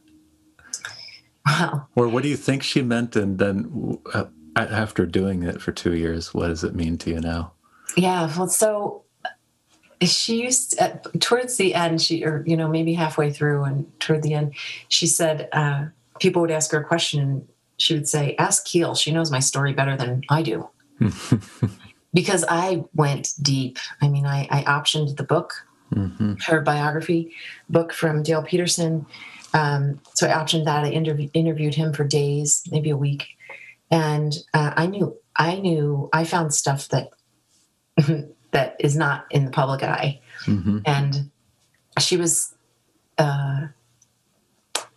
Wow. 1.45 1.87
Or 1.95 2.07
what 2.07 2.23
do 2.23 2.29
you 2.29 2.37
think 2.37 2.63
she 2.63 2.81
meant? 2.81 3.15
And 3.15 3.37
then 3.37 3.99
uh, 4.13 4.25
after 4.55 5.05
doing 5.05 5.43
it 5.43 5.61
for 5.61 5.71
two 5.71 5.93
years, 5.93 6.33
what 6.33 6.47
does 6.47 6.63
it 6.63 6.75
mean 6.75 6.97
to 6.99 7.09
you 7.09 7.19
now? 7.19 7.53
Yeah. 7.97 8.31
Well, 8.37 8.47
so 8.47 9.03
she 10.01 10.41
used 10.41 10.71
to, 10.71 10.83
uh, 10.83 10.97
towards 11.19 11.57
the 11.57 11.75
end, 11.75 12.01
she, 12.01 12.23
or, 12.23 12.43
you 12.45 12.57
know, 12.57 12.67
maybe 12.67 12.93
halfway 12.93 13.31
through 13.31 13.63
and 13.63 13.99
toward 13.99 14.23
the 14.23 14.33
end, 14.33 14.53
she 14.87 15.07
said, 15.07 15.49
uh, 15.51 15.85
people 16.19 16.41
would 16.41 16.51
ask 16.51 16.71
her 16.71 16.79
a 16.79 16.83
question 16.83 17.19
and 17.19 17.47
she 17.77 17.93
would 17.93 18.07
say, 18.07 18.35
ask 18.37 18.65
Keele. 18.65 18.95
She 18.95 19.11
knows 19.11 19.31
my 19.31 19.39
story 19.39 19.73
better 19.73 19.97
than 19.97 20.23
I 20.29 20.41
do. 20.41 20.69
because 22.13 22.45
I 22.47 22.83
went 22.93 23.29
deep. 23.41 23.77
I 24.01 24.07
mean, 24.07 24.25
I, 24.25 24.47
I 24.49 24.63
optioned 24.63 25.17
the 25.17 25.23
book, 25.23 25.53
mm-hmm. 25.93 26.35
her 26.45 26.61
biography 26.61 27.33
book 27.69 27.91
from 27.91 28.23
Dale 28.23 28.43
Peterson. 28.43 29.05
Um, 29.53 30.01
so 30.13 30.27
I 30.27 30.31
optioned 30.31 30.65
that. 30.65 30.83
I 30.83 30.89
interview, 30.89 31.29
interviewed 31.33 31.75
him 31.75 31.93
for 31.93 32.03
days, 32.03 32.63
maybe 32.71 32.89
a 32.89 32.97
week, 32.97 33.27
and 33.91 34.33
uh, 34.53 34.73
I 34.75 34.87
knew 34.87 35.15
I 35.35 35.59
knew 35.59 36.09
I 36.13 36.23
found 36.23 36.53
stuff 36.53 36.89
that 36.89 37.09
that 38.51 38.75
is 38.79 38.95
not 38.95 39.25
in 39.31 39.45
the 39.45 39.51
public 39.51 39.83
eye, 39.83 40.21
mm-hmm. 40.45 40.79
and 40.85 41.29
she 41.99 42.17
was. 42.17 42.53
Uh, 43.17 43.67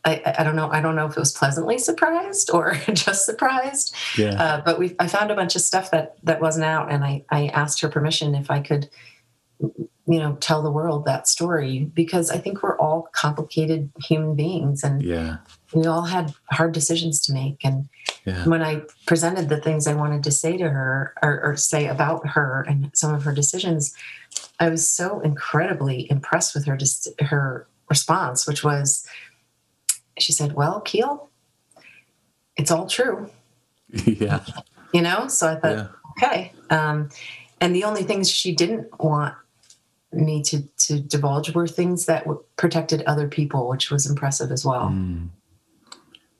I, 0.06 0.36
I, 0.38 0.44
don't 0.44 0.54
know. 0.54 0.70
I 0.70 0.80
don't 0.80 0.94
know 0.94 1.06
if 1.06 1.16
it 1.16 1.18
was 1.18 1.32
pleasantly 1.32 1.78
surprised 1.78 2.50
or 2.52 2.74
just 2.92 3.26
surprised. 3.26 3.92
Yeah. 4.16 4.40
Uh, 4.40 4.62
but 4.64 4.78
we, 4.78 4.94
I 5.00 5.08
found 5.08 5.32
a 5.32 5.34
bunch 5.34 5.56
of 5.56 5.62
stuff 5.62 5.90
that 5.90 6.16
that 6.22 6.40
wasn't 6.40 6.64
out, 6.64 6.92
and 6.92 7.04
I, 7.04 7.24
I 7.28 7.48
asked 7.48 7.80
her 7.80 7.88
permission 7.88 8.36
if 8.36 8.48
I 8.48 8.60
could, 8.60 8.88
you 10.06 10.20
know, 10.20 10.36
tell 10.36 10.62
the 10.62 10.70
world 10.70 11.04
that 11.04 11.26
story 11.26 11.90
because 11.94 12.30
I 12.30 12.38
think 12.38 12.62
we're 12.62 12.78
all 12.78 13.08
complicated 13.12 13.90
human 14.04 14.36
beings, 14.36 14.84
and 14.84 15.02
yeah, 15.02 15.38
we 15.74 15.86
all 15.86 16.02
had 16.02 16.32
hard 16.50 16.72
decisions 16.72 17.20
to 17.22 17.32
make. 17.32 17.64
And 17.64 17.88
yeah. 18.24 18.44
when 18.44 18.62
I 18.62 18.82
presented 19.06 19.48
the 19.48 19.60
things 19.60 19.86
I 19.86 19.94
wanted 19.94 20.22
to 20.24 20.30
say 20.30 20.56
to 20.56 20.68
her 20.68 21.12
or, 21.22 21.40
or 21.42 21.56
say 21.56 21.86
about 21.86 22.26
her 22.28 22.64
and 22.68 22.90
some 22.94 23.14
of 23.14 23.24
her 23.24 23.32
decisions, 23.32 23.94
I 24.60 24.68
was 24.68 24.88
so 24.88 25.20
incredibly 25.20 26.08
impressed 26.10 26.54
with 26.54 26.66
her 26.66 26.76
just 26.76 27.08
her 27.20 27.66
response, 27.88 28.46
which 28.46 28.62
was 28.62 29.06
she 30.18 30.32
said, 30.32 30.54
Well, 30.54 30.80
Keele, 30.80 31.28
it's 32.56 32.70
all 32.70 32.86
true. 32.86 33.30
Yeah. 34.04 34.44
You 34.92 35.02
know? 35.02 35.28
So 35.28 35.48
I 35.48 35.56
thought, 35.56 35.76
yeah. 35.76 35.88
okay. 36.16 36.52
Um, 36.70 37.10
and 37.60 37.74
the 37.74 37.84
only 37.84 38.02
things 38.02 38.30
she 38.30 38.54
didn't 38.54 38.88
want 39.00 39.34
me 40.12 40.42
to, 40.42 40.62
to 40.78 41.00
divulge 41.00 41.54
were 41.54 41.66
things 41.66 42.06
that 42.06 42.26
protected 42.56 43.02
other 43.02 43.28
people, 43.28 43.68
which 43.68 43.90
was 43.90 44.08
impressive 44.08 44.50
as 44.50 44.64
well. 44.64 44.88
Mm. 44.88 45.28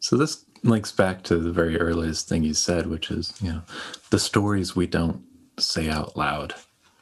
So 0.01 0.17
this 0.17 0.45
links 0.63 0.93
back 0.93 1.23
to 1.25 1.37
the 1.37 1.53
very 1.53 1.79
earliest 1.79 2.29
thing 2.29 2.43
you 2.43 2.55
said, 2.55 2.87
which 2.87 3.11
is, 3.11 3.35
you 3.41 3.53
know, 3.53 3.63
the 4.11 4.19
stories 4.19 4.77
we 4.77 4.87
don't 4.87 5.23
say 5.59 5.89
out 5.89 6.17
loud. 6.17 6.55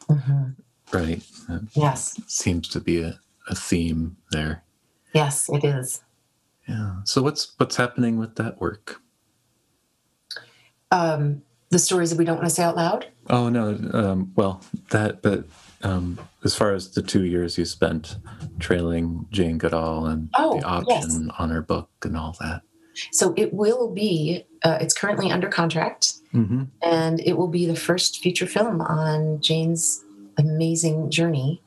Mm-hmm. 0.09 0.51
Right? 0.93 1.23
That 1.49 1.69
yes. 1.75 2.21
Seems 2.27 2.69
to 2.69 2.81
be 2.81 3.03
a, 3.03 3.19
a 3.49 3.55
theme 3.55 4.17
there. 4.31 4.63
Yes, 5.13 5.49
it 5.49 5.65
is. 5.65 6.03
Yeah. 6.69 6.97
So 7.05 7.23
what's 7.23 7.53
what's 7.59 7.77
happening 7.77 8.19
with 8.19 8.37
that 8.37 8.61
work? 8.61 9.01
Um, 10.91 11.43
the 11.71 11.79
stories 11.79 12.11
that 12.11 12.19
we 12.19 12.25
don't 12.25 12.37
want 12.37 12.49
to 12.49 12.55
say 12.55 12.63
out 12.63 12.77
loud. 12.77 13.07
Oh 13.29 13.49
no. 13.49 13.79
Um, 13.93 14.33
well, 14.37 14.63
that. 14.91 15.21
But 15.23 15.47
um, 15.85 16.19
as 16.43 16.55
far 16.57 16.73
as 16.73 16.91
the 16.91 17.03
two 17.03 17.25
years 17.25 17.59
you 17.59 17.65
spent 17.65 18.17
trailing 18.59 19.27
Jane 19.31 19.59
Goodall 19.59 20.07
and 20.07 20.31
oh, 20.37 20.59
the 20.59 20.67
option 20.67 21.27
yes. 21.27 21.37
on 21.39 21.51
her 21.51 21.63
book 21.63 21.91
and 22.03 22.17
all 22.17 22.37
that. 22.41 22.63
So 23.13 23.35
it 23.37 23.53
will 23.53 23.93
be. 23.93 24.45
Uh, 24.63 24.79
it's 24.81 24.95
currently 24.95 25.31
under 25.31 25.49
contract, 25.49 26.15
mm-hmm. 26.33 26.65
and 26.83 27.21
it 27.21 27.37
will 27.37 27.49
be 27.49 27.67
the 27.67 27.77
first 27.77 28.21
feature 28.21 28.47
film 28.47 28.81
on 28.81 29.41
Jane's 29.41 30.03
amazing 30.39 31.11
journey. 31.11 31.61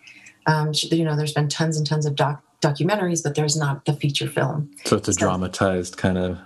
Um, 0.47 0.71
you 0.73 1.03
know, 1.03 1.15
there's 1.15 1.33
been 1.33 1.49
tons 1.49 1.77
and 1.77 1.85
tons 1.85 2.05
of 2.05 2.15
doc 2.15 2.41
documentaries, 2.61 3.21
but 3.21 3.35
there's 3.35 3.55
not 3.55 3.85
the 3.85 3.93
feature 3.93 4.27
film. 4.27 4.71
So 4.85 4.95
it's 4.95 5.07
a 5.09 5.13
so 5.13 5.19
dramatized 5.19 5.97
kind 5.97 6.17
of. 6.17 6.39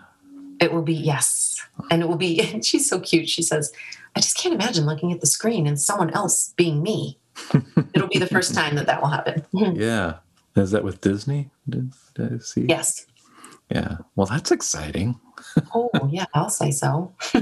It 0.59 0.73
will 0.73 0.81
be 0.81 0.95
yes, 0.95 1.63
and 1.89 2.01
it 2.01 2.09
will 2.09 2.17
be. 2.17 2.41
And 2.53 2.65
she's 2.65 2.89
so 2.89 2.99
cute. 2.99 3.29
She 3.29 3.43
says, 3.43 3.71
"I 4.15 4.19
just 4.19 4.37
can't 4.37 4.55
imagine 4.55 4.85
looking 4.85 5.11
at 5.13 5.21
the 5.21 5.27
screen 5.27 5.67
and 5.67 5.79
someone 5.79 6.09
else 6.09 6.53
being 6.57 6.81
me." 6.81 7.19
It'll 7.93 8.07
be 8.07 8.19
the 8.19 8.27
first 8.27 8.53
time 8.53 8.75
that 8.75 8.85
that 8.87 9.01
will 9.01 9.09
happen. 9.09 9.45
yeah, 9.53 10.17
is 10.55 10.71
that 10.71 10.83
with 10.83 11.01
Disney? 11.01 11.49
Did, 11.69 11.93
did 12.15 12.33
I 12.33 12.37
see? 12.39 12.65
Yes. 12.67 13.05
Yeah. 13.69 13.97
Well, 14.15 14.27
that's 14.27 14.51
exciting. 14.51 15.19
oh 15.75 15.89
yeah, 16.09 16.25
I'll 16.33 16.49
say 16.49 16.71
so. 16.71 17.13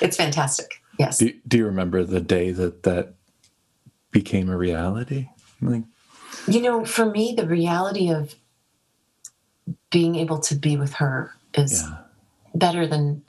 it's 0.00 0.16
fantastic. 0.16 0.82
Yes. 0.98 1.18
Do, 1.18 1.32
do 1.46 1.58
you 1.58 1.66
remember 1.66 2.04
the 2.04 2.20
day 2.20 2.52
that 2.52 2.82
that 2.84 3.14
became 4.10 4.48
a 4.48 4.56
reality? 4.56 5.28
Like 5.60 5.84
you 6.46 6.60
know, 6.60 6.84
for 6.84 7.06
me, 7.06 7.34
the 7.36 7.46
reality 7.46 8.10
of 8.10 8.34
being 9.90 10.16
able 10.16 10.40
to 10.40 10.54
be 10.54 10.76
with 10.76 10.94
her 10.94 11.34
is 11.54 11.82
yeah. 11.82 11.98
better 12.54 12.86
than 12.86 13.22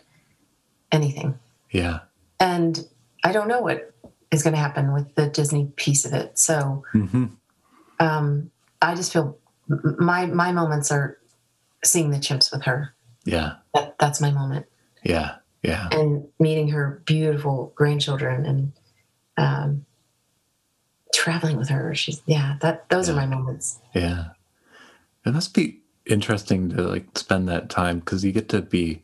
anything. 0.91 1.37
Yeah. 1.71 1.99
And 2.39 2.87
I 3.23 3.31
don't 3.31 3.47
know 3.47 3.61
what 3.61 3.92
is 4.33 4.43
going 4.43 4.53
to 4.53 4.59
happen 4.59 4.91
with 4.93 5.13
the 5.15 5.27
Disney 5.27 5.71
piece 5.75 6.05
of 6.05 6.13
it. 6.13 6.37
So 6.39 6.83
mm-hmm. 6.93 7.25
um, 7.99 8.51
I 8.81 8.95
just 8.95 9.13
feel 9.13 9.37
my 9.67 10.25
my 10.25 10.51
moments 10.51 10.91
are 10.91 11.17
seeing 11.83 12.09
the 12.11 12.17
chimps 12.17 12.51
with 12.51 12.63
her. 12.63 12.93
Yeah. 13.25 13.55
That, 13.73 13.95
that's 13.99 14.19
my 14.19 14.31
moment. 14.31 14.65
Yeah. 15.03 15.35
Yeah. 15.61 15.87
And 15.91 16.27
meeting 16.39 16.69
her 16.69 17.01
beautiful 17.05 17.71
grandchildren 17.75 18.45
and 18.45 18.73
um, 19.37 19.85
traveling 21.13 21.57
with 21.57 21.69
her. 21.69 21.93
She's 21.95 22.21
yeah, 22.25 22.57
that 22.61 22.89
those 22.89 23.07
Yeah. 23.07 23.13
are 23.13 23.17
my 23.17 23.25
moments. 23.25 23.79
Yeah. 23.93 24.25
It 25.25 25.33
must 25.33 25.53
be 25.53 25.79
interesting 26.05 26.69
to 26.69 26.81
like 26.81 27.17
spend 27.17 27.47
that 27.47 27.69
time 27.69 27.99
because 27.99 28.25
you 28.25 28.33
get 28.33 28.49
to 28.49 28.61
be, 28.61 29.03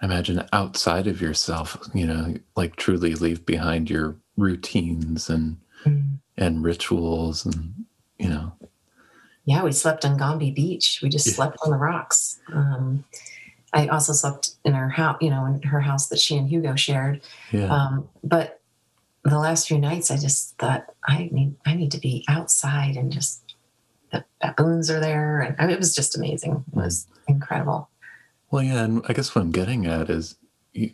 I 0.00 0.04
imagine, 0.04 0.46
outside 0.52 1.08
of 1.08 1.20
yourself, 1.20 1.76
you 1.94 2.06
know, 2.06 2.34
like 2.54 2.76
truly 2.76 3.14
leave 3.14 3.44
behind 3.44 3.90
your 3.90 4.16
routines 4.36 5.28
and 5.30 5.58
Mm. 5.84 6.18
and 6.38 6.64
rituals 6.64 7.44
and 7.46 7.84
you 8.18 8.28
know. 8.28 8.52
Yeah, 9.44 9.62
we 9.62 9.72
slept 9.72 10.04
on 10.04 10.16
Gombe 10.16 10.50
Beach. 10.50 11.00
We 11.02 11.08
just 11.08 11.26
Yeah. 11.26 11.34
slept 11.34 11.58
on 11.64 11.70
the 11.70 11.76
rocks. 11.76 12.40
Um, 12.52 13.04
I 13.72 13.86
also 13.88 14.12
slept 14.12 14.52
in 14.64 14.72
her 14.74 14.88
house, 14.88 15.18
you 15.20 15.30
know, 15.30 15.44
in 15.44 15.62
her 15.62 15.80
house 15.80 16.08
that 16.08 16.18
she 16.18 16.36
and 16.36 16.48
Hugo 16.48 16.74
shared. 16.74 17.20
Yeah. 17.52 17.66
Um, 17.66 18.08
but 18.24 18.60
the 19.22 19.38
last 19.38 19.68
few 19.68 19.78
nights, 19.78 20.10
I 20.10 20.16
just 20.16 20.56
thought 20.58 20.86
I 21.06 21.28
need 21.30 21.54
I 21.66 21.74
need 21.74 21.92
to 21.92 22.00
be 22.00 22.24
outside 22.28 22.96
and 22.96 23.12
just 23.12 23.42
the 24.12 24.24
baboons 24.40 24.88
are 24.90 25.00
there, 25.00 25.40
and 25.40 25.54
I 25.58 25.66
mean, 25.66 25.74
it 25.74 25.78
was 25.78 25.94
just 25.94 26.16
amazing. 26.16 26.64
It 26.72 26.74
was 26.76 27.06
incredible. 27.28 27.90
Well, 28.50 28.62
yeah, 28.62 28.84
and 28.84 29.02
I 29.08 29.12
guess 29.12 29.34
what 29.34 29.42
I'm 29.42 29.50
getting 29.50 29.84
at 29.86 30.08
is 30.08 30.36
you, 30.72 30.92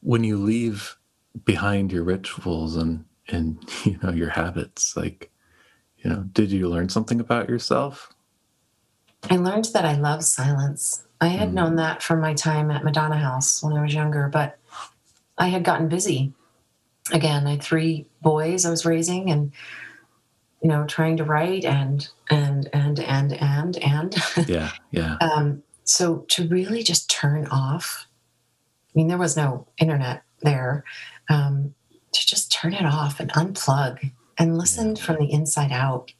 when 0.00 0.24
you 0.24 0.36
leave 0.38 0.96
behind 1.44 1.92
your 1.92 2.04
rituals 2.04 2.76
and 2.76 3.04
and 3.28 3.58
you 3.84 3.98
know 4.02 4.10
your 4.10 4.30
habits, 4.30 4.96
like 4.96 5.30
you 5.98 6.10
know, 6.10 6.24
did 6.32 6.50
you 6.52 6.68
learn 6.68 6.88
something 6.88 7.20
about 7.20 7.48
yourself? 7.48 8.12
I 9.30 9.36
learned 9.36 9.66
that 9.72 9.86
I 9.86 9.94
love 9.94 10.22
silence. 10.22 11.04
I 11.20 11.28
had 11.28 11.50
Mm. 11.50 11.54
known 11.54 11.76
that 11.76 12.02
from 12.02 12.20
my 12.20 12.34
time 12.34 12.70
at 12.70 12.84
Madonna 12.84 13.16
House 13.16 13.62
when 13.62 13.72
I 13.74 13.82
was 13.82 13.94
younger, 13.94 14.28
but 14.28 14.58
I 15.38 15.48
had 15.48 15.64
gotten 15.64 15.88
busy. 15.88 16.32
Again, 17.12 17.46
I 17.46 17.52
had 17.52 17.62
three 17.62 18.06
boys 18.20 18.66
I 18.66 18.70
was 18.70 18.84
raising 18.84 19.30
and 19.30 19.52
you 20.62 20.68
know, 20.68 20.86
trying 20.86 21.18
to 21.18 21.24
write 21.24 21.64
and 21.66 22.08
and 22.30 22.70
and 22.72 22.98
and 22.98 23.32
and 23.34 23.76
and 23.78 24.14
Yeah, 24.48 24.70
yeah, 24.90 25.18
um, 25.20 25.62
so 25.84 26.24
to 26.28 26.48
really 26.48 26.82
just 26.82 27.10
turn 27.10 27.46
off 27.48 28.06
i 28.88 28.92
mean 28.94 29.08
there 29.08 29.18
was 29.18 29.36
no 29.36 29.66
internet 29.76 30.22
there 30.44 30.84
um, 31.28 31.74
to 32.12 32.26
just 32.26 32.52
turn 32.52 32.72
it 32.72 32.86
off 32.86 33.20
and 33.20 33.32
unplug 33.32 34.10
and 34.38 34.58
listen 34.58 34.96
from 34.96 35.16
the 35.16 35.30
inside 35.32 35.72
out 35.72 36.12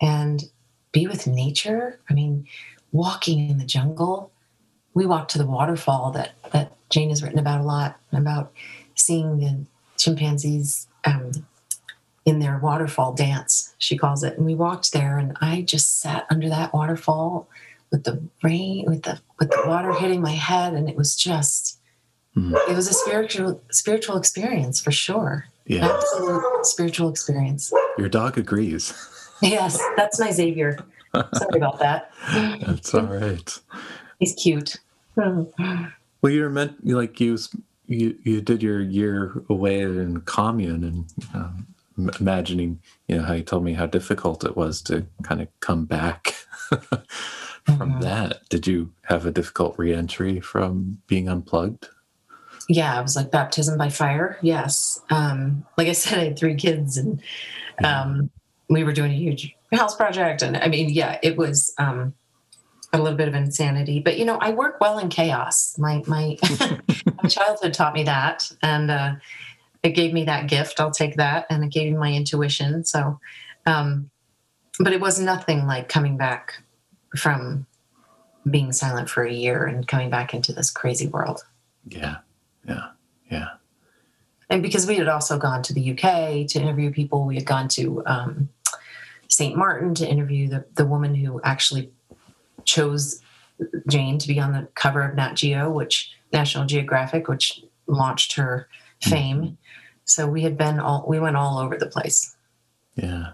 and 0.00 0.44
be 0.92 1.06
with 1.06 1.26
nature. 1.26 2.00
I 2.08 2.14
mean 2.14 2.46
walking 2.92 3.50
in 3.50 3.58
the 3.58 3.64
jungle. 3.64 4.32
We 4.94 5.06
walked 5.06 5.32
to 5.32 5.38
the 5.38 5.46
waterfall 5.46 6.12
that 6.12 6.32
that 6.52 6.72
jane 6.88 7.10
has 7.10 7.22
written 7.22 7.38
about 7.38 7.60
a 7.60 7.64
lot 7.64 7.98
about 8.12 8.52
seeing 8.94 9.38
the 9.38 9.66
chimpanzees 9.98 10.86
um, 11.04 11.32
in 12.24 12.38
their 12.38 12.58
waterfall 12.58 13.12
dance 13.12 13.74
she 13.78 13.96
calls 13.96 14.22
it. 14.22 14.36
And 14.36 14.46
we 14.46 14.54
walked 14.54 14.92
there 14.92 15.18
and 15.18 15.36
i 15.40 15.62
just 15.62 16.00
sat 16.00 16.26
under 16.30 16.48
that 16.48 16.72
waterfall 16.72 17.48
with 17.90 18.04
the 18.04 18.22
rain 18.42 18.84
with 18.86 19.02
the 19.02 19.20
with 19.38 19.50
the 19.50 19.62
water 19.66 19.92
hitting 19.92 20.20
my 20.20 20.32
head 20.32 20.74
and 20.74 20.88
it 20.88 20.96
was 20.96 21.14
just 21.16 21.75
Mm. 22.36 22.54
it 22.68 22.76
was 22.76 22.86
a 22.88 22.92
spiritual 22.92 23.62
spiritual 23.70 24.16
experience 24.18 24.78
for 24.80 24.90
sure 24.92 25.46
yeah. 25.66 25.86
absolute 25.88 26.66
spiritual 26.66 27.08
experience 27.08 27.72
Your 27.96 28.10
dog 28.10 28.36
agrees. 28.36 28.92
yes 29.40 29.80
that's 29.96 30.20
my 30.20 30.30
xavier 30.30 30.78
sorry 31.14 31.56
about 31.56 31.78
that 31.78 32.12
That's 32.66 32.94
all 32.94 33.06
right. 33.06 33.58
he's 34.18 34.34
cute 34.34 34.76
Well, 35.16 36.32
you're 36.32 36.50
meant 36.50 36.86
like 36.86 37.20
you 37.20 37.38
you 37.86 38.18
you 38.22 38.40
did 38.42 38.62
your 38.62 38.80
year 38.82 39.42
away 39.48 39.80
in 39.80 40.20
commune 40.22 40.84
and 40.84 41.04
um, 41.34 41.66
imagining 42.20 42.80
you 43.08 43.16
know 43.16 43.22
how 43.22 43.32
you 43.32 43.42
told 43.42 43.64
me 43.64 43.72
how 43.72 43.86
difficult 43.86 44.44
it 44.44 44.56
was 44.56 44.82
to 44.82 45.06
kind 45.22 45.40
of 45.40 45.48
come 45.60 45.86
back 45.86 46.34
from 46.68 47.94
Mhm. 47.94 48.00
that. 48.02 48.48
Did 48.48 48.66
you 48.66 48.92
have 49.04 49.24
a 49.26 49.32
difficult 49.32 49.76
reentry 49.78 50.38
from 50.40 50.98
being 51.06 51.28
unplugged? 51.28 51.88
Yeah 52.68 52.98
it 52.98 53.02
was 53.02 53.16
like 53.16 53.30
baptism 53.30 53.78
by 53.78 53.88
fire. 53.88 54.38
Yes. 54.42 55.00
Um 55.10 55.64
like 55.76 55.88
i 55.88 55.92
said 55.92 56.18
i 56.18 56.24
had 56.24 56.38
three 56.38 56.54
kids 56.54 56.96
and 56.96 57.22
um 57.84 58.30
we 58.68 58.84
were 58.84 58.92
doing 58.92 59.12
a 59.12 59.14
huge 59.14 59.54
house 59.72 59.94
project 59.94 60.42
and 60.42 60.56
i 60.56 60.68
mean 60.68 60.88
yeah 60.88 61.18
it 61.22 61.36
was 61.36 61.74
um 61.78 62.14
a 62.92 62.98
little 62.98 63.16
bit 63.16 63.28
of 63.28 63.34
insanity. 63.34 64.00
But 64.00 64.18
you 64.18 64.24
know 64.24 64.38
i 64.38 64.50
work 64.50 64.80
well 64.80 64.98
in 64.98 65.08
chaos. 65.08 65.76
My 65.78 66.02
my 66.06 66.36
my 67.22 67.28
childhood 67.28 67.74
taught 67.74 67.94
me 67.94 68.04
that 68.04 68.50
and 68.62 68.90
uh 68.90 69.14
it 69.82 69.90
gave 69.90 70.12
me 70.12 70.24
that 70.24 70.48
gift. 70.48 70.80
I'll 70.80 70.90
take 70.90 71.16
that. 71.16 71.46
And 71.48 71.62
it 71.62 71.70
gave 71.70 71.92
me 71.92 71.98
my 71.98 72.12
intuition. 72.12 72.84
So 72.84 73.20
um 73.66 74.10
but 74.78 74.92
it 74.92 75.00
was 75.00 75.18
nothing 75.18 75.66
like 75.66 75.88
coming 75.88 76.16
back 76.16 76.62
from 77.16 77.66
being 78.50 78.72
silent 78.72 79.08
for 79.08 79.24
a 79.24 79.32
year 79.32 79.64
and 79.64 79.86
coming 79.86 80.10
back 80.10 80.34
into 80.34 80.52
this 80.52 80.70
crazy 80.70 81.08
world. 81.08 81.44
Yeah, 81.88 82.16
yeah, 82.68 82.88
yeah. 83.30 83.48
and 84.50 84.62
because 84.62 84.86
we 84.86 84.96
had 84.96 85.08
also 85.08 85.38
gone 85.38 85.62
to 85.62 85.72
the 85.72 85.92
UK 85.92 86.46
to 86.48 86.60
interview 86.60 86.90
people, 86.90 87.24
we 87.24 87.36
had 87.36 87.46
gone 87.46 87.68
to 87.68 88.02
um, 88.06 88.48
St. 89.28 89.56
Martin 89.56 89.94
to 89.94 90.08
interview 90.08 90.48
the, 90.48 90.64
the 90.74 90.86
woman 90.86 91.14
who 91.14 91.40
actually 91.42 91.90
chose 92.64 93.20
Jane 93.88 94.18
to 94.18 94.28
be 94.28 94.38
on 94.38 94.52
the 94.52 94.68
cover 94.74 95.02
of 95.02 95.14
Nat 95.14 95.34
Geo, 95.34 95.70
which 95.70 96.12
National 96.32 96.66
Geographic, 96.66 97.28
which 97.28 97.60
launched 97.86 98.34
her 98.34 98.68
fame. 99.00 99.58
So 100.04 100.26
we 100.26 100.42
had 100.42 100.56
been 100.56 100.78
all 100.78 101.04
we 101.08 101.18
went 101.18 101.36
all 101.36 101.58
over 101.58 101.76
the 101.76 101.86
place, 101.86 102.36
Yeah, 102.94 103.32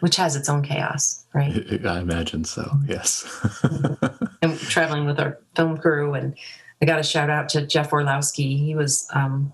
which 0.00 0.16
has 0.16 0.36
its 0.36 0.48
own 0.48 0.62
chaos, 0.62 1.24
right? 1.34 1.52
I 1.84 2.00
imagine 2.00 2.44
so. 2.44 2.70
Yes. 2.86 3.26
and 4.42 4.58
traveling 4.58 5.06
with 5.06 5.18
our 5.20 5.38
film 5.54 5.76
crew 5.76 6.14
and 6.14 6.34
i 6.80 6.86
got 6.86 6.98
a 7.00 7.02
shout 7.02 7.30
out 7.30 7.48
to 7.50 7.66
jeff 7.66 7.92
orlowski. 7.92 8.56
He 8.56 8.74
was 8.74 9.06
um, 9.14 9.52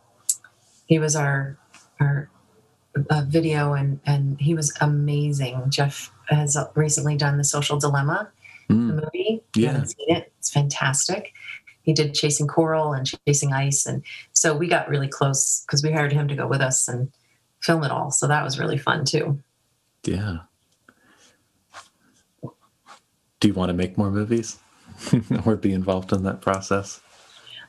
he 0.86 0.98
was 0.98 1.16
our 1.16 1.56
our 2.00 2.28
uh, 3.10 3.22
video 3.26 3.72
and 3.72 4.00
and 4.06 4.40
he 4.40 4.54
was 4.54 4.72
amazing. 4.80 5.62
Jeff 5.70 6.10
has 6.28 6.56
recently 6.74 7.16
done 7.16 7.38
the 7.38 7.44
social 7.44 7.78
dilemma 7.78 8.30
the 8.68 8.74
Mm, 8.74 8.94
movie. 9.02 9.42
If 9.50 9.56
you 9.56 9.62
Yeah. 9.64 9.72
haven't 9.72 9.88
seen 9.88 10.16
it 10.16 10.32
it's 10.38 10.50
fantastic. 10.50 11.32
He 11.82 11.92
did 11.92 12.14
chasing 12.14 12.46
coral 12.48 12.94
and 12.94 13.10
chasing 13.26 13.52
ice 13.52 13.84
and 13.86 14.02
so 14.32 14.56
we 14.56 14.68
got 14.68 14.88
really 14.88 15.08
close 15.08 15.64
because 15.66 15.82
we 15.82 15.92
hired 15.92 16.12
him 16.12 16.28
to 16.28 16.34
go 16.34 16.46
with 16.46 16.60
us 16.62 16.88
and 16.88 17.10
film 17.60 17.84
it 17.84 17.90
all 17.90 18.10
so 18.10 18.26
that 18.26 18.42
was 18.44 18.58
really 18.58 18.78
fun 18.78 19.04
too. 19.04 19.38
Yeah. 20.04 20.38
Do 23.40 23.48
you 23.48 23.54
want 23.54 23.68
to 23.70 23.74
make 23.74 23.98
more 23.98 24.10
movies? 24.10 24.58
Or 25.44 25.56
be 25.56 25.72
involved 25.72 26.12
in 26.12 26.22
that 26.22 26.40
process? 26.40 27.00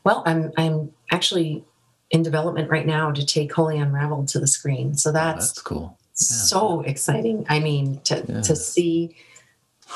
Well, 0.05 0.23
I'm 0.25 0.51
I'm 0.57 0.91
actually 1.11 1.65
in 2.11 2.21
development 2.23 2.69
right 2.69 2.85
now 2.85 3.11
to 3.11 3.25
take 3.25 3.51
Wholly 3.51 3.77
Unraveled 3.79 4.27
to 4.29 4.39
the 4.39 4.47
screen. 4.47 4.95
So 4.95 5.09
Oh, 5.09 5.13
that's, 5.13 5.47
that's 5.47 5.61
cool. 5.61 5.97
so 6.13 6.81
exciting. 6.81 7.45
I 7.49 7.59
mean, 7.59 7.99
to 8.05 8.23
Yeah. 8.27 8.41
to 8.41 8.55
see 8.55 9.15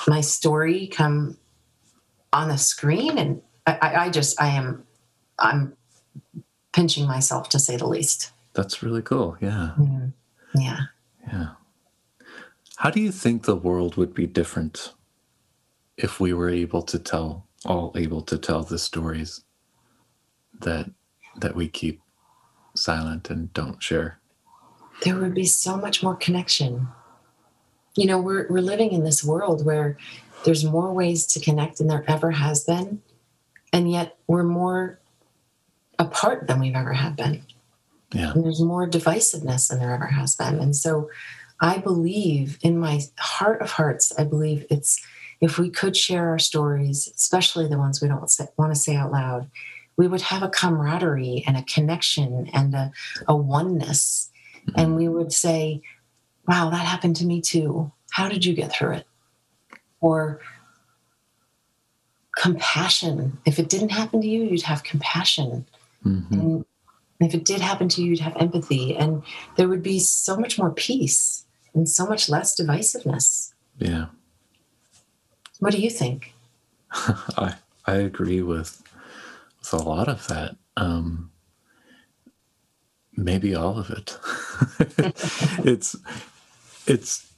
my 0.08 0.22
story 0.22 0.88
come 0.88 1.38
on 2.34 2.50
the 2.50 2.58
screen, 2.58 3.18
and 3.18 3.42
I, 3.66 3.78
I, 3.82 3.96
I 4.06 4.10
just 4.10 4.42
I 4.42 4.48
am 4.50 4.84
I'm 5.38 5.74
pinching 6.74 7.08
myself 7.08 7.50
to 7.50 7.60
say 7.60 7.78
the 7.78 7.88
least. 7.88 8.32
That's 8.54 8.82
really 8.84 9.02
cool. 9.04 9.38
Yeah. 9.40 9.74
Mm. 9.78 10.14
Yeah. 10.56 10.80
Yeah. 11.28 11.50
How 12.78 12.90
do 12.90 13.00
you 13.00 13.12
think 13.12 13.44
the 13.44 13.56
world 13.56 13.96
would 13.98 14.14
be 14.14 14.26
different 14.26 14.94
if 15.98 16.20
we 16.20 16.34
were 16.34 16.50
able 16.50 16.82
to 16.84 16.98
tell 16.98 17.46
all 17.66 17.92
able 17.96 18.22
to 18.24 18.38
tell 18.38 18.64
the 18.64 18.80
stories 18.80 19.42
that 20.62 20.90
that 21.38 21.56
we 21.56 21.68
keep 21.68 22.02
silent 22.76 23.30
and 23.30 23.54
don't 23.54 23.82
share? 23.82 24.20
there 25.04 25.16
would 25.16 25.34
be 25.34 25.46
so 25.46 25.78
much 25.78 26.04
more 26.04 26.16
connection. 26.16 26.88
You 27.96 28.06
know, 28.06 28.20
we're 28.20 28.48
we're 28.50 28.62
living 28.62 28.92
in 28.92 29.04
this 29.04 29.24
world 29.24 29.66
where 29.66 29.98
there's 30.46 30.64
more 30.64 30.94
ways 30.94 31.26
to 31.28 31.40
connect 31.40 31.78
than 31.78 31.88
there 31.88 32.06
ever 32.08 32.32
has 32.32 32.64
been, 32.64 33.02
and 33.74 33.92
yet 33.92 34.18
we're 34.28 34.44
more 34.44 35.00
apart 35.98 36.48
than 36.48 36.60
we've 36.60 36.76
ever 36.76 36.94
have 36.94 37.16
been. 37.16 37.44
Yeah. 38.14 38.32
And 38.32 38.44
there's 38.44 38.62
more 38.62 38.90
divisiveness 38.90 39.70
than 39.70 39.80
there 39.80 39.94
ever 39.94 40.08
has 40.08 40.36
been. 40.36 40.60
And 40.60 40.76
so 40.76 41.10
I 41.60 41.78
believe 41.78 42.58
in 42.62 42.80
my 42.80 43.02
heart 43.20 43.62
of 43.62 43.72
hearts, 43.72 44.12
I 44.18 44.24
believe 44.24 44.66
it's 44.70 45.00
if 45.42 45.60
we 45.60 45.70
could 45.70 45.96
share 45.96 46.30
our 46.30 46.40
stories, 46.40 47.12
especially 47.16 47.68
the 47.68 47.78
ones 47.78 48.02
we 48.02 48.08
don't 48.08 48.30
say, 48.30 48.48
want 48.58 48.74
to 48.74 48.80
say 48.80 48.96
out 48.96 49.12
loud, 49.12 49.50
we 50.00 50.08
would 50.08 50.22
have 50.22 50.42
a 50.42 50.50
camaraderie 50.50 51.44
and 51.46 51.58
a 51.58 51.64
connection 51.64 52.50
and 52.54 52.74
a, 52.74 52.92
a 53.28 53.36
oneness 53.36 54.32
and 54.76 54.96
we 54.96 55.08
would 55.08 55.34
say, 55.34 55.82
Wow, 56.48 56.70
that 56.70 56.86
happened 56.86 57.16
to 57.18 57.26
me 57.26 57.42
too. 57.42 57.92
How 58.12 58.30
did 58.30 58.46
you 58.46 58.54
get 58.54 58.72
through 58.72 58.94
it? 58.94 59.08
Or 60.02 60.40
compassion. 62.38 63.38
If 63.46 63.60
it 63.60 63.70
didn't 63.70 63.90
happen 63.90 64.22
to 64.22 64.28
you, 64.28 64.44
you'd 64.44 64.64
have 64.64 64.84
compassion 64.84 65.66
Mm-hmm. 66.06 66.40
And 66.40 66.66
if 67.20 67.34
it 67.34 67.46
did 67.46 67.62
happen 67.62 67.90
to 67.90 68.02
you, 68.02 68.12
you'd 68.12 68.20
have 68.20 68.38
empathy, 68.38 68.96
and 68.96 69.24
there 69.58 69.68
would 69.68 69.84
be 69.84 70.00
so 70.00 70.38
much 70.38 70.58
more 70.58 70.72
peace 70.72 71.46
and 71.74 71.88
so 71.88 72.06
much 72.06 72.30
less 72.30 72.60
divisiveness. 72.60 73.54
Yeah. 73.78 74.06
What 75.60 75.74
do 75.74 75.80
you 75.80 75.90
think? 75.90 76.34
I 76.92 77.56
I 77.86 77.96
agree 77.96 78.42
with 78.42 78.82
with 79.60 79.74
a 79.74 79.78
lot 79.78 80.08
of 80.08 80.28
that. 80.28 80.56
Um, 80.78 81.32
maybe 83.16 83.56
all 83.56 83.78
of 83.78 83.90
it. 83.90 84.18
it's 85.66 85.96
it's 86.88 87.32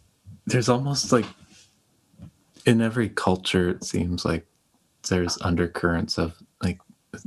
there's 0.46 0.70
almost 0.70 1.12
like 1.12 1.26
in 2.66 2.82
every 2.82 3.10
culture 3.10 3.70
it 3.70 3.84
seems 3.84 4.24
like 4.24 4.46
there's 5.10 5.42
undercurrents 5.42 6.18
of 6.18 6.36
like 6.62 6.80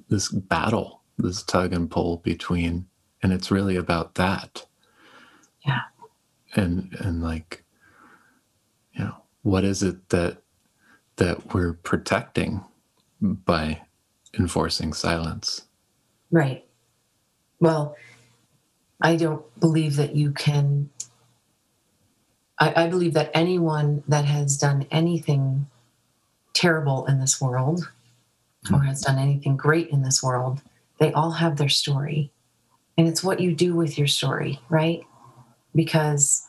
this 0.09 0.31
battle, 0.31 1.03
this 1.19 1.43
tug 1.43 1.73
and 1.73 1.91
pull 1.91 2.19
between 2.19 2.87
and 3.23 3.33
it's 3.33 3.51
really 3.51 3.77
about 3.77 4.15
that. 4.15 4.67
Yeah. 5.67 5.83
And 6.55 6.95
and 7.01 7.23
like 7.23 7.65
you 8.93 9.05
know, 9.05 9.17
what 9.43 9.65
is 9.65 9.83
it 9.83 10.09
that 10.11 10.39
that 11.17 11.55
we're 11.55 11.75
protecting 11.75 12.65
by 13.21 13.81
enforcing 14.39 14.93
silence? 14.93 15.63
Right. 16.31 16.65
Well, 17.61 17.97
I 19.01 19.17
don't 19.17 19.45
believe 19.61 19.97
that 19.97 20.15
you 20.15 20.33
can. 20.33 20.91
I, 22.59 22.85
I, 22.85 22.87
believe 22.89 23.15
that 23.15 23.31
anyone 23.35 24.05
that 24.07 24.25
has 24.25 24.57
done 24.57 24.87
anything 24.91 25.67
terrible 26.53 27.05
in 27.07 27.19
this 27.19 27.41
world 27.41 27.89
or 28.73 28.79
hmm. 28.79 28.87
has 28.87 29.01
done 29.01 29.19
anything 29.19 29.57
great 29.57 29.89
in 29.89 30.03
this 30.03 30.23
world, 30.23 30.63
they 30.99 31.13
all 31.13 31.33
have 31.33 31.57
their 31.57 31.69
story. 31.69 32.31
And 32.97 33.09
it's 33.09 33.25
what 33.25 33.41
you 33.41 33.55
do 33.55 33.75
with 33.75 33.99
your 33.99 34.07
story, 34.07 34.61
right? 34.69 35.03
Because 35.75 36.47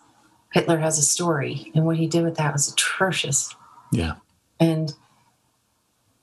Hitler 0.54 0.78
has 0.78 0.98
a 0.98 1.02
story, 1.02 1.72
and 1.76 1.86
what 1.86 1.98
he 1.98 2.08
did 2.08 2.24
with 2.24 2.36
that 2.36 2.54
was 2.54 2.72
atrocious. 2.72 3.54
Yeah. 3.92 4.16
And 4.60 4.94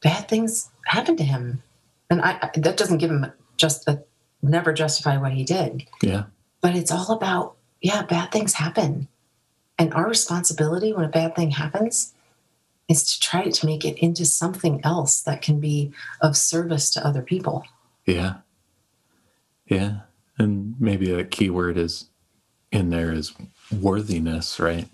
bad 0.03 0.29
things 0.29 0.71
happened 0.87 1.19
to 1.19 1.25
him. 1.25 1.63
And 2.11 2.21
I, 2.21 2.51
that 2.55 2.77
doesn't 2.77 2.99
give 2.99 3.11
him 3.11 3.33
just 3.57 3.89
a 3.89 4.03
never 4.43 4.73
justify 4.73 5.17
what 5.17 5.33
he 5.33 5.45
did. 5.45 5.87
Yeah. 6.03 6.25
But 6.61 6.77
it's 6.77 6.91
all 6.91 7.13
about, 7.13 7.57
yeah, 7.81 8.03
bad 8.03 8.33
things 8.33 8.55
happen. 8.55 9.09
And 9.79 9.95
our 9.95 10.09
responsibility 10.09 10.93
when 10.93 11.05
a 11.05 11.09
bad 11.09 11.35
thing 11.35 11.53
happens 11.53 12.13
is 12.89 13.15
to 13.15 13.21
try 13.21 13.49
to 13.49 13.67
make 13.67 13.85
it 13.85 13.97
into 13.99 14.27
something 14.27 14.81
else 14.85 15.23
that 15.23 15.43
can 15.43 15.61
be 15.61 15.93
of 16.21 16.37
service 16.37 16.91
to 16.91 17.07
other 17.07 17.23
people. 17.23 17.65
Yeah. 18.05 18.35
Yeah. 19.67 20.01
And 20.39 20.75
maybe 20.81 21.13
a 21.13 21.25
key 21.25 21.51
word 21.51 21.79
is 21.79 22.07
in 22.71 22.91
there 22.91 23.13
is 23.13 23.33
worthiness, 23.71 24.59
right? 24.59 24.89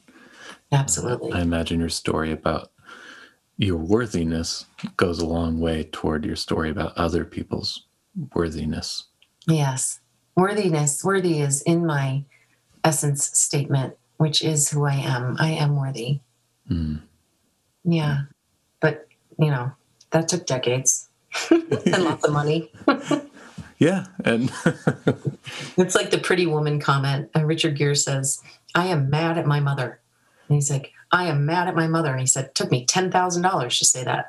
Absolutely. 0.70 1.32
I 1.32 1.40
imagine 1.40 1.80
your 1.80 1.88
story 1.88 2.32
about 2.32 2.70
your 3.59 3.76
worthiness 3.76 4.66
goes 4.96 5.18
a 5.18 5.26
long 5.26 5.61
way 5.61 5.88
toward 5.90 6.24
your 6.24 6.36
story 6.36 6.70
about 6.70 6.96
other 6.96 7.24
people's 7.24 7.84
worthiness. 8.34 9.04
Yes. 9.46 10.00
Worthiness, 10.36 11.04
worthy 11.04 11.40
is 11.40 11.62
in 11.62 11.84
my 11.84 12.24
essence 12.84 13.24
statement, 13.36 13.96
which 14.18 14.42
is 14.42 14.70
who 14.70 14.84
I 14.84 14.94
am. 14.94 15.36
I 15.40 15.50
am 15.50 15.76
worthy. 15.76 16.20
Mm. 16.70 17.02
Yeah. 17.84 18.22
But, 18.80 19.09
you 19.40 19.50
know, 19.50 19.72
that 20.12 20.28
took 20.28 20.46
decades 20.46 21.09
and 21.50 22.04
lots 22.04 22.24
of 22.24 22.32
money. 22.32 22.70
yeah. 23.78 24.06
And 24.24 24.52
it's 25.76 25.96
like 25.96 26.11
the 26.11 26.20
pretty 26.22 26.46
woman 26.46 26.78
comment. 26.78 27.28
And 27.34 27.48
Richard 27.48 27.76
Gere 27.76 27.96
says, 27.96 28.40
I 28.76 28.86
am 28.86 29.11
mad 29.11 29.36
at 29.36 29.46
my 29.46 29.59
mother. 29.59 30.00
And 30.49 30.55
he's 30.57 30.70
like, 30.70 30.92
I 31.12 31.26
am 31.26 31.46
mad 31.46 31.68
at 31.68 31.76
my 31.76 31.86
mother. 31.86 32.11
And 32.11 32.20
he 32.20 32.26
said, 32.26 32.46
it 32.46 32.55
took 32.55 32.70
me 32.70 32.86
$10,000 32.86 33.78
to 33.78 33.84
say 33.84 34.05
that. 34.05 34.26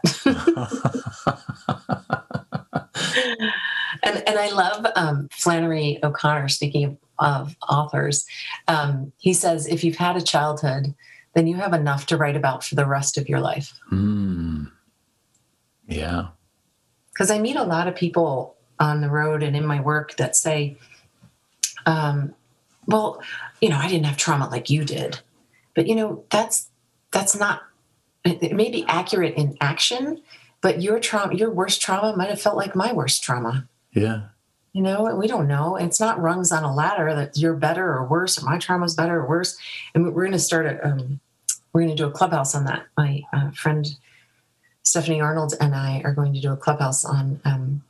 and 4.04 4.24
and 4.28 4.40
I 4.40 4.52
love 4.52 4.86
um, 4.96 5.30
Flannery 5.32 6.00
O'Connor. 6.04 6.50
Speaking 6.50 6.86
of, 6.86 6.98
of 7.20 7.56
authors, 7.68 8.26
um, 8.68 9.12
he 9.18 9.34
says 9.34 9.68
if 9.68 9.84
you've 9.84 9.98
had 9.98 10.16
a 10.16 10.22
childhood, 10.22 10.94
then 11.34 11.48
you 11.48 11.56
have 11.56 11.74
enough 11.74 12.06
to 12.08 12.18
write 12.18 12.36
about 12.36 12.64
for 12.64 12.76
the 12.76 12.86
rest 12.86 13.18
of 13.18 13.28
your 13.28 13.40
life. 13.40 13.74
Mm. 13.92 14.72
Yeah, 15.88 16.28
because 17.12 17.32
I 17.32 17.40
meet 17.40 17.56
a 17.56 17.64
lot 17.64 17.88
of 17.88 17.96
people 17.96 18.56
on 18.80 19.02
the 19.02 19.10
road 19.10 19.44
and 19.44 19.56
in 19.56 19.66
my 19.66 19.82
work 19.82 20.16
that 20.18 20.36
say, 20.36 20.78
um, 21.86 22.34
"Well, 22.86 23.22
you 23.60 23.70
know, 23.70 23.78
I 23.78 23.88
didn't 23.88 24.06
have 24.06 24.18
trauma 24.18 24.50
like 24.50 24.70
you 24.70 24.86
did," 24.86 25.20
but 25.80 25.88
you 25.88 25.96
know, 25.96 26.26
that's 26.30 26.70
that's 27.12 27.40
not. 27.40 27.62
It 28.26 28.52
may 28.52 28.70
be 28.70 28.84
accurate 28.90 29.36
in 29.36 29.56
action, 29.62 30.22
but 30.60 30.82
your 30.82 31.00
trauma, 31.00 31.34
your 31.36 31.52
worst 31.52 31.82
trauma, 31.82 32.18
might 32.18 32.28
have 32.28 32.42
felt 32.42 32.58
like 32.58 32.76
my 32.76 32.92
worst 32.92 33.24
trauma. 33.24 33.66
Yeah. 33.94 34.24
You 34.74 34.82
know, 34.82 35.16
we 35.16 35.26
don't 35.26 35.48
know. 35.48 35.78
It's 35.78 36.02
not 36.02 36.20
rungs 36.20 36.52
on 36.52 36.66
a 36.66 36.76
ladder 36.76 37.16
that 37.16 37.38
you're 37.38 37.54
better 37.54 37.94
or 37.94 38.06
worse, 38.06 38.38
or 38.38 38.46
my 38.46 38.58
trauma's 38.58 38.94
better 38.94 39.22
or 39.22 39.30
worse. 39.30 39.58
And 39.96 40.14
we're 40.14 40.24
going 40.24 40.34
to 40.34 40.40
start 40.40 40.66
a, 40.66 40.86
um, 40.86 41.22
we're 41.72 41.84
going 41.84 41.96
to 41.96 42.04
do 42.04 42.10
a 42.10 42.12
clubhouse 42.12 42.54
on 42.54 42.66
that. 42.66 42.86
My 42.98 43.22
uh, 43.32 43.52
friend 43.52 43.88
Stephanie 44.84 45.22
Arnold 45.22 45.54
and 45.62 45.74
I 45.74 46.02
are 46.04 46.14
going 46.14 46.34
to 46.34 46.42
do 46.42 46.52
a 46.52 46.58
clubhouse 46.58 47.06
on 47.06 47.40
um, 47.46 47.84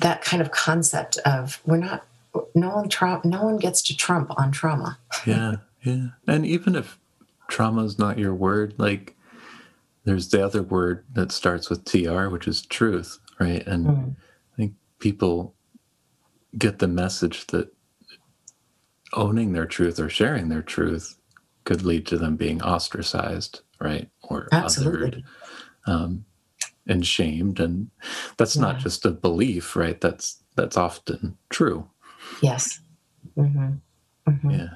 that 0.00 0.20
kind 0.20 0.42
of 0.42 0.50
concept 0.50 1.16
of 1.24 1.62
we're 1.64 1.78
not 1.78 2.04
no 2.54 2.70
one 2.70 2.88
tra- 2.88 3.20
no 3.24 3.44
one 3.44 3.56
gets 3.56 3.82
to 3.82 3.96
trump 3.96 4.30
on 4.38 4.52
trauma. 4.52 4.98
yeah, 5.26 5.56
yeah. 5.82 6.08
And 6.26 6.46
even 6.46 6.76
if 6.76 6.98
trauma 7.48 7.84
is 7.84 7.98
not 7.98 8.18
your 8.18 8.34
word, 8.34 8.74
like 8.78 9.16
there's 10.04 10.28
the 10.28 10.44
other 10.44 10.62
word 10.62 11.04
that 11.12 11.32
starts 11.32 11.68
with 11.70 11.84
tr 11.84 12.28
which 12.28 12.48
is 12.48 12.62
truth 12.62 13.18
right 13.38 13.66
and 13.66 13.86
mm. 13.86 14.16
i 14.52 14.56
think 14.56 14.74
people 14.98 15.54
get 16.58 16.78
the 16.78 16.88
message 16.88 17.46
that 17.48 17.72
owning 19.12 19.52
their 19.52 19.66
truth 19.66 19.98
or 19.98 20.08
sharing 20.08 20.48
their 20.48 20.62
truth 20.62 21.16
could 21.64 21.82
lead 21.82 22.06
to 22.06 22.18
them 22.18 22.36
being 22.36 22.62
ostracized 22.62 23.60
right 23.80 24.08
or 24.22 24.48
Absolutely. 24.52 25.10
othered 25.10 25.22
um, 25.86 26.24
and 26.86 27.06
shamed 27.06 27.60
and 27.60 27.90
that's 28.36 28.56
yeah. 28.56 28.62
not 28.62 28.78
just 28.78 29.04
a 29.04 29.10
belief 29.10 29.76
right 29.76 30.00
that's 30.00 30.42
that's 30.56 30.76
often 30.76 31.36
true 31.50 31.88
yes 32.42 32.80
mm-hmm. 33.36 33.72
Mm-hmm. 34.28 34.50
yeah 34.50 34.68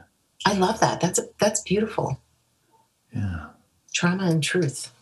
i 0.47 0.55
love 0.55 0.81
that 0.81 1.01
that's 1.01 1.21
that's 1.39 1.61
beautiful 1.63 2.21
yeah 3.15 3.47
trauma 3.93 4.25
and 4.25 4.43
truth 4.43 4.93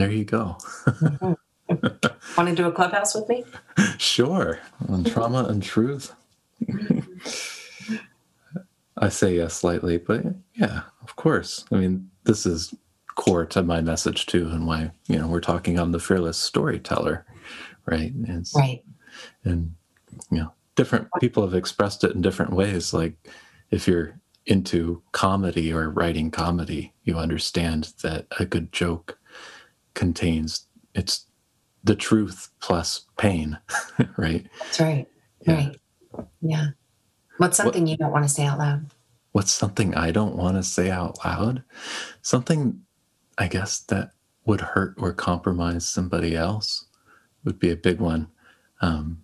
there 0.00 0.10
you 0.10 0.24
go. 0.24 0.56
mm-hmm. 0.86 1.32
Want 2.38 2.48
to 2.48 2.54
do 2.54 2.66
a 2.66 2.72
clubhouse 2.72 3.14
with 3.14 3.28
me? 3.28 3.44
Sure. 3.98 4.58
On 4.88 5.04
trauma 5.04 5.44
and 5.44 5.62
truth. 5.62 6.14
I 8.96 9.10
say 9.10 9.36
yes 9.36 9.52
slightly, 9.52 9.98
but 9.98 10.24
yeah, 10.54 10.84
of 11.02 11.16
course. 11.16 11.66
I 11.70 11.76
mean, 11.76 12.10
this 12.24 12.46
is 12.46 12.74
core 13.14 13.44
to 13.44 13.62
my 13.62 13.82
message 13.82 14.24
too, 14.24 14.48
and 14.48 14.66
why 14.66 14.90
you 15.06 15.18
know 15.18 15.28
we're 15.28 15.40
talking 15.40 15.78
on 15.78 15.92
the 15.92 16.00
fearless 16.00 16.38
storyteller, 16.38 17.26
right? 17.84 18.12
It's, 18.26 18.54
right. 18.56 18.82
And 19.44 19.74
you 20.30 20.38
know, 20.38 20.52
different 20.80 21.08
people 21.20 21.42
have 21.42 21.52
expressed 21.52 22.04
it 22.04 22.12
in 22.12 22.22
different 22.22 22.54
ways. 22.54 22.94
Like 22.94 23.12
if 23.70 23.86
you're 23.86 24.18
into 24.46 25.02
comedy 25.12 25.70
or 25.70 25.90
writing 25.90 26.30
comedy, 26.30 26.94
you 27.04 27.18
understand 27.18 27.92
that 28.02 28.26
a 28.38 28.46
good 28.46 28.72
joke 28.72 29.18
contains 29.92 30.64
it's 30.94 31.26
the 31.84 31.94
truth 31.94 32.48
plus 32.60 33.04
pain, 33.18 33.58
right? 34.16 34.46
That's 34.58 34.80
right. 34.80 35.06
Yeah. 35.46 35.54
Right. 35.54 35.76
Yeah. 36.40 36.66
What's 37.36 37.58
something 37.58 37.82
what, 37.82 37.90
you 37.90 37.98
don't 37.98 38.12
want 38.12 38.24
to 38.24 38.30
say 38.30 38.46
out 38.46 38.58
loud? 38.58 38.86
What's 39.32 39.52
something 39.52 39.94
I 39.94 40.12
don't 40.12 40.36
want 40.36 40.56
to 40.56 40.62
say 40.62 40.90
out 40.90 41.18
loud? 41.22 41.62
Something 42.22 42.80
I 43.36 43.48
guess 43.48 43.80
that 43.80 44.12
would 44.46 44.62
hurt 44.62 44.94
or 44.96 45.12
compromise 45.12 45.86
somebody 45.86 46.34
else 46.34 46.86
would 47.44 47.58
be 47.58 47.70
a 47.70 47.76
big 47.76 48.00
one. 48.00 48.28
Um, 48.80 49.20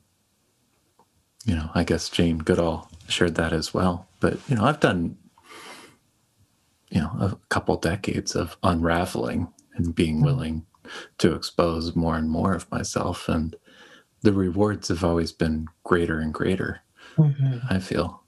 you 1.47 1.55
know, 1.55 1.71
I 1.75 1.85
guess 1.85 2.11
Jane 2.11 2.39
Goodall 2.39 2.91
shared 3.09 3.37
that 3.37 3.53
as 3.53 3.73
well. 3.73 4.07
But 4.21 4.39
you 4.49 4.57
know, 4.57 4.65
I've 4.65 4.81
done 4.81 5.17
you 6.91 7.01
know 7.01 7.11
a 7.21 7.39
couple 7.49 7.77
decades 7.77 8.37
of 8.37 8.57
unraveling 8.63 9.49
and 9.75 9.95
being 9.95 10.17
mm-hmm. 10.17 10.27
willing 10.27 10.67
to 11.19 11.35
expose 11.35 11.97
more 11.97 12.17
and 12.17 12.29
more 12.29 12.55
of 12.55 12.71
myself. 12.71 13.29
And 13.29 13.57
the 14.23 14.33
rewards 14.33 14.89
have 14.89 15.05
always 15.05 15.33
been 15.33 15.67
greater 15.85 16.21
and 16.21 16.33
greater, 16.35 16.81
mm-hmm. 17.17 17.59
I 17.71 17.79
feel. 17.79 18.23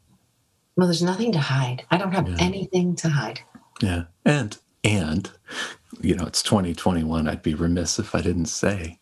Well, 0.77 0.87
there's 0.87 1.03
nothing 1.03 1.33
to 1.33 1.41
hide. 1.41 1.85
I 1.91 1.99
don't 1.99 2.12
have 2.12 2.29
yeah. 2.29 2.37
anything 2.39 2.95
to 2.97 3.09
hide. 3.09 3.41
Yeah. 3.83 4.05
And, 4.25 4.57
and, 4.85 5.29
you 6.01 6.14
know, 6.14 6.25
it's 6.25 6.43
2021. 6.43 7.29
I'd 7.29 7.43
be 7.43 7.55
remiss 7.55 7.99
if 7.99 8.14
I 8.14 8.21
didn't 8.21 8.47
say 8.47 9.01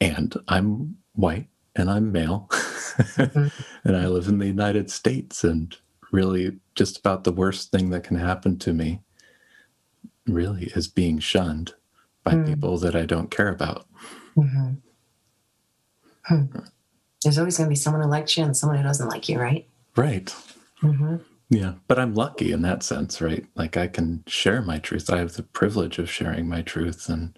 and 0.00 0.34
I'm 0.48 0.96
white 1.14 1.48
and 1.76 1.90
I'm 1.90 2.12
male 2.12 2.48
mm-hmm. 2.50 3.48
and 3.84 3.96
I 3.96 4.06
live 4.06 4.28
in 4.28 4.38
the 4.38 4.46
United 4.46 4.90
States 4.90 5.44
and 5.44 5.76
really 6.12 6.58
just 6.74 6.98
about 6.98 7.24
the 7.24 7.32
worst 7.32 7.70
thing 7.70 7.90
that 7.90 8.04
can 8.04 8.16
happen 8.16 8.58
to 8.58 8.72
me 8.72 9.00
really 10.26 10.72
is 10.74 10.88
being 10.88 11.18
shunned 11.18 11.74
by 12.24 12.32
mm. 12.32 12.46
people 12.46 12.78
that 12.78 12.94
I 12.94 13.06
don't 13.06 13.30
care 13.30 13.48
about. 13.48 13.86
Mm-hmm. 14.36 14.72
Hmm. 16.24 16.44
There's 17.22 17.38
always 17.38 17.56
going 17.56 17.66
to 17.66 17.70
be 17.70 17.76
someone 17.76 18.02
who 18.02 18.08
likes 18.08 18.36
you 18.36 18.44
and 18.44 18.56
someone 18.56 18.78
who 18.78 18.84
doesn't 18.84 19.08
like 19.08 19.28
you, 19.28 19.38
right? 19.38 19.68
Right. 19.96 20.34
Mm-hmm. 20.82 21.16
Yeah, 21.50 21.74
but 21.88 21.98
I'm 21.98 22.14
lucky 22.14 22.52
in 22.52 22.62
that 22.62 22.82
sense, 22.82 23.20
right? 23.20 23.44
Like 23.56 23.76
I 23.76 23.88
can 23.88 24.22
share 24.26 24.62
my 24.62 24.78
truth. 24.78 25.10
I 25.10 25.18
have 25.18 25.32
the 25.32 25.42
privilege 25.42 25.98
of 25.98 26.08
sharing 26.08 26.48
my 26.48 26.62
truth, 26.62 27.08
and 27.08 27.36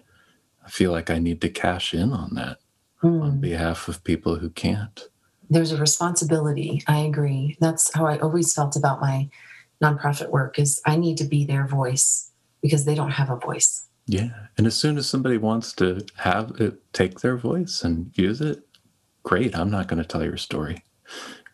I 0.63 0.69
feel 0.69 0.91
like 0.91 1.09
I 1.09 1.17
need 1.17 1.41
to 1.41 1.49
cash 1.49 1.95
in 1.95 2.13
on 2.13 2.35
that 2.35 2.59
mm. 3.03 3.21
on 3.21 3.39
behalf 3.39 3.87
of 3.87 4.03
people 4.03 4.35
who 4.35 4.49
can't. 4.49 5.07
There's 5.49 5.71
a 5.71 5.77
responsibility. 5.77 6.81
I 6.87 6.99
agree. 6.99 7.57
That's 7.59 7.93
how 7.93 8.07
I 8.07 8.17
always 8.19 8.53
felt 8.53 8.75
about 8.75 9.01
my 9.01 9.29
nonprofit 9.81 10.29
work 10.29 10.57
is 10.57 10.81
I 10.85 10.95
need 10.95 11.17
to 11.17 11.25
be 11.25 11.45
their 11.45 11.67
voice 11.67 12.31
because 12.61 12.85
they 12.85 12.95
don't 12.95 13.11
have 13.11 13.29
a 13.29 13.35
voice. 13.35 13.87
Yeah. 14.07 14.29
And 14.57 14.65
as 14.65 14.75
soon 14.75 14.97
as 14.97 15.07
somebody 15.07 15.37
wants 15.37 15.73
to 15.73 16.05
have 16.15 16.51
it 16.59 16.81
take 16.93 17.19
their 17.19 17.37
voice 17.37 17.83
and 17.83 18.11
use 18.17 18.41
it, 18.41 18.63
great. 19.23 19.55
I'm 19.55 19.69
not 19.69 19.87
going 19.87 20.01
to 20.01 20.07
tell 20.07 20.23
your 20.23 20.37
story. 20.37 20.83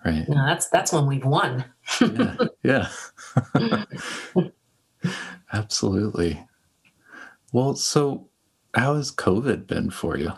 Right. 0.06 0.28
No, 0.30 0.46
that's 0.46 0.70
that's 0.70 0.94
when 0.94 1.08
we've 1.08 1.26
won. 1.26 1.66
yeah. 2.02 2.36
Yeah. 2.64 3.84
Absolutely. 5.54 6.46
Well, 7.52 7.76
so 7.76 8.30
how 8.76 8.96
has 8.96 9.12
COVID 9.12 9.68
been 9.68 9.90
for 9.90 10.18
you? 10.18 10.32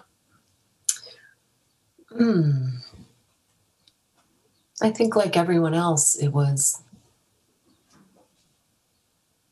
Hmm. 2.16 2.68
I 4.82 4.92
think, 4.92 5.16
like 5.16 5.38
everyone 5.38 5.74
else, 5.74 6.16
it 6.16 6.30
was 6.30 6.82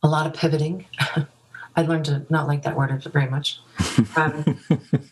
a 0.02 0.08
lot 0.08 0.26
of 0.26 0.34
pivoting. 0.34 0.86
I 1.76 1.84
learned 1.84 2.06
to 2.06 2.26
not 2.30 2.48
like 2.48 2.64
that 2.64 2.76
word 2.76 3.04
very 3.04 3.30
much. 3.30 3.60
Um, 4.16 4.60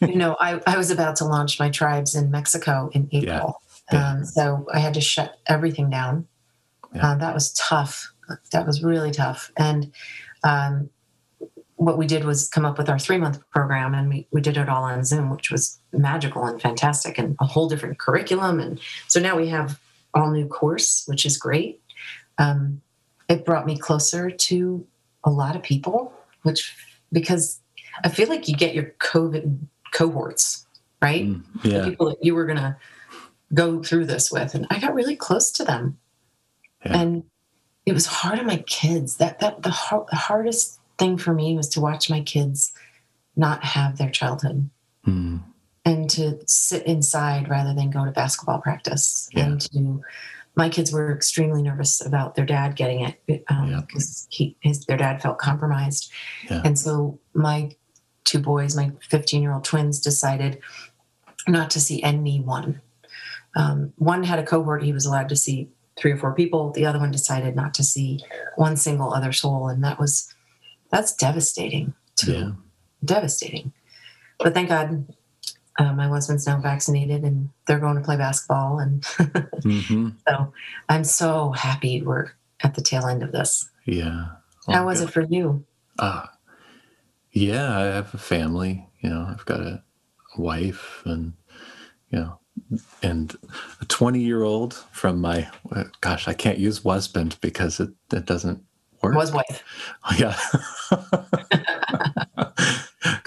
you 0.01 0.15
know, 0.15 0.35
I, 0.39 0.59
I 0.67 0.77
was 0.77 0.91
about 0.91 1.15
to 1.17 1.25
launch 1.25 1.59
my 1.59 1.69
tribes 1.69 2.15
in 2.15 2.31
Mexico 2.31 2.89
in 2.93 3.07
April. 3.11 3.61
Yeah. 3.91 4.11
Um, 4.11 4.25
so 4.25 4.67
I 4.73 4.79
had 4.79 4.93
to 4.95 5.01
shut 5.01 5.39
everything 5.47 5.89
down. 5.89 6.27
Yeah. 6.93 7.11
Uh, 7.11 7.15
that 7.15 7.33
was 7.33 7.53
tough. 7.53 8.11
That 8.51 8.65
was 8.65 8.83
really 8.83 9.11
tough. 9.11 9.51
And 9.55 9.93
um, 10.43 10.89
what 11.77 11.97
we 11.97 12.07
did 12.07 12.25
was 12.25 12.49
come 12.49 12.65
up 12.65 12.77
with 12.77 12.89
our 12.89 12.99
three 12.99 13.17
month 13.17 13.39
program 13.51 13.93
and 13.93 14.09
we, 14.09 14.27
we 14.31 14.41
did 14.41 14.57
it 14.57 14.67
all 14.67 14.83
on 14.83 15.03
Zoom, 15.05 15.29
which 15.29 15.51
was 15.51 15.79
magical 15.93 16.43
and 16.43 16.61
fantastic 16.61 17.17
and 17.17 17.35
a 17.39 17.45
whole 17.45 17.69
different 17.69 17.99
curriculum. 17.99 18.59
And 18.59 18.79
so 19.07 19.19
now 19.19 19.37
we 19.37 19.47
have 19.49 19.79
all 20.13 20.31
new 20.31 20.47
course, 20.47 21.03
which 21.05 21.25
is 21.25 21.37
great. 21.37 21.79
Um, 22.39 22.81
it 23.29 23.45
brought 23.45 23.65
me 23.65 23.77
closer 23.77 24.29
to 24.31 24.85
a 25.23 25.29
lot 25.29 25.55
of 25.55 25.63
people, 25.63 26.13
which 26.43 26.75
because 27.11 27.59
I 28.03 28.09
feel 28.09 28.27
like 28.27 28.47
you 28.47 28.55
get 28.55 28.73
your 28.73 28.93
COVID 28.99 29.57
cohorts, 29.91 30.65
right? 31.01 31.25
Mm, 31.25 31.43
yeah. 31.63 31.79
The 31.79 31.89
people 31.91 32.09
that 32.09 32.23
you 32.23 32.33
were 32.33 32.45
going 32.45 32.57
to 32.57 32.75
go 33.53 33.81
through 33.83 34.05
this 34.05 34.31
with. 34.31 34.55
And 34.55 34.65
I 34.69 34.79
got 34.79 34.93
really 34.93 35.15
close 35.15 35.51
to 35.51 35.63
them. 35.63 35.97
Yeah. 36.85 36.99
And 36.99 37.23
it 37.85 37.93
was 37.93 38.05
hard 38.05 38.39
on 38.39 38.45
my 38.45 38.57
kids. 38.67 39.17
That, 39.17 39.39
that 39.39 39.63
the, 39.63 39.69
hard, 39.69 40.07
the 40.09 40.17
hardest 40.17 40.76
thing 40.97 41.17
for 41.17 41.33
me 41.33 41.55
was 41.55 41.69
to 41.69 41.81
watch 41.81 42.09
my 42.09 42.21
kids 42.21 42.73
not 43.35 43.63
have 43.63 43.97
their 43.97 44.09
childhood. 44.09 44.69
Mm. 45.05 45.43
And 45.85 46.09
to 46.11 46.39
sit 46.47 46.85
inside 46.85 47.49
rather 47.49 47.73
than 47.73 47.89
go 47.89 48.03
to 48.03 48.11
basketball 48.11 48.59
practice 48.59 49.29
yeah. 49.31 49.45
and 49.45 49.61
to 49.71 50.01
my 50.57 50.69
kids 50.69 50.91
were 50.91 51.13
extremely 51.13 51.61
nervous 51.61 52.03
about 52.03 52.33
their 52.33 52.45
dad 52.45 52.75
getting 52.75 53.01
it 53.01 53.21
because 53.27 53.47
um, 53.47 53.85
yeah. 54.31 54.47
his 54.59 54.85
their 54.85 54.97
dad 54.97 55.21
felt 55.21 55.37
compromised, 55.37 56.11
yeah. 56.49 56.63
and 56.65 56.77
so 56.77 57.19
my 57.35 57.69
two 58.25 58.39
boys, 58.39 58.75
my 58.75 58.91
15 59.07 59.43
year 59.43 59.53
old 59.53 59.63
twins, 59.63 59.99
decided 59.99 60.59
not 61.47 61.69
to 61.69 61.79
see 61.79 62.01
anyone. 62.01 62.81
Um, 63.55 63.93
one 63.97 64.23
had 64.23 64.39
a 64.39 64.43
cohort; 64.43 64.81
he 64.83 64.91
was 64.91 65.05
allowed 65.05 65.29
to 65.29 65.35
see 65.35 65.69
three 65.95 66.11
or 66.11 66.17
four 66.17 66.33
people. 66.33 66.71
The 66.71 66.87
other 66.87 66.99
one 66.99 67.11
decided 67.11 67.55
not 67.55 67.75
to 67.75 67.83
see 67.83 68.19
one 68.55 68.77
single 68.77 69.13
other 69.13 69.31
soul, 69.31 69.67
and 69.67 69.83
that 69.83 69.99
was 69.99 70.33
that's 70.89 71.13
devastating. 71.13 71.93
Too. 72.15 72.33
Yeah. 72.33 72.51
Devastating. 73.03 73.73
But 74.39 74.53
thank 74.53 74.69
God 74.69 75.05
uh, 75.79 75.93
my 75.93 76.07
husband's 76.07 76.47
now 76.47 76.59
vaccinated 76.59 77.23
and 77.23 77.49
they're 77.65 77.79
going 77.79 77.95
to 77.95 78.01
play 78.01 78.17
basketball 78.17 78.79
and 78.79 79.01
mm-hmm. 79.03 80.09
so 80.27 80.53
i'm 80.89 81.03
so 81.03 81.51
happy 81.51 82.01
we're 82.01 82.31
at 82.61 82.75
the 82.75 82.81
tail 82.81 83.05
end 83.05 83.23
of 83.23 83.31
this 83.31 83.69
yeah 83.85 84.27
how 84.67 84.85
was 84.85 85.01
it 85.01 85.09
for 85.09 85.21
you 85.21 85.63
uh, 85.99 86.25
yeah 87.31 87.77
i 87.77 87.83
have 87.83 88.13
a 88.13 88.17
family 88.17 88.87
you 89.01 89.09
know 89.09 89.27
i've 89.29 89.45
got 89.45 89.61
a 89.61 89.83
wife 90.37 91.01
and 91.05 91.33
you 92.09 92.19
know 92.19 92.39
and 93.03 93.35
a 93.81 93.85
20 93.85 94.19
year 94.19 94.43
old 94.43 94.73
from 94.91 95.21
my 95.21 95.47
gosh 96.01 96.27
i 96.27 96.33
can't 96.33 96.57
use 96.57 96.83
husband 96.83 97.37
because 97.41 97.79
it, 97.79 97.89
it 98.11 98.25
doesn't 98.25 98.63
work 99.01 99.15
was 99.15 99.31
wife 99.31 99.63
yeah 100.17 100.37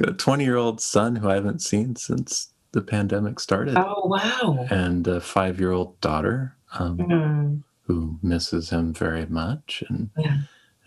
got 0.01 0.09
a 0.09 0.15
20 0.15 0.45
year 0.45 0.57
old 0.57 0.81
son 0.81 1.17
who 1.17 1.29
I 1.29 1.35
haven't 1.35 1.61
seen 1.61 1.97
since 1.97 2.53
the 2.73 2.83
pandemic 2.83 3.41
started. 3.41 3.77
Oh, 3.77 4.07
wow. 4.07 4.67
And 4.71 5.07
a 5.07 5.21
five 5.21 5.61
year 5.61 5.73
old 5.73 6.01
daughter 6.01 6.57
um, 6.79 6.99
mm. 6.99 7.63
who 7.83 8.19
misses 8.23 8.71
him 8.71 8.93
very 8.93 9.27
much 9.27 9.83
and 9.89 10.11
yeah. 10.17 10.39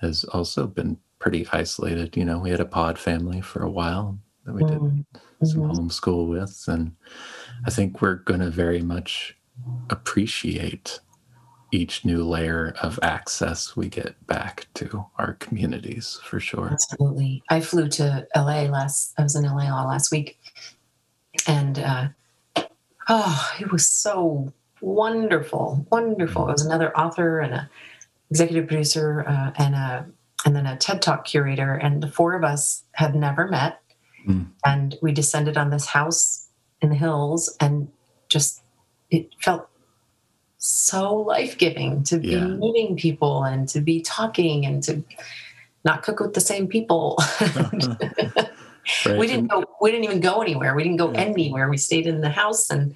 has 0.02 0.24
also 0.26 0.68
been 0.68 0.98
pretty 1.20 1.48
isolated. 1.52 2.16
You 2.18 2.26
know, 2.26 2.40
we 2.40 2.50
had 2.50 2.60
a 2.60 2.66
pod 2.66 2.98
family 2.98 3.42
for 3.42 3.64
a 3.64 3.70
while 3.70 4.18
that 4.46 4.54
we 4.54 4.64
did 4.64 4.80
mm. 4.80 5.06
some 5.44 5.62
mm-hmm. 5.62 5.72
homeschool 5.72 6.28
with. 6.28 6.64
And 6.68 6.96
I 7.66 7.70
think 7.70 8.02
we're 8.02 8.16
going 8.16 8.42
to 8.42 8.50
very 8.50 8.82
much 8.82 9.38
appreciate 9.90 11.00
each 11.74 12.06
new 12.06 12.24
layer 12.24 12.76
of 12.82 13.00
access 13.02 13.76
we 13.76 13.90
get 13.90 14.26
back 14.28 14.68
to 14.76 15.06
our 15.18 15.34
communities 15.34 16.20
for 16.24 16.40
sure. 16.40 16.70
Absolutely. 16.72 17.44
I 17.50 17.62
flew 17.62 17.88
to 17.90 18.28
LA 18.36 18.64
last, 18.64 19.14
I 19.18 19.24
was 19.24 19.36
in 19.36 19.44
LA 19.44 19.74
last 19.86 20.12
week 20.12 20.40
and 21.48 21.80
uh, 21.80 22.08
oh, 23.10 23.52
it 23.60 23.72
was 23.72 23.88
so 23.88 24.54
wonderful, 24.82 25.86
wonderful. 25.92 26.50
It 26.50 26.54
was 26.54 26.66
another 26.66 26.96
author 26.98 27.40
and 27.40 27.54
a 27.54 27.70
executive 28.30 28.68
producer 28.68 29.26
uh, 29.28 29.52
and 29.58 29.76
a 29.76 30.06
and 30.46 30.56
then 30.56 30.66
a 30.66 30.76
TED 30.76 31.02
Talk 31.02 31.26
curator, 31.26 31.74
and 31.74 32.04
the 32.04 32.12
four 32.12 32.34
of 32.34 32.44
us 32.44 32.84
had 32.94 33.16
never 33.16 33.48
met, 33.48 33.80
mm. 34.28 34.46
and 34.66 34.96
we 35.02 35.14
descended 35.14 35.56
on 35.58 35.70
this 35.70 35.86
house 35.86 36.50
in 36.82 36.90
the 36.90 36.96
hills, 36.96 37.56
and 37.62 37.88
just 38.28 38.62
it 39.10 39.30
felt 39.42 39.70
so 40.64 41.14
life 41.14 41.58
giving 41.58 42.04
to 42.04 42.18
be 42.18 42.30
yeah. 42.30 42.48
meeting 42.48 42.96
people 42.96 43.44
and 43.44 43.68
to 43.68 43.82
be 43.82 44.02
talking 44.02 44.66
and 44.66 44.82
to 44.84 45.04
not 45.84 46.04
cook 46.04 46.22
with 46.22 46.34
the 46.34 46.40
same 46.40 46.68
people. 46.68 47.18
right. 49.06 49.20
We 49.20 49.28
didn't 49.28 49.48
go. 49.48 49.66
We 49.82 49.92
didn't 49.92 50.06
even 50.06 50.22
go 50.22 50.42
anywhere. 50.42 50.74
We 50.74 50.84
didn't 50.84 51.00
go 51.00 51.12
yeah. 51.12 51.20
anywhere. 51.20 51.70
We 51.70 51.76
stayed 51.76 52.08
in 52.08 52.22
the 52.22 52.30
house, 52.30 52.70
and 52.70 52.96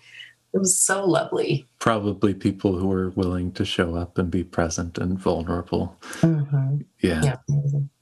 it 0.53 0.59
was 0.59 0.79
so 0.79 1.05
lovely. 1.05 1.65
Probably 1.79 2.33
people 2.33 2.77
who 2.77 2.87
were 2.87 3.09
willing 3.09 3.51
to 3.53 3.65
show 3.65 3.95
up 3.95 4.17
and 4.17 4.31
be 4.31 4.45
present 4.45 4.97
and 4.97 5.19
vulnerable. 5.19 5.97
Mm-hmm. 6.21 6.77
Yeah. 7.01 7.21
yeah. 7.21 7.35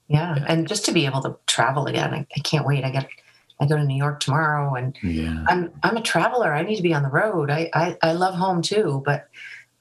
yeah, 0.08 0.36
yeah, 0.36 0.46
and 0.48 0.68
just 0.68 0.86
to 0.86 0.92
be 0.92 1.08
able 1.08 1.24
to 1.24 1.38
travel 1.48 1.88
again. 1.88 2.14
I, 2.14 2.28
I 2.38 2.40
can't 2.42 2.68
wait. 2.68 2.84
I 2.84 2.92
get 2.92 3.10
I 3.60 3.66
go 3.66 3.78
to 3.78 3.84
New 3.84 3.98
York 3.98 4.20
tomorrow, 4.20 4.76
and 4.76 4.96
yeah. 5.02 5.44
I'm 5.48 5.72
I'm 5.82 5.98
a 5.98 6.04
traveler. 6.04 6.54
I 6.54 6.62
need 6.62 6.76
to 6.76 6.84
be 6.84 6.94
on 6.94 7.02
the 7.02 7.10
road. 7.10 7.50
I 7.50 7.72
I, 7.74 7.98
I 8.04 8.14
love 8.14 8.36
home 8.36 8.62
too, 8.62 9.02
but 9.04 9.28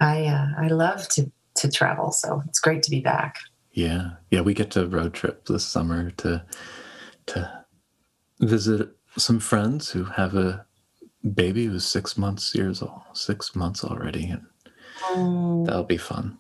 I 0.01 0.27
uh, 0.27 0.49
I 0.59 0.69
love 0.69 1.09
to 1.11 1.31
to 1.57 1.71
travel. 1.71 2.13
So 2.13 2.43
it's 2.49 2.61
great 2.61 2.83
to 2.85 2.91
be 2.91 3.01
back. 3.01 3.39
Yeah, 3.73 4.13
yeah. 4.31 4.41
We 4.41 4.55
get 4.55 4.71
to 4.73 4.87
road 4.87 5.15
trip 5.15 5.47
this 5.47 5.65
summer 5.65 6.11
to 6.11 6.45
to 7.27 7.65
visit 8.41 8.91
some 9.17 9.41
friends 9.41 9.91
who 9.91 10.05
have 10.05 10.35
a 10.35 10.67
baby 11.35 11.67
who's 11.67 11.85
six 11.85 12.17
months 12.19 12.55
years 12.55 12.83
old, 12.83 13.03
six 13.13 13.55
months 13.55 13.85
already, 13.85 14.29
and 14.29 14.47
um, 15.11 15.65
that'll 15.65 15.85
be 15.85 15.97
fun. 15.97 16.39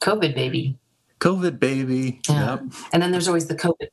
COVID 0.00 0.34
baby. 0.34 0.78
COVID 1.20 1.58
baby. 1.58 2.20
Yeah. 2.28 2.50
Yep. 2.50 2.62
And 2.92 3.02
then 3.02 3.10
there's 3.10 3.28
always 3.28 3.46
the 3.46 3.56
COVID 3.56 3.88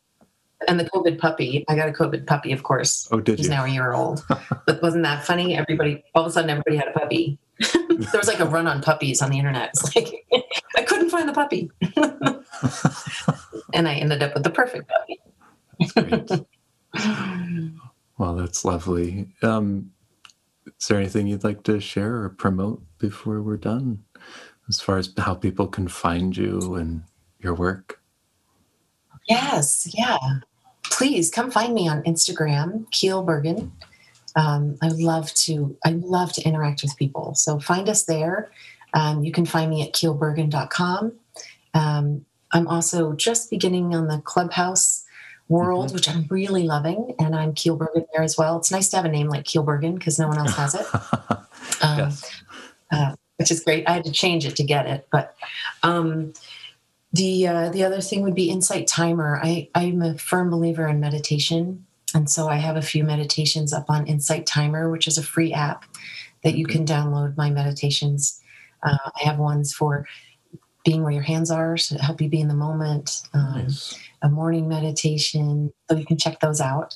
and 0.67 0.79
the 0.79 0.85
COVID 0.85 1.19
puppy. 1.19 1.65
I 1.67 1.75
got 1.75 1.89
a 1.89 1.91
COVID 1.91 2.27
puppy, 2.27 2.51
of 2.51 2.63
course. 2.63 3.07
Oh, 3.11 3.19
did 3.19 3.37
He's 3.37 3.47
you? 3.47 3.53
now 3.53 3.65
a 3.65 3.69
year 3.69 3.93
old. 3.93 4.25
but 4.65 4.81
wasn't 4.81 5.03
that 5.03 5.25
funny? 5.25 5.55
Everybody, 5.57 6.03
all 6.13 6.23
of 6.23 6.29
a 6.29 6.31
sudden, 6.31 6.49
everybody 6.49 6.77
had 6.77 6.87
a 6.87 6.91
puppy. 6.91 7.37
there 7.89 8.19
was 8.19 8.27
like 8.27 8.39
a 8.39 8.45
run 8.45 8.67
on 8.67 8.81
puppies 8.81 9.21
on 9.21 9.29
the 9.29 9.37
internet. 9.37 9.69
It's 9.73 9.95
like 9.95 10.25
I 10.75 10.81
couldn't 10.83 11.09
find 11.09 11.29
the 11.29 11.33
puppy, 11.33 11.69
and 13.73 13.87
I 13.87 13.95
ended 13.95 14.23
up 14.23 14.33
with 14.33 14.43
the 14.43 14.49
perfect 14.49 14.89
puppy. 14.89 15.21
That's 15.79 15.93
great. 15.93 17.73
Well, 18.17 18.35
that's 18.35 18.63
lovely. 18.63 19.27
Um, 19.41 19.91
Is 20.79 20.87
there 20.87 20.97
anything 20.99 21.27
you'd 21.27 21.43
like 21.43 21.63
to 21.63 21.79
share 21.79 22.23
or 22.23 22.29
promote 22.29 22.81
before 22.99 23.41
we're 23.41 23.57
done 23.57 24.03
as 24.69 24.79
far 24.79 24.97
as 24.97 25.11
how 25.17 25.33
people 25.33 25.67
can 25.67 25.87
find 25.87 26.35
you 26.37 26.75
and 26.75 27.03
your 27.39 27.53
work? 27.53 27.99
Yes, 29.27 29.89
yeah. 29.93 30.17
Please 30.83 31.31
come 31.31 31.49
find 31.49 31.73
me 31.73 31.87
on 31.87 32.03
Instagram, 32.03 32.89
Keele 32.91 33.25
Burgin. 33.25 33.71
Um, 34.35 34.77
I 34.81 34.87
love 34.87 35.33
to 35.35 35.77
I 35.85 35.91
love 35.91 36.33
to 36.33 36.41
interact 36.41 36.83
with 36.83 36.95
people. 36.97 37.35
So 37.35 37.59
find 37.59 37.87
us 37.89 38.03
there. 38.03 38.51
Um, 38.93 39.23
you 39.23 39.31
can 39.31 39.45
find 39.45 39.69
me 39.69 39.81
at 39.83 39.93
keeleburgin.com. 39.93 41.13
Um, 41.73 42.25
I'm 42.51 42.67
also 42.67 43.13
just 43.13 43.49
beginning 43.49 43.95
on 43.95 44.07
the 44.07 44.19
Clubhouse 44.19 45.03
world, 45.49 45.87
mm-hmm. 45.87 45.95
which 45.95 46.09
I'm 46.09 46.25
really 46.29 46.63
loving, 46.63 47.15
and 47.19 47.35
I'm 47.35 47.53
Keele 47.53 47.77
Burgin 47.77 48.05
there 48.13 48.23
as 48.23 48.37
well. 48.37 48.57
It's 48.57 48.71
nice 48.71 48.89
to 48.89 48.97
have 48.97 49.05
a 49.05 49.09
name 49.09 49.27
like 49.27 49.45
Keele 49.45 49.63
Burgin 49.63 49.95
because 49.95 50.19
no 50.19 50.27
one 50.27 50.37
else 50.37 50.55
has 50.55 50.75
it. 50.75 50.85
Um, 51.81 51.97
yes. 51.97 52.41
Uh, 52.91 53.15
which 53.37 53.51
is 53.51 53.61
great. 53.61 53.87
I 53.87 53.93
had 53.93 54.03
to 54.03 54.11
change 54.11 54.45
it 54.45 54.55
to 54.57 54.63
get 54.63 54.85
it, 54.85 55.07
but 55.11 55.35
um, 55.81 56.33
the 57.13 57.47
uh, 57.47 57.69
the 57.69 57.83
other 57.83 57.99
thing 58.01 58.21
would 58.21 58.35
be 58.35 58.49
Insight 58.49 58.87
Timer. 58.87 59.39
I 59.41 59.69
I'm 59.73 60.01
a 60.01 60.17
firm 60.17 60.49
believer 60.49 60.87
in 60.87 60.99
meditation, 60.99 61.85
and 62.13 62.29
so 62.29 62.47
I 62.47 62.55
have 62.55 62.75
a 62.75 62.81
few 62.81 63.03
meditations 63.03 63.73
up 63.73 63.89
on 63.89 64.07
Insight 64.07 64.45
Timer, 64.45 64.89
which 64.89 65.07
is 65.07 65.17
a 65.17 65.23
free 65.23 65.53
app 65.53 65.85
that 66.43 66.55
you 66.55 66.65
can 66.65 66.85
download 66.85 67.37
my 67.37 67.49
meditations. 67.49 68.41
Uh, 68.83 68.97
I 69.05 69.23
have 69.23 69.39
ones 69.39 69.73
for 69.73 70.05
being 70.83 71.03
where 71.03 71.11
your 71.11 71.23
hands 71.23 71.49
are, 71.49 71.77
so 71.77 71.97
help 71.97 72.21
you 72.21 72.29
be 72.29 72.41
in 72.41 72.49
the 72.49 72.53
moment. 72.53 73.21
Um, 73.33 73.63
nice. 73.63 73.97
A 74.21 74.29
morning 74.29 74.67
meditation, 74.67 75.73
so 75.89 75.97
you 75.97 76.05
can 76.05 76.17
check 76.17 76.39
those 76.39 76.61
out. 76.61 76.95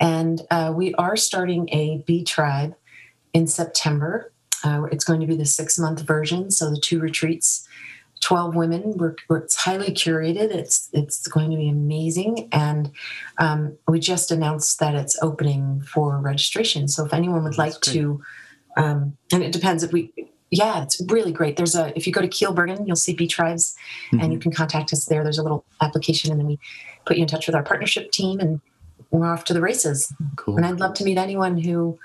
And 0.00 0.42
uh, 0.50 0.72
we 0.74 0.94
are 0.94 1.16
starting 1.16 1.68
a 1.70 2.02
bee 2.06 2.24
tribe 2.24 2.74
in 3.32 3.46
September. 3.46 4.32
Uh, 4.62 4.84
it's 4.90 5.04
going 5.04 5.20
to 5.20 5.26
be 5.26 5.36
the 5.36 5.44
six 5.44 5.78
month 5.78 6.00
version, 6.00 6.50
so 6.50 6.70
the 6.70 6.80
two 6.80 7.00
retreats 7.00 7.68
12 8.24 8.56
women. 8.56 8.96
We're, 8.96 9.14
we're, 9.28 9.38
it's 9.38 9.54
highly 9.54 9.88
curated. 9.88 10.50
It's 10.50 10.88
it's 10.92 11.26
going 11.28 11.50
to 11.50 11.56
be 11.58 11.68
amazing, 11.68 12.48
and 12.52 12.90
um, 13.38 13.76
we 13.86 14.00
just 14.00 14.30
announced 14.30 14.80
that 14.80 14.94
it's 14.94 15.18
opening 15.22 15.82
for 15.82 16.18
registration. 16.18 16.88
So 16.88 17.04
if 17.04 17.12
anyone 17.12 17.44
would 17.44 17.58
like 17.58 17.78
to, 17.82 18.22
um, 18.78 19.16
and 19.30 19.42
it 19.42 19.52
depends 19.52 19.82
if 19.82 19.92
we. 19.92 20.12
Yeah, 20.50 20.84
it's 20.84 21.02
really 21.08 21.32
great. 21.32 21.56
There's 21.56 21.74
a 21.74 21.92
if 21.96 22.06
you 22.06 22.12
go 22.12 22.22
to 22.22 22.28
Keele 22.28 22.54
Burgin, 22.54 22.86
you'll 22.86 22.96
see 22.96 23.12
Bee 23.12 23.26
Tribes, 23.26 23.76
mm-hmm. 24.06 24.20
and 24.20 24.32
you 24.32 24.38
can 24.38 24.52
contact 24.52 24.92
us 24.92 25.04
there. 25.04 25.22
There's 25.22 25.38
a 25.38 25.42
little 25.42 25.64
application, 25.82 26.30
and 26.30 26.40
then 26.40 26.46
we 26.46 26.58
put 27.04 27.18
you 27.18 27.22
in 27.22 27.28
touch 27.28 27.46
with 27.46 27.54
our 27.54 27.62
partnership 27.62 28.10
team, 28.10 28.40
and 28.40 28.60
we're 29.10 29.26
off 29.26 29.44
to 29.44 29.54
the 29.54 29.60
races. 29.60 30.14
Cool. 30.36 30.56
And 30.56 30.64
I'd 30.64 30.80
love 30.80 30.94
to 30.94 31.04
meet 31.04 31.18
anyone 31.18 31.58
who 31.58 31.98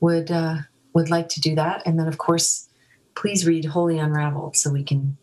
would 0.00 0.30
uh, 0.30 0.58
would 0.94 1.10
like 1.10 1.28
to 1.30 1.40
do 1.40 1.54
that. 1.56 1.82
And 1.84 1.98
then, 1.98 2.08
of 2.08 2.16
course, 2.16 2.68
please 3.14 3.46
read 3.46 3.66
Wholly 3.66 3.98
Unraveled 3.98 4.56
so 4.56 4.70
we 4.70 4.84
can 4.84 5.18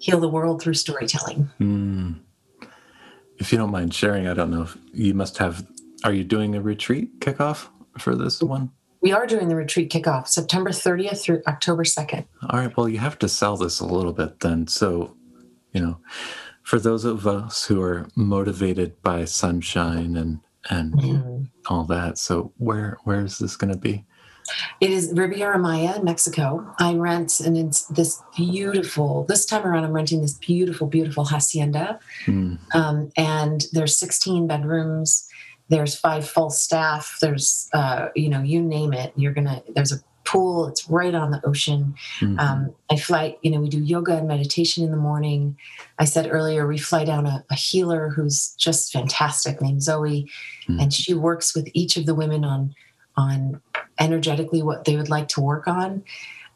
heal 0.00 0.18
the 0.18 0.28
world 0.28 0.60
through 0.60 0.74
storytelling. 0.74 1.48
Mm. 1.60 2.20
If 3.38 3.52
you 3.52 3.58
don't 3.58 3.70
mind 3.70 3.94
sharing, 3.94 4.26
I 4.26 4.34
don't 4.34 4.50
know 4.50 4.62
if 4.62 4.76
you 4.92 5.14
must 5.14 5.38
have. 5.38 5.66
Are 6.02 6.12
you 6.12 6.24
doing 6.24 6.54
a 6.54 6.60
retreat 6.60 7.20
kickoff 7.20 7.68
for 7.98 8.16
this 8.16 8.42
one? 8.42 8.72
We 9.02 9.12
are 9.12 9.26
doing 9.26 9.48
the 9.48 9.56
retreat 9.56 9.90
kickoff 9.90 10.28
September 10.28 10.70
30th 10.70 11.22
through 11.22 11.42
October 11.46 11.84
2nd. 11.84 12.26
All 12.48 12.58
right. 12.58 12.74
Well, 12.76 12.88
you 12.88 12.98
have 12.98 13.18
to 13.20 13.28
sell 13.28 13.56
this 13.56 13.80
a 13.80 13.86
little 13.86 14.12
bit 14.12 14.40
then. 14.40 14.66
So, 14.66 15.14
you 15.72 15.80
know, 15.80 16.00
for 16.62 16.78
those 16.78 17.04
of 17.04 17.26
us 17.26 17.64
who 17.66 17.80
are 17.82 18.08
motivated 18.14 19.00
by 19.02 19.24
sunshine 19.24 20.16
and 20.16 20.40
and 20.68 20.92
mm-hmm. 20.92 21.44
all 21.72 21.84
that, 21.84 22.18
so 22.18 22.52
where 22.56 22.98
where 23.04 23.24
is 23.24 23.38
this 23.38 23.56
going 23.56 23.72
to 23.72 23.78
be? 23.78 24.04
It 24.80 24.90
is 24.90 25.12
Riviera 25.14 25.58
Maya 25.58 25.96
in 25.96 26.04
Mexico. 26.04 26.74
I 26.78 26.94
rent 26.94 27.40
and 27.40 27.56
it's 27.56 27.86
this 27.86 28.22
beautiful. 28.36 29.24
This 29.24 29.46
time 29.46 29.66
around, 29.66 29.84
I'm 29.84 29.92
renting 29.92 30.22
this 30.22 30.34
beautiful, 30.34 30.86
beautiful 30.86 31.24
hacienda, 31.24 31.98
mm. 32.26 32.58
um, 32.74 33.12
and 33.16 33.64
there's 33.72 33.96
16 33.98 34.46
bedrooms. 34.46 35.28
There's 35.68 35.96
five 35.96 36.28
full 36.28 36.50
staff. 36.50 37.18
There's, 37.20 37.68
uh, 37.72 38.08
you 38.16 38.28
know, 38.28 38.42
you 38.42 38.60
name 38.60 38.92
it. 38.92 39.12
You're 39.16 39.32
gonna. 39.32 39.62
There's 39.74 39.92
a 39.92 40.00
pool. 40.24 40.66
It's 40.66 40.88
right 40.88 41.14
on 41.14 41.30
the 41.30 41.44
ocean. 41.46 41.94
Mm-hmm. 42.20 42.38
Um, 42.38 42.74
I 42.90 42.96
fly. 42.96 43.36
You 43.42 43.50
know, 43.52 43.60
we 43.60 43.68
do 43.68 43.82
yoga 43.82 44.16
and 44.16 44.28
meditation 44.28 44.84
in 44.84 44.90
the 44.90 44.96
morning. 44.96 45.56
I 45.98 46.04
said 46.04 46.28
earlier 46.30 46.66
we 46.66 46.78
fly 46.78 47.04
down 47.04 47.26
a, 47.26 47.44
a 47.50 47.54
healer 47.54 48.08
who's 48.08 48.54
just 48.58 48.92
fantastic, 48.92 49.60
named 49.60 49.82
Zoe, 49.82 50.30
mm-hmm. 50.68 50.80
and 50.80 50.92
she 50.92 51.14
works 51.14 51.54
with 51.54 51.68
each 51.72 51.96
of 51.96 52.06
the 52.06 52.14
women 52.14 52.44
on 52.44 52.74
on 53.16 53.60
energetically 53.98 54.62
what 54.62 54.84
they 54.84 54.96
would 54.96 55.10
like 55.10 55.28
to 55.28 55.40
work 55.40 55.68
on. 55.68 56.04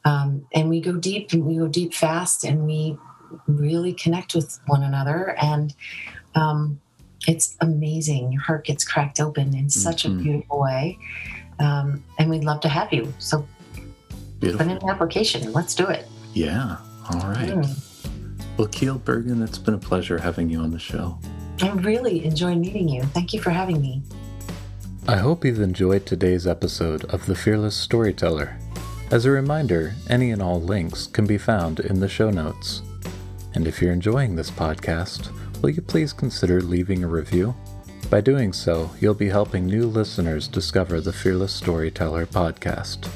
Um, 0.05 0.47
and 0.53 0.69
we 0.69 0.81
go 0.81 0.97
deep 0.97 1.33
and 1.33 1.45
we 1.45 1.57
go 1.57 1.67
deep 1.67 1.95
fast 1.95 2.45
and 2.45 2.67
we 2.67 2.99
really 3.47 3.93
connect 3.93 4.35
with 4.35 4.59
one 4.67 4.83
another. 4.83 5.37
And 5.41 5.75
um, 6.35 6.81
it's 7.27 7.57
amazing. 7.61 8.33
Your 8.33 8.43
heart 8.43 8.67
gets 8.67 8.85
cracked 8.85 9.21
open 9.21 9.57
in 9.57 9.71
such 9.71 10.05
mm-hmm. 10.05 10.19
a 10.19 10.23
beautiful 10.23 10.61
way. 10.61 10.99
Um, 11.59 12.05
and 12.19 12.29
we'd 12.31 12.45
love 12.45 12.61
to 12.63 12.69
have 12.69 12.93
you. 12.93 13.13
So 13.19 13.47
Beautiful. 14.41 14.67
put 14.67 14.73
in 14.73 14.83
an 14.83 14.89
application. 14.89 15.53
Let's 15.53 15.75
do 15.75 15.87
it. 15.87 16.07
Yeah. 16.35 16.79
All 17.11 17.29
right. 17.29 17.51
Mm. 17.51 17.81
Well, 18.57 18.69
Keele 18.69 18.99
Burgin, 18.99 19.43
it's 19.43 19.59
been 19.59 19.75
a 19.75 19.79
pleasure 19.79 20.19
having 20.19 20.51
you 20.51 20.61
on 20.61 20.71
the 20.71 20.79
show. 20.79 21.19
I 21.63 21.71
really 21.71 22.25
enjoyed 22.25 22.59
meeting 22.59 22.89
you. 22.89 23.03
Thank 23.03 23.33
you 23.33 23.41
for 23.41 23.51
having 23.51 23.81
me. 23.81 24.03
I 25.07 25.17
hope 25.17 25.45
you've 25.45 25.61
enjoyed 25.61 26.07
today's 26.07 26.47
episode 26.47 27.05
of 27.13 27.27
The 27.27 27.35
Fearless 27.35 27.77
Storyteller. 27.77 28.57
As 29.11 29.27
a 29.27 29.31
reminder, 29.31 29.95
any 30.09 30.31
and 30.31 30.41
all 30.41 30.63
links 30.63 31.07
can 31.07 31.27
be 31.27 31.37
found 31.37 31.81
in 31.81 32.01
the 32.01 32.09
show 32.09 32.31
notes. 32.31 32.81
And 33.55 33.69
if 33.69 33.83
you're 33.83 33.93
enjoying 33.93 34.35
this 34.35 34.51
podcast, 34.51 35.29
will 35.61 35.69
you 35.69 35.83
please 35.83 36.15
consider 36.15 36.63
leaving 36.63 37.05
a 37.05 37.07
review? 37.07 37.55
By 38.09 38.23
doing 38.23 38.55
so, 38.55 38.91
you'll 38.99 39.13
be 39.13 39.29
helping 39.29 39.67
new 39.67 39.89
listeners 39.89 40.49
discover 40.49 41.03
the 41.03 41.13
Fearless 41.13 41.53
Storyteller 41.53 42.25
podcast. 42.25 43.07